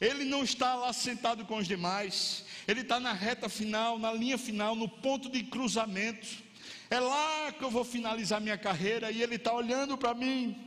Ele 0.00 0.24
não 0.24 0.44
está 0.44 0.76
lá 0.76 0.92
sentado 0.92 1.44
com 1.44 1.56
os 1.56 1.66
demais, 1.66 2.44
ele 2.68 2.82
está 2.82 3.00
na 3.00 3.12
reta 3.12 3.48
final, 3.48 3.98
na 3.98 4.12
linha 4.12 4.38
final, 4.38 4.76
no 4.76 4.88
ponto 4.88 5.28
de 5.28 5.42
cruzamento. 5.42 6.49
É 6.90 6.98
lá 6.98 7.52
que 7.52 7.64
eu 7.64 7.70
vou 7.70 7.84
finalizar 7.84 8.40
minha 8.40 8.58
carreira 8.58 9.12
e 9.12 9.22
ele 9.22 9.36
está 9.36 9.54
olhando 9.54 9.96
para 9.96 10.12
mim. 10.12 10.66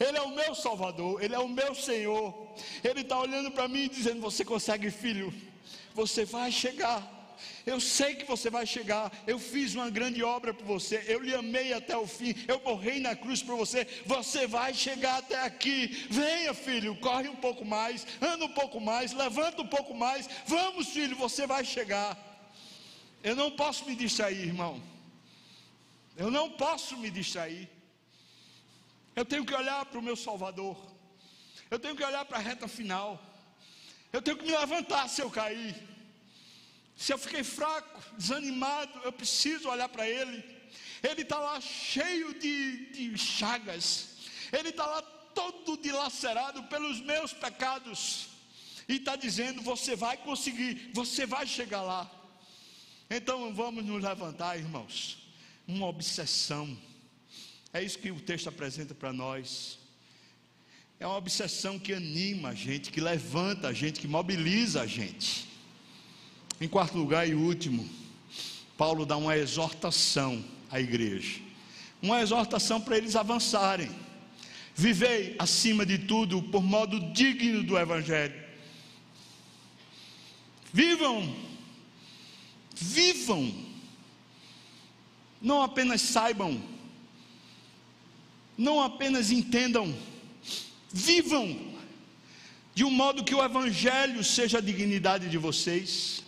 Ele 0.00 0.16
é 0.16 0.22
o 0.22 0.34
meu 0.34 0.54
Salvador, 0.54 1.22
Ele 1.22 1.34
é 1.34 1.38
o 1.38 1.46
meu 1.46 1.74
Senhor. 1.74 2.34
Ele 2.82 3.02
está 3.02 3.18
olhando 3.18 3.50
para 3.50 3.68
mim 3.68 3.80
e 3.80 3.88
dizendo: 3.90 4.22
Você 4.22 4.42
consegue, 4.42 4.90
filho? 4.90 5.32
Você 5.94 6.24
vai 6.24 6.50
chegar. 6.50 7.18
Eu 7.66 7.78
sei 7.78 8.14
que 8.14 8.24
você 8.24 8.48
vai 8.48 8.64
chegar. 8.64 9.12
Eu 9.26 9.38
fiz 9.38 9.74
uma 9.74 9.90
grande 9.90 10.22
obra 10.22 10.54
por 10.54 10.64
você. 10.64 11.04
Eu 11.06 11.20
lhe 11.20 11.34
amei 11.34 11.74
até 11.74 11.94
o 11.96 12.06
fim. 12.06 12.34
Eu 12.48 12.60
morri 12.64 13.00
na 13.00 13.14
cruz 13.14 13.42
por 13.42 13.56
você. 13.56 13.86
Você 14.06 14.46
vai 14.46 14.72
chegar 14.72 15.18
até 15.18 15.38
aqui. 15.44 16.06
Venha, 16.10 16.54
filho. 16.54 16.96
Corre 16.96 17.28
um 17.28 17.36
pouco 17.36 17.64
mais. 17.64 18.06
Anda 18.20 18.46
um 18.46 18.54
pouco 18.54 18.80
mais. 18.80 19.12
Levanta 19.12 19.60
um 19.60 19.66
pouco 19.66 19.94
mais. 19.94 20.28
Vamos, 20.46 20.88
filho. 20.88 21.16
Você 21.16 21.46
vai 21.46 21.64
chegar. 21.64 22.16
Eu 23.22 23.36
não 23.36 23.50
posso 23.50 23.84
me 23.86 23.94
distrair, 23.94 24.46
irmão. 24.46 24.80
Eu 26.22 26.30
não 26.30 26.50
posso 26.50 26.98
me 26.98 27.10
distrair. 27.10 27.66
Eu 29.16 29.24
tenho 29.24 29.42
que 29.48 29.54
olhar 29.54 29.86
para 29.86 29.98
o 29.98 30.02
meu 30.02 30.14
Salvador. 30.14 30.76
Eu 31.70 31.78
tenho 31.78 31.96
que 31.96 32.04
olhar 32.04 32.26
para 32.26 32.36
a 32.36 32.40
reta 32.48 32.68
final. 32.68 33.18
Eu 34.12 34.20
tenho 34.20 34.36
que 34.36 34.44
me 34.44 34.54
levantar 34.54 35.08
se 35.08 35.22
eu 35.22 35.30
cair. 35.30 35.74
Se 36.94 37.10
eu 37.14 37.16
fiquei 37.16 37.42
fraco, 37.42 37.98
desanimado, 38.18 39.00
eu 39.02 39.12
preciso 39.12 39.70
olhar 39.70 39.88
para 39.88 40.06
Ele. 40.06 40.44
Ele 41.02 41.22
está 41.22 41.38
lá 41.38 41.58
cheio 41.58 42.38
de, 42.38 42.90
de 42.90 43.16
chagas. 43.16 44.18
Ele 44.52 44.68
está 44.68 44.84
lá 44.84 45.00
todo 45.00 45.78
dilacerado 45.78 46.64
pelos 46.64 47.00
meus 47.00 47.32
pecados. 47.32 48.28
E 48.86 48.96
está 48.96 49.16
dizendo: 49.16 49.62
Você 49.62 49.96
vai 49.96 50.18
conseguir, 50.18 50.90
você 50.92 51.24
vai 51.24 51.46
chegar 51.46 51.80
lá. 51.80 52.10
Então 53.08 53.54
vamos 53.54 53.86
nos 53.86 54.02
levantar, 54.02 54.58
irmãos. 54.58 55.29
Uma 55.70 55.86
obsessão 55.86 56.76
é 57.72 57.80
isso 57.80 57.96
que 57.96 58.10
o 58.10 58.18
texto 58.18 58.48
apresenta 58.48 58.92
para 58.92 59.12
nós. 59.12 59.78
É 60.98 61.06
uma 61.06 61.16
obsessão 61.16 61.78
que 61.78 61.92
anima 61.92 62.48
a 62.48 62.54
gente, 62.54 62.90
que 62.90 63.00
levanta 63.00 63.68
a 63.68 63.72
gente, 63.72 64.00
que 64.00 64.08
mobiliza 64.08 64.82
a 64.82 64.86
gente. 64.86 65.46
Em 66.60 66.66
quarto 66.66 66.98
lugar 66.98 67.28
e 67.28 67.34
último, 67.36 67.88
Paulo 68.76 69.06
dá 69.06 69.16
uma 69.16 69.36
exortação 69.36 70.44
à 70.68 70.80
igreja. 70.80 71.40
Uma 72.02 72.20
exortação 72.20 72.80
para 72.80 72.98
eles 72.98 73.14
avançarem. 73.14 73.90
Vivei 74.74 75.36
acima 75.38 75.86
de 75.86 75.98
tudo 75.98 76.42
por 76.42 76.64
modo 76.64 77.12
digno 77.12 77.62
do 77.62 77.78
evangelho. 77.78 78.34
Vivam. 80.72 81.32
Vivam. 82.74 83.69
Não 85.40 85.62
apenas 85.62 86.00
saibam 86.00 86.60
não 88.60 88.78
apenas 88.78 89.30
entendam, 89.30 89.96
vivam 90.92 91.58
de 92.74 92.84
um 92.84 92.90
modo 92.90 93.24
que 93.24 93.34
o 93.34 93.42
Evangelho 93.42 94.22
seja 94.22 94.58
a 94.58 94.60
dignidade 94.60 95.30
de 95.30 95.38
vocês. 95.38 96.22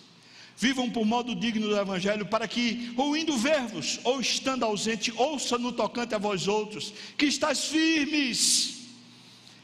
Vivam 0.56 0.88
por 0.88 1.04
modo 1.04 1.34
digno 1.34 1.68
do 1.68 1.78
Evangelho, 1.78 2.24
para 2.24 2.48
que, 2.48 2.94
ou 2.96 3.14
indo 3.14 3.36
ver-vos, 3.36 4.00
ou 4.02 4.18
estando 4.18 4.64
ausente, 4.64 5.12
ouça 5.14 5.58
no 5.58 5.72
tocante 5.72 6.14
a 6.14 6.18
vós 6.18 6.48
outros, 6.48 6.94
que 7.18 7.26
estás 7.26 7.66
firmes, 7.66 8.78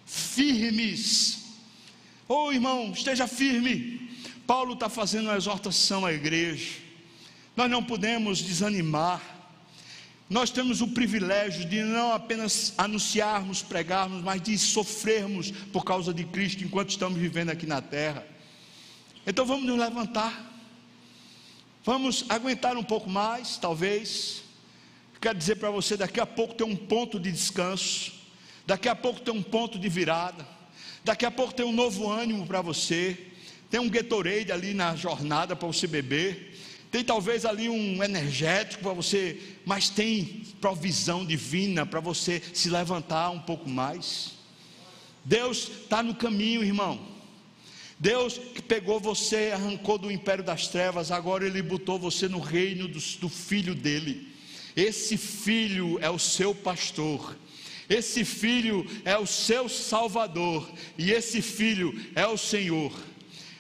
firmes. 0.05 1.45
Oh 2.29 2.53
irmão, 2.53 2.93
esteja 2.93 3.27
firme. 3.27 4.11
Paulo 4.47 4.75
está 4.75 4.91
fazendo 4.91 5.29
uma 5.29 5.37
exortação 5.37 6.05
à 6.05 6.13
igreja. 6.13 6.81
Nós 7.57 7.71
não 7.71 7.83
podemos 7.83 8.41
desanimar 8.41 9.38
nós 10.29 10.51
temos 10.51 10.83
o 10.83 10.89
privilégio 10.89 11.65
de 11.65 11.83
não 11.83 12.13
apenas 12.13 12.75
anunciarmos, 12.77 13.63
pregarmos, 13.63 14.23
mas 14.23 14.43
de 14.43 14.59
sofrermos 14.59 15.51
por 15.73 15.85
causa 15.85 16.13
de 16.13 16.23
Cristo 16.25 16.63
enquanto 16.63 16.91
estamos 16.91 17.19
vivendo 17.19 17.49
aqui 17.49 17.65
na 17.65 17.81
terra. 17.81 18.27
Então 19.27 19.47
vamos 19.47 19.65
nos 19.65 19.79
levantar, 19.79 20.53
vamos 21.83 22.27
aguentar 22.29 22.77
um 22.77 22.85
pouco 22.85 23.09
mais, 23.09 23.57
talvez. 23.57 24.43
Quero 25.19 25.39
dizer 25.39 25.57
para 25.57 25.71
você: 25.71 25.97
daqui 25.97 26.21
a 26.21 26.27
pouco 26.27 26.55
tem 26.55 26.67
um 26.67 26.77
ponto 26.77 27.19
de 27.19 27.33
descanso, 27.33 28.13
daqui 28.67 28.89
a 28.89 28.95
pouco 28.95 29.21
tem 29.21 29.33
um 29.33 29.43
ponto 29.43 29.79
de 29.79 29.89
virada, 29.89 30.47
daqui 31.03 31.25
a 31.25 31.31
pouco 31.31 31.55
tem 31.55 31.65
um 31.65 31.73
novo 31.73 32.11
ânimo 32.11 32.47
para 32.47 32.61
você, 32.61 33.19
tem 33.71 33.81
um 33.81 33.89
Gatorade 33.89 34.53
ali 34.53 34.75
na 34.75 34.95
jornada 34.95 35.57
para 35.57 35.67
você 35.67 35.87
beber 35.87 36.58
tem 36.91 37.05
talvez 37.05 37.45
ali 37.45 37.69
um 37.69 38.03
energético 38.03 38.83
para 38.83 38.93
você, 38.95 39.39
mas 39.65 39.91
tem 39.91 40.45
provisão 40.61 41.25
divina 41.25 41.85
para 41.85 42.01
você 42.01 42.43
se 42.55 42.71
levantar 42.71 43.31
um 43.31 43.41
pouco 43.41 43.69
mais. 43.69 44.33
Deus 45.25 45.71
está 45.83 46.03
no 46.03 46.15
caminho, 46.15 46.65
irmão. 46.65 46.99
Deus 47.99 48.39
que 48.39 48.63
pegou 48.63 48.99
você, 48.99 49.51
arrancou 49.53 49.99
do 49.99 50.11
império 50.11 50.43
das 50.43 50.69
trevas, 50.69 51.11
agora 51.11 51.47
Ele 51.47 51.61
botou 51.61 51.99
você 51.99 52.29
no 52.29 52.39
reino 52.39 52.89
do, 52.89 53.01
do 53.19 53.29
filho 53.29 53.75
dele. 53.75 54.29
Esse 54.75 55.17
filho 55.17 55.99
é 56.01 56.09
o 56.09 56.19
seu 56.19 56.55
pastor. 56.55 57.37
Esse 57.91 58.25
filho 58.25 58.87
é 59.05 59.17
o 59.19 59.27
seu 59.27 59.69
salvador, 59.69 60.71
e 60.97 61.11
esse 61.11 61.41
filho 61.41 61.99
é 62.15 62.27
o 62.27 62.37
Senhor 62.37 62.93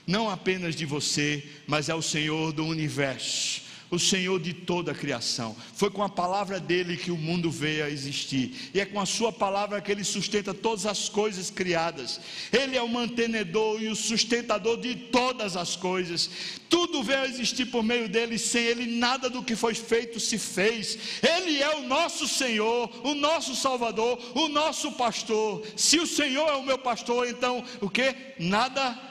não 0.08 0.30
apenas 0.30 0.74
de 0.74 0.86
você, 0.86 1.46
mas 1.68 1.90
é 1.90 1.94
o 1.94 2.00
Senhor 2.00 2.50
do 2.50 2.64
universo, 2.64 3.60
o 3.90 3.98
Senhor 3.98 4.40
de 4.40 4.54
toda 4.54 4.92
a 4.92 4.94
criação. 4.94 5.54
Foi 5.74 5.90
com 5.90 6.02
a 6.02 6.08
palavra 6.08 6.58
dele 6.58 6.96
que 6.96 7.10
o 7.10 7.16
mundo 7.16 7.50
veio 7.50 7.84
a 7.84 7.90
existir, 7.90 8.70
e 8.72 8.80
é 8.80 8.86
com 8.86 8.98
a 8.98 9.04
sua 9.04 9.30
palavra 9.30 9.78
que 9.82 9.92
ele 9.92 10.02
sustenta 10.02 10.54
todas 10.54 10.86
as 10.86 11.10
coisas 11.10 11.50
criadas. 11.50 12.20
Ele 12.50 12.74
é 12.74 12.80
o 12.80 12.88
mantenedor 12.88 13.82
e 13.82 13.88
o 13.88 13.94
sustentador 13.94 14.78
de 14.78 14.94
todas 14.94 15.58
as 15.58 15.76
coisas. 15.76 16.30
Tudo 16.70 17.02
veio 17.02 17.20
a 17.20 17.28
existir 17.28 17.66
por 17.66 17.82
meio 17.82 18.08
dele, 18.08 18.38
sem 18.38 18.64
ele 18.64 18.86
nada 18.86 19.28
do 19.28 19.42
que 19.42 19.54
foi 19.54 19.74
feito 19.74 20.18
se 20.18 20.38
fez. 20.38 20.98
Ele 21.22 21.62
é 21.62 21.76
o 21.76 21.82
nosso 21.82 22.26
Senhor, 22.26 22.90
o 23.04 23.14
nosso 23.14 23.54
Salvador, 23.54 24.18
o 24.34 24.48
nosso 24.48 24.92
pastor. 24.92 25.62
Se 25.76 25.98
o 25.98 26.06
Senhor 26.06 26.48
é 26.48 26.54
o 26.54 26.64
meu 26.64 26.78
pastor, 26.78 27.28
então 27.28 27.62
o 27.78 27.90
que? 27.90 28.14
Nada 28.38 29.08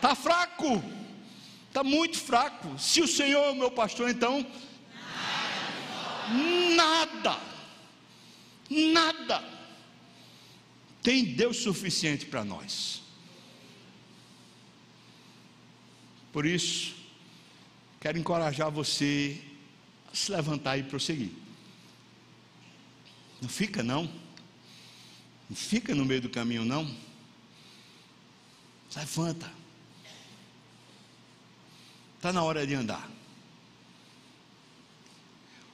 Está 0.00 0.14
fraco, 0.14 0.82
está 1.70 1.84
muito 1.84 2.18
fraco. 2.18 2.76
Se 2.78 3.00
o 3.00 3.06
Senhor 3.06 3.44
é 3.44 3.50
o 3.50 3.54
meu 3.54 3.70
pastor, 3.70 4.10
então 4.10 4.44
nada, 6.74 7.40
nada. 8.68 9.44
Tem 11.02 11.24
Deus 11.24 11.58
suficiente 11.58 12.26
para 12.26 12.44
nós. 12.44 13.00
Por 16.32 16.44
isso, 16.44 16.94
quero 18.00 18.18
encorajar 18.18 18.70
você 18.70 19.40
a 20.12 20.14
se 20.14 20.30
levantar 20.30 20.76
e 20.76 20.82
prosseguir. 20.82 21.30
Não 23.40 23.48
fica 23.48 23.82
não. 23.82 24.04
Não 25.48 25.56
fica 25.56 25.94
no 25.94 26.04
meio 26.04 26.20
do 26.20 26.28
caminho 26.28 26.64
não. 26.64 26.94
Levanta. 28.94 29.59
Está 32.20 32.34
na 32.34 32.42
hora 32.42 32.66
de 32.66 32.74
andar. 32.74 33.10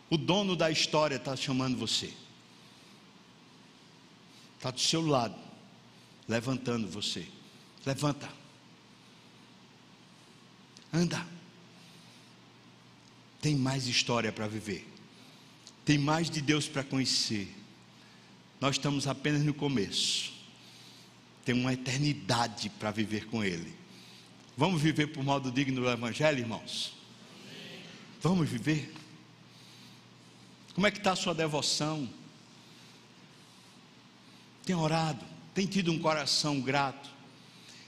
O 0.08 0.16
dono 0.16 0.54
da 0.54 0.70
história 0.70 1.16
está 1.16 1.34
chamando 1.34 1.76
você. 1.76 2.14
Está 4.56 4.70
do 4.70 4.78
seu 4.78 5.04
lado, 5.04 5.34
levantando 6.28 6.86
você. 6.86 7.26
Levanta. 7.84 8.30
Anda. 10.92 11.26
Tem 13.40 13.56
mais 13.56 13.88
história 13.88 14.30
para 14.30 14.46
viver. 14.46 14.88
Tem 15.84 15.98
mais 15.98 16.30
de 16.30 16.40
Deus 16.40 16.68
para 16.68 16.84
conhecer. 16.84 17.52
Nós 18.60 18.76
estamos 18.76 19.08
apenas 19.08 19.42
no 19.42 19.52
começo. 19.52 20.32
Tem 21.44 21.56
uma 21.56 21.72
eternidade 21.72 22.70
para 22.70 22.92
viver 22.92 23.26
com 23.26 23.42
Ele. 23.42 23.85
Vamos 24.56 24.80
viver 24.80 25.08
por 25.08 25.22
modo 25.22 25.50
digno 25.50 25.82
do 25.82 25.90
Evangelho, 25.90 26.38
irmãos? 26.38 26.94
Vamos 28.22 28.48
viver? 28.48 28.90
Como 30.74 30.86
é 30.86 30.90
que 30.90 30.96
está 30.96 31.12
a 31.12 31.16
sua 31.16 31.34
devoção? 31.34 32.08
Tem 34.64 34.74
orado? 34.74 35.22
Tem 35.52 35.66
tido 35.66 35.92
um 35.92 35.98
coração 35.98 36.58
grato? 36.60 37.10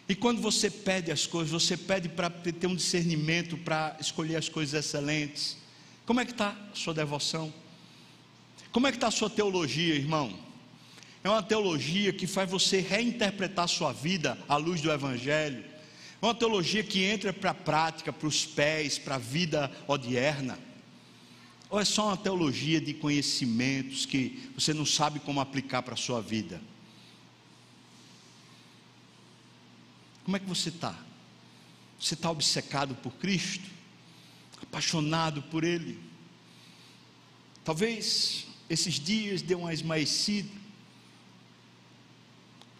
E 0.06 0.14
quando 0.14 0.42
você 0.42 0.70
pede 0.70 1.10
as 1.10 1.26
coisas, 1.26 1.50
você 1.50 1.74
pede 1.74 2.06
para 2.06 2.28
ter 2.28 2.66
um 2.66 2.76
discernimento, 2.76 3.56
para 3.56 3.96
escolher 3.98 4.36
as 4.36 4.50
coisas 4.50 4.84
excelentes. 4.84 5.56
Como 6.04 6.20
é 6.20 6.24
que 6.26 6.32
está 6.32 6.50
a 6.50 6.74
sua 6.74 6.92
devoção? 6.92 7.52
Como 8.70 8.86
é 8.86 8.90
que 8.90 8.98
está 8.98 9.08
a 9.08 9.10
sua 9.10 9.30
teologia, 9.30 9.94
irmão? 9.94 10.38
É 11.24 11.30
uma 11.30 11.42
teologia 11.42 12.12
que 12.12 12.26
faz 12.26 12.50
você 12.50 12.80
reinterpretar 12.80 13.64
a 13.64 13.68
sua 13.68 13.92
vida 13.92 14.38
à 14.46 14.56
luz 14.56 14.82
do 14.82 14.92
Evangelho. 14.92 15.77
É 16.20 16.26
uma 16.26 16.34
teologia 16.34 16.82
que 16.82 17.04
entra 17.04 17.32
para 17.32 17.50
a 17.50 17.54
prática, 17.54 18.12
para 18.12 18.26
os 18.26 18.44
pés, 18.44 18.98
para 18.98 19.14
a 19.14 19.18
vida 19.18 19.70
odierna. 19.86 20.58
Ou 21.70 21.78
é 21.78 21.84
só 21.84 22.08
uma 22.08 22.16
teologia 22.16 22.80
de 22.80 22.94
conhecimentos 22.94 24.04
que 24.04 24.50
você 24.54 24.74
não 24.74 24.86
sabe 24.86 25.20
como 25.20 25.40
aplicar 25.40 25.82
para 25.82 25.94
a 25.94 25.96
sua 25.96 26.20
vida? 26.20 26.60
Como 30.24 30.36
é 30.36 30.40
que 30.40 30.46
você 30.46 30.70
está? 30.70 30.98
Você 32.00 32.14
está 32.14 32.30
obcecado 32.30 32.94
por 32.96 33.12
Cristo? 33.14 33.64
Apaixonado 34.62 35.42
por 35.42 35.62
Ele? 35.62 35.98
Talvez 37.64 38.46
esses 38.68 38.94
dias 38.94 39.40
dê 39.40 39.54
uma 39.54 39.72
esmaecida. 39.72 40.50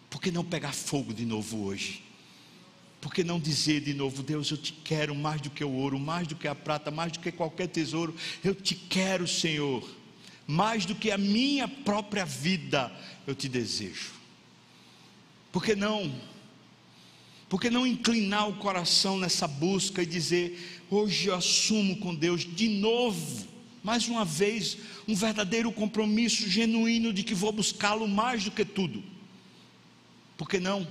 Por 0.09 0.21
que 0.21 0.29
não 0.29 0.43
pegar 0.43 0.73
fogo 0.73 1.13
de 1.13 1.25
novo 1.25 1.63
hoje? 1.63 2.08
Por 3.01 3.13
que 3.13 3.23
não 3.23 3.39
dizer 3.39 3.81
de 3.81 3.93
novo, 3.93 4.21
Deus, 4.21 4.51
eu 4.51 4.57
te 4.57 4.73
quero 4.73 5.15
mais 5.15 5.39
do 5.39 5.49
que 5.49 5.63
o 5.63 5.71
ouro, 5.71 5.97
mais 5.97 6.27
do 6.27 6.35
que 6.35 6.47
a 6.47 6.55
prata, 6.55 6.91
mais 6.91 7.11
do 7.11 7.19
que 7.19 7.31
qualquer 7.31 7.67
tesouro, 7.67 8.13
eu 8.43 8.53
te 8.53 8.75
quero, 8.75 9.27
Senhor, 9.27 9.89
mais 10.45 10.85
do 10.85 10.93
que 10.93 11.09
a 11.09 11.17
minha 11.17 11.67
própria 11.67 12.25
vida, 12.25 12.91
eu 13.25 13.33
te 13.33 13.47
desejo. 13.47 14.11
Por 15.51 15.63
que 15.63 15.75
não 15.75 16.13
por 17.47 17.59
que 17.59 17.71
não 17.71 17.87
inclinar 17.87 18.47
o 18.47 18.57
coração 18.57 19.17
nessa 19.17 19.47
busca 19.47 20.03
e 20.03 20.05
dizer: 20.05 20.83
hoje 20.89 21.27
eu 21.29 21.35
assumo 21.35 21.97
com 21.97 22.13
Deus 22.13 22.41
de 22.41 22.69
novo, 22.69 23.47
mais 23.83 24.07
uma 24.07 24.23
vez, 24.23 24.77
um 25.07 25.15
verdadeiro 25.15 25.71
compromisso 25.71 26.47
genuíno 26.47 27.11
de 27.11 27.23
que 27.23 27.33
vou 27.33 27.51
buscá-lo 27.51 28.07
mais 28.07 28.43
do 28.43 28.51
que 28.51 28.63
tudo? 28.63 29.03
Por 30.37 30.47
que 30.47 30.59
não? 30.59 30.87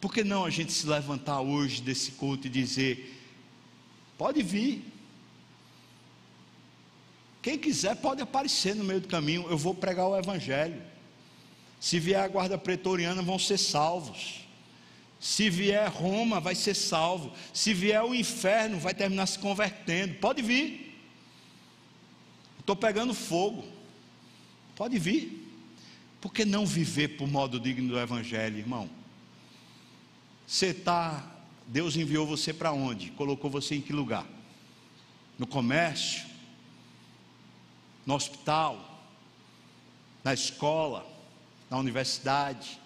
Por 0.00 0.12
que 0.12 0.22
não 0.22 0.44
a 0.44 0.50
gente 0.50 0.72
se 0.72 0.86
levantar 0.86 1.40
hoje 1.40 1.80
desse 1.80 2.12
culto 2.12 2.46
e 2.46 2.50
dizer: 2.50 3.18
pode 4.16 4.42
vir, 4.42 4.84
quem 7.46 7.56
quiser 7.56 7.94
pode 7.96 8.20
aparecer 8.20 8.74
no 8.74 8.82
meio 8.82 9.00
do 9.00 9.08
caminho, 9.08 9.46
eu 9.48 9.56
vou 9.56 9.74
pregar 9.74 10.08
o 10.08 10.18
Evangelho. 10.18 10.82
Se 11.78 12.00
vier 12.00 12.20
a 12.20 12.26
guarda 12.26 12.58
pretoriana, 12.58 13.22
vão 13.22 13.38
ser 13.38 13.58
salvos. 13.58 14.40
Se 15.20 15.48
vier 15.48 15.88
Roma, 15.88 16.40
vai 16.40 16.54
ser 16.54 16.74
salvo. 16.74 17.32
Se 17.52 17.72
vier 17.72 18.02
o 18.02 18.14
inferno, 18.14 18.78
vai 18.78 18.92
terminar 18.92 19.26
se 19.26 19.38
convertendo. 19.38 20.14
Pode 20.14 20.42
vir. 20.42 20.98
Estou 22.58 22.74
pegando 22.74 23.14
fogo. 23.14 23.64
Pode 24.74 24.98
vir. 24.98 25.48
Por 26.20 26.32
que 26.32 26.44
não 26.44 26.66
viver 26.66 27.16
por 27.16 27.28
modo 27.28 27.60
digno 27.60 27.88
do 27.88 27.98
Evangelho, 27.98 28.58
irmão? 28.58 28.90
Você 30.46 30.68
está. 30.68 31.32
Deus 31.66 31.96
enviou 31.96 32.26
você 32.26 32.52
para 32.52 32.72
onde? 32.72 33.10
Colocou 33.10 33.50
você 33.50 33.74
em 33.74 33.80
que 33.80 33.92
lugar? 33.92 34.26
No 35.38 35.46
comércio? 35.46 36.24
No 38.04 38.14
hospital? 38.14 39.02
Na 40.22 40.32
escola? 40.32 41.16
na 41.70 41.78
universidade, 41.78 42.78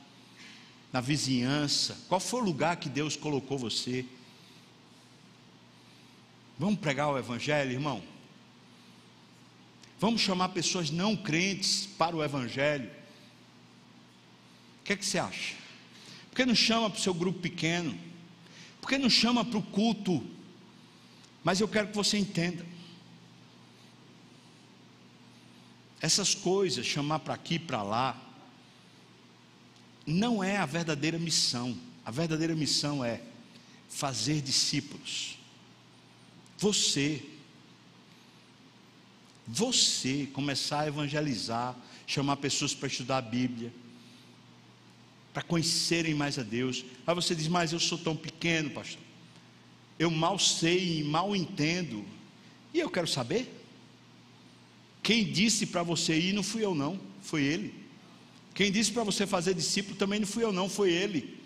na 0.93 1.01
vizinhança? 1.01 1.99
Qual 2.09 2.21
foi 2.21 2.41
o 2.41 2.45
lugar 2.45 2.77
que 2.77 2.89
Deus 2.89 3.17
colocou 3.17 3.59
você? 3.59 4.05
Vamos 6.59 6.81
pregar 6.81 7.09
o 7.11 7.19
Evangelho, 7.19 7.73
irmão? 7.73 8.03
Vamos 9.99 10.21
chamar 10.21 10.51
pessoas 10.51 10.91
não 10.91 11.17
crentes 11.17 11.87
para 11.87 12.17
o 12.17 12.25
Evangelho? 12.25 12.91
O 14.81 14.85
que 14.85 14.93
é 14.95 14.97
que 14.97 15.05
você 15.05 15.19
acha? 15.19 15.60
Por 16.31 16.37
que 16.37 16.47
não 16.47 16.55
chama 16.55 16.89
para 16.89 16.99
o 16.99 17.03
seu 17.03 17.13
grupo 17.13 17.41
pequeno? 17.41 17.99
Por 18.81 18.89
que 18.89 18.97
não 18.97 19.11
chama 19.11 19.45
para 19.45 19.59
o 19.59 19.63
culto? 19.63 20.25
Mas 21.43 21.61
eu 21.61 21.69
quero 21.69 21.89
que 21.89 21.95
você 21.95 22.17
entenda. 22.17 22.65
Essas 26.01 26.35
coisas, 26.35 26.87
chamar 26.87 27.19
para 27.19 27.35
aqui, 27.35 27.59
para 27.59 27.83
lá, 27.83 28.21
não 30.07 30.43
é 30.43 30.57
a 30.57 30.67
verdadeira 30.67 31.19
missão. 31.19 31.77
A 32.05 32.11
verdadeira 32.11 32.55
missão 32.55 33.05
é 33.05 33.21
fazer 33.89 34.41
discípulos. 34.41 35.37
Você, 36.57 37.23
você 39.47 40.29
começar 40.33 40.81
a 40.81 40.87
evangelizar, 40.89 41.77
chamar 42.07 42.37
pessoas 42.37 42.75
para 42.75 42.89
estudar 42.89 43.19
a 43.19 43.23
Bíblia, 43.23 43.73
para 45.33 45.43
conhecerem 45.43 46.15
mais 46.15 46.39
a 46.39 46.43
Deus. 46.43 46.85
Aí 47.07 47.15
você 47.15 47.35
diz, 47.35 47.49
mas 47.49 47.73
eu 47.73 47.81
sou 47.81 47.99
tão 47.99 48.17
pequeno, 48.17 48.71
pastor. 48.71 49.01
Eu 49.99 50.11
mal 50.11 50.39
sei 50.39 51.01
e 51.01 51.05
mal 51.05 51.35
entendo. 51.37 52.05
E 52.73 52.81
eu 52.81 52.91
quero 52.91 53.07
saber. 53.07 53.49
Quem 55.03 55.31
disse 55.31 55.67
para 55.67 55.83
você 55.83 56.19
ir 56.19 56.33
não 56.33 56.43
fui 56.43 56.65
eu, 56.65 56.75
não, 56.75 57.01
foi 57.23 57.43
ele. 57.43 57.75
Quem 58.55 58.71
disse 58.71 58.93
para 58.93 59.05
você 59.05 59.27
fazer 59.27 59.55
discípulo 59.55 59.97
também 59.97 60.21
não 60.21 60.27
fui 60.27 60.45
eu, 60.45 60.53
não, 60.53 60.69
foi 60.69 60.93
ele. 60.93 61.39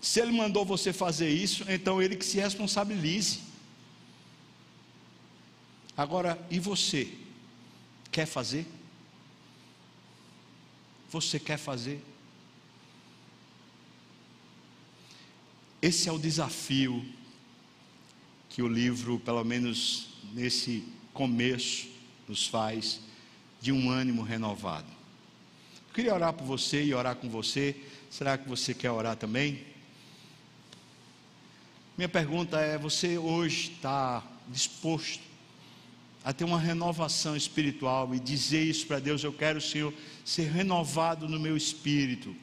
Se 0.00 0.20
ele 0.20 0.32
mandou 0.32 0.64
você 0.64 0.92
fazer 0.92 1.28
isso, 1.28 1.64
então 1.68 2.00
ele 2.02 2.16
que 2.16 2.24
se 2.24 2.38
responsabilize. 2.38 3.40
Agora, 5.96 6.38
e 6.50 6.58
você? 6.58 7.08
Quer 8.12 8.26
fazer? 8.26 8.66
Você 11.10 11.40
quer 11.40 11.56
fazer? 11.56 12.02
Esse 15.80 16.08
é 16.08 16.12
o 16.12 16.18
desafio 16.18 17.04
que 18.48 18.62
o 18.62 18.68
livro, 18.68 19.18
pelo 19.20 19.44
menos 19.44 20.08
nesse 20.32 20.84
começo, 21.12 21.88
nos 22.28 22.46
faz 22.46 23.00
de 23.60 23.72
um 23.72 23.90
ânimo 23.90 24.22
renovado 24.22 24.96
queria 25.96 26.12
orar 26.12 26.34
por 26.34 26.44
você 26.44 26.84
e 26.84 26.92
orar 26.92 27.16
com 27.16 27.26
você. 27.26 27.74
Será 28.10 28.36
que 28.36 28.46
você 28.46 28.74
quer 28.74 28.90
orar 28.90 29.16
também? 29.16 29.64
Minha 31.96 32.08
pergunta 32.08 32.60
é: 32.60 32.76
você 32.76 33.16
hoje 33.16 33.72
está 33.72 34.22
disposto 34.46 35.22
a 36.22 36.34
ter 36.34 36.44
uma 36.44 36.60
renovação 36.60 37.34
espiritual 37.34 38.14
e 38.14 38.20
dizer 38.20 38.62
isso 38.62 38.86
para 38.86 38.98
Deus? 38.98 39.24
Eu 39.24 39.32
quero, 39.32 39.58
Senhor, 39.58 39.94
ser 40.22 40.50
renovado 40.50 41.26
no 41.30 41.40
meu 41.40 41.56
espírito. 41.56 42.36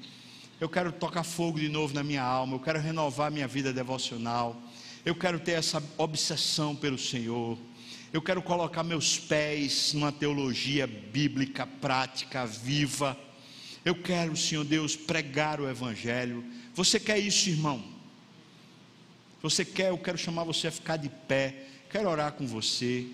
Eu 0.59 0.69
quero 0.69 0.91
tocar 0.91 1.23
fogo 1.23 1.59
de 1.59 1.67
novo 1.67 1.93
na 1.93 2.03
minha 2.03 2.23
alma. 2.23 2.55
Eu 2.55 2.59
quero 2.59 2.79
renovar 2.79 3.31
minha 3.31 3.47
vida 3.47 3.73
devocional. 3.73 4.61
Eu 5.03 5.15
quero 5.15 5.39
ter 5.39 5.53
essa 5.53 5.83
obsessão 5.97 6.75
pelo 6.75 6.97
Senhor. 6.97 7.57
Eu 8.13 8.21
quero 8.21 8.41
colocar 8.41 8.83
meus 8.83 9.17
pés 9.17 9.93
numa 9.93 10.11
teologia 10.11 10.85
bíblica, 10.85 11.65
prática, 11.65 12.45
viva. 12.45 13.17
Eu 13.83 13.95
quero, 13.95 14.37
Senhor 14.37 14.63
Deus, 14.63 14.95
pregar 14.95 15.59
o 15.59 15.67
Evangelho. 15.67 16.45
Você 16.73 16.99
quer 16.99 17.17
isso, 17.17 17.49
irmão? 17.49 17.83
Você 19.41 19.65
quer, 19.65 19.89
eu 19.89 19.97
quero 19.97 20.17
chamar 20.17 20.45
você 20.45 20.67
a 20.67 20.71
ficar 20.71 20.95
de 20.95 21.09
pé. 21.09 21.65
Quero 21.89 22.07
orar 22.07 22.31
com 22.33 22.47
você, 22.47 23.05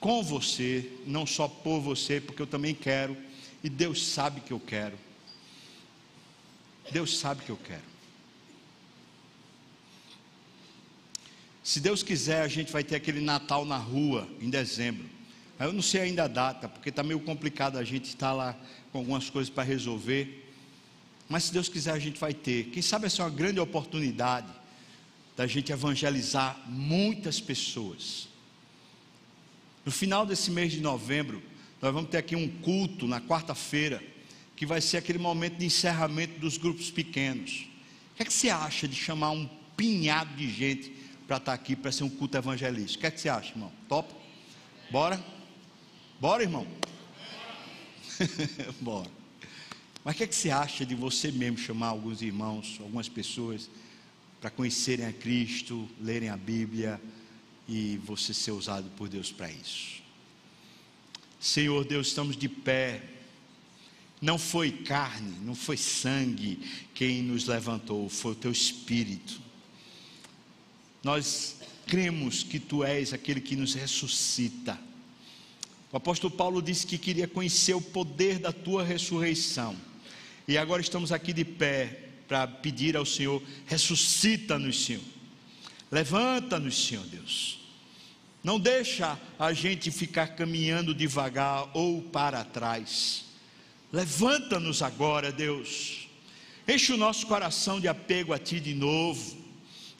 com 0.00 0.22
você, 0.22 0.90
não 1.06 1.24
só 1.24 1.46
por 1.46 1.80
você, 1.80 2.20
porque 2.20 2.42
eu 2.42 2.46
também 2.46 2.74
quero. 2.74 3.16
E 3.62 3.68
Deus 3.68 4.04
sabe 4.04 4.40
que 4.40 4.52
eu 4.52 4.58
quero. 4.58 4.98
Deus 6.92 7.18
sabe 7.18 7.42
que 7.42 7.50
eu 7.50 7.56
quero. 7.56 7.92
Se 11.64 11.80
Deus 11.80 12.02
quiser, 12.02 12.42
a 12.42 12.48
gente 12.48 12.72
vai 12.72 12.84
ter 12.84 12.96
aquele 12.96 13.20
Natal 13.20 13.64
na 13.64 13.78
rua 13.78 14.28
em 14.40 14.50
dezembro. 14.50 15.08
Eu 15.58 15.72
não 15.72 15.82
sei 15.82 16.02
ainda 16.02 16.24
a 16.24 16.28
data, 16.28 16.68
porque 16.68 16.88
está 16.88 17.02
meio 17.02 17.20
complicado 17.20 17.78
a 17.78 17.84
gente 17.84 18.06
estar 18.06 18.32
lá 18.32 18.58
com 18.90 18.98
algumas 18.98 19.30
coisas 19.30 19.48
para 19.48 19.62
resolver. 19.62 20.50
Mas 21.28 21.44
se 21.44 21.52
Deus 21.52 21.68
quiser, 21.68 21.92
a 21.92 21.98
gente 21.98 22.18
vai 22.18 22.34
ter. 22.34 22.64
Quem 22.70 22.82
sabe 22.82 23.06
essa 23.06 23.22
é 23.22 23.24
uma 23.24 23.30
grande 23.30 23.60
oportunidade 23.60 24.48
da 25.36 25.46
gente 25.46 25.72
evangelizar 25.72 26.60
muitas 26.66 27.40
pessoas. 27.40 28.28
No 29.84 29.92
final 29.92 30.26
desse 30.26 30.50
mês 30.50 30.72
de 30.72 30.80
novembro, 30.80 31.42
nós 31.80 31.92
vamos 31.94 32.10
ter 32.10 32.18
aqui 32.18 32.36
um 32.36 32.48
culto 32.48 33.06
na 33.06 33.20
quarta-feira, 33.20 34.02
que 34.62 34.66
vai 34.66 34.80
ser 34.80 34.98
aquele 34.98 35.18
momento 35.18 35.56
de 35.56 35.66
encerramento 35.66 36.38
dos 36.38 36.56
grupos 36.56 36.88
pequenos. 36.88 37.66
O 38.12 38.16
que, 38.16 38.22
é 38.22 38.24
que 38.24 38.32
você 38.32 38.48
acha 38.48 38.86
de 38.86 38.94
chamar 38.94 39.32
um 39.32 39.44
pinhado 39.76 40.36
de 40.36 40.48
gente 40.48 40.90
para 41.26 41.38
estar 41.38 41.52
aqui 41.52 41.74
para 41.74 41.90
ser 41.90 42.04
um 42.04 42.08
culto 42.08 42.36
evangelístico? 42.36 42.98
O 42.98 43.00
que, 43.00 43.06
é 43.08 43.10
que 43.10 43.20
você 43.20 43.28
acha, 43.28 43.50
irmão? 43.50 43.72
Top? 43.88 44.14
Bora? 44.88 45.20
Bora, 46.20 46.44
irmão? 46.44 46.64
Bora. 48.80 49.10
Mas 50.04 50.14
o 50.14 50.18
que, 50.18 50.22
é 50.22 50.26
que 50.28 50.34
você 50.36 50.50
acha 50.50 50.86
de 50.86 50.94
você 50.94 51.32
mesmo 51.32 51.58
chamar 51.58 51.88
alguns 51.88 52.22
irmãos, 52.22 52.76
algumas 52.78 53.08
pessoas, 53.08 53.68
para 54.40 54.48
conhecerem 54.48 55.06
a 55.06 55.12
Cristo, 55.12 55.88
lerem 56.00 56.28
a 56.28 56.36
Bíblia 56.36 57.00
e 57.68 57.96
você 58.04 58.32
ser 58.32 58.52
usado 58.52 58.88
por 58.90 59.08
Deus 59.08 59.32
para 59.32 59.50
isso? 59.50 60.00
Senhor 61.40 61.84
Deus, 61.84 62.06
estamos 62.06 62.36
de 62.36 62.48
pé. 62.48 63.11
Não 64.22 64.38
foi 64.38 64.70
carne, 64.70 65.36
não 65.42 65.56
foi 65.56 65.76
sangue 65.76 66.60
quem 66.94 67.24
nos 67.24 67.46
levantou, 67.46 68.08
foi 68.08 68.30
o 68.30 68.36
teu 68.36 68.52
espírito. 68.52 69.40
Nós 71.02 71.56
cremos 71.88 72.44
que 72.44 72.60
tu 72.60 72.84
és 72.84 73.12
aquele 73.12 73.40
que 73.40 73.56
nos 73.56 73.74
ressuscita. 73.74 74.78
O 75.90 75.96
apóstolo 75.96 76.32
Paulo 76.32 76.62
disse 76.62 76.86
que 76.86 76.96
queria 76.96 77.26
conhecer 77.26 77.74
o 77.74 77.80
poder 77.80 78.38
da 78.38 78.52
tua 78.52 78.84
ressurreição. 78.84 79.76
E 80.46 80.56
agora 80.56 80.80
estamos 80.80 81.10
aqui 81.10 81.32
de 81.32 81.44
pé 81.44 82.10
para 82.28 82.46
pedir 82.46 82.96
ao 82.96 83.04
Senhor: 83.04 83.42
ressuscita-nos, 83.66 84.84
Senhor. 84.84 85.02
Levanta-nos, 85.90 86.86
Senhor 86.86 87.04
Deus. 87.06 87.58
Não 88.44 88.58
deixa 88.58 89.18
a 89.36 89.52
gente 89.52 89.90
ficar 89.90 90.28
caminhando 90.28 90.94
devagar 90.94 91.68
ou 91.74 92.02
para 92.02 92.44
trás. 92.44 93.31
Levanta-nos 93.92 94.82
agora, 94.82 95.30
Deus. 95.30 96.08
Enche 96.66 96.92
o 96.92 96.96
nosso 96.96 97.26
coração 97.26 97.78
de 97.78 97.88
apego 97.88 98.32
a 98.32 98.38
Ti 98.38 98.58
de 98.58 98.74
novo, 98.74 99.36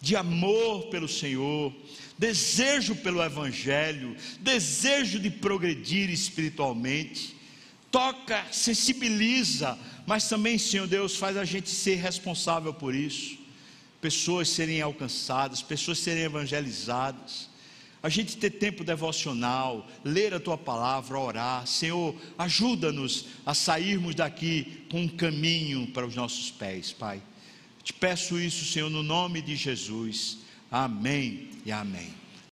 de 0.01 0.17
amor 0.17 0.87
pelo 0.87 1.09
Senhor, 1.09 1.73
desejo 2.19 2.97
pelo 2.97 3.23
Evangelho, 3.23 4.17
desejo 4.41 5.19
de 5.19 5.31
progredir 5.31 6.09
espiritualmente. 6.09 7.37
Toca, 7.91 8.47
sensibiliza 8.51 9.79
mas 10.07 10.29
também, 10.29 10.59
Senhor 10.59 10.87
Deus, 10.87 11.17
faz 11.17 11.37
a 11.37 11.45
gente 11.45 11.71
ser 11.71 11.97
responsável 11.97 12.75
por 12.75 12.95
isso. 12.95 13.39
Pessoas 14.01 14.49
serem 14.49 14.81
alcançadas, 14.81 15.63
pessoas 15.63 15.99
serem 15.99 16.25
evangelizadas. 16.25 17.49
A 18.03 18.09
gente 18.09 18.37
ter 18.37 18.51
tempo 18.51 18.83
devocional, 18.83 19.87
ler 20.05 20.35
a 20.35 20.41
tua 20.41 20.59
palavra, 20.59 21.19
orar. 21.19 21.67
Senhor, 21.67 22.15
ajuda-nos 22.37 23.27
a 23.47 23.55
sairmos 23.55 24.15
daqui 24.15 24.85
com 24.91 25.03
um 25.03 25.09
caminho 25.09 25.87
para 25.89 26.07
os 26.07 26.17
nossos 26.17 26.51
pés, 26.51 26.93
Pai. 26.93 27.23
Te 27.83 27.93
peço 27.93 28.39
isso, 28.39 28.65
Senhor, 28.65 28.91
no 28.91 29.03
nome 29.03 29.41
de 29.41 29.55
Jesus. 29.55 30.39
Amém 30.71 31.51
e 31.65 31.71
amém. 31.71 32.22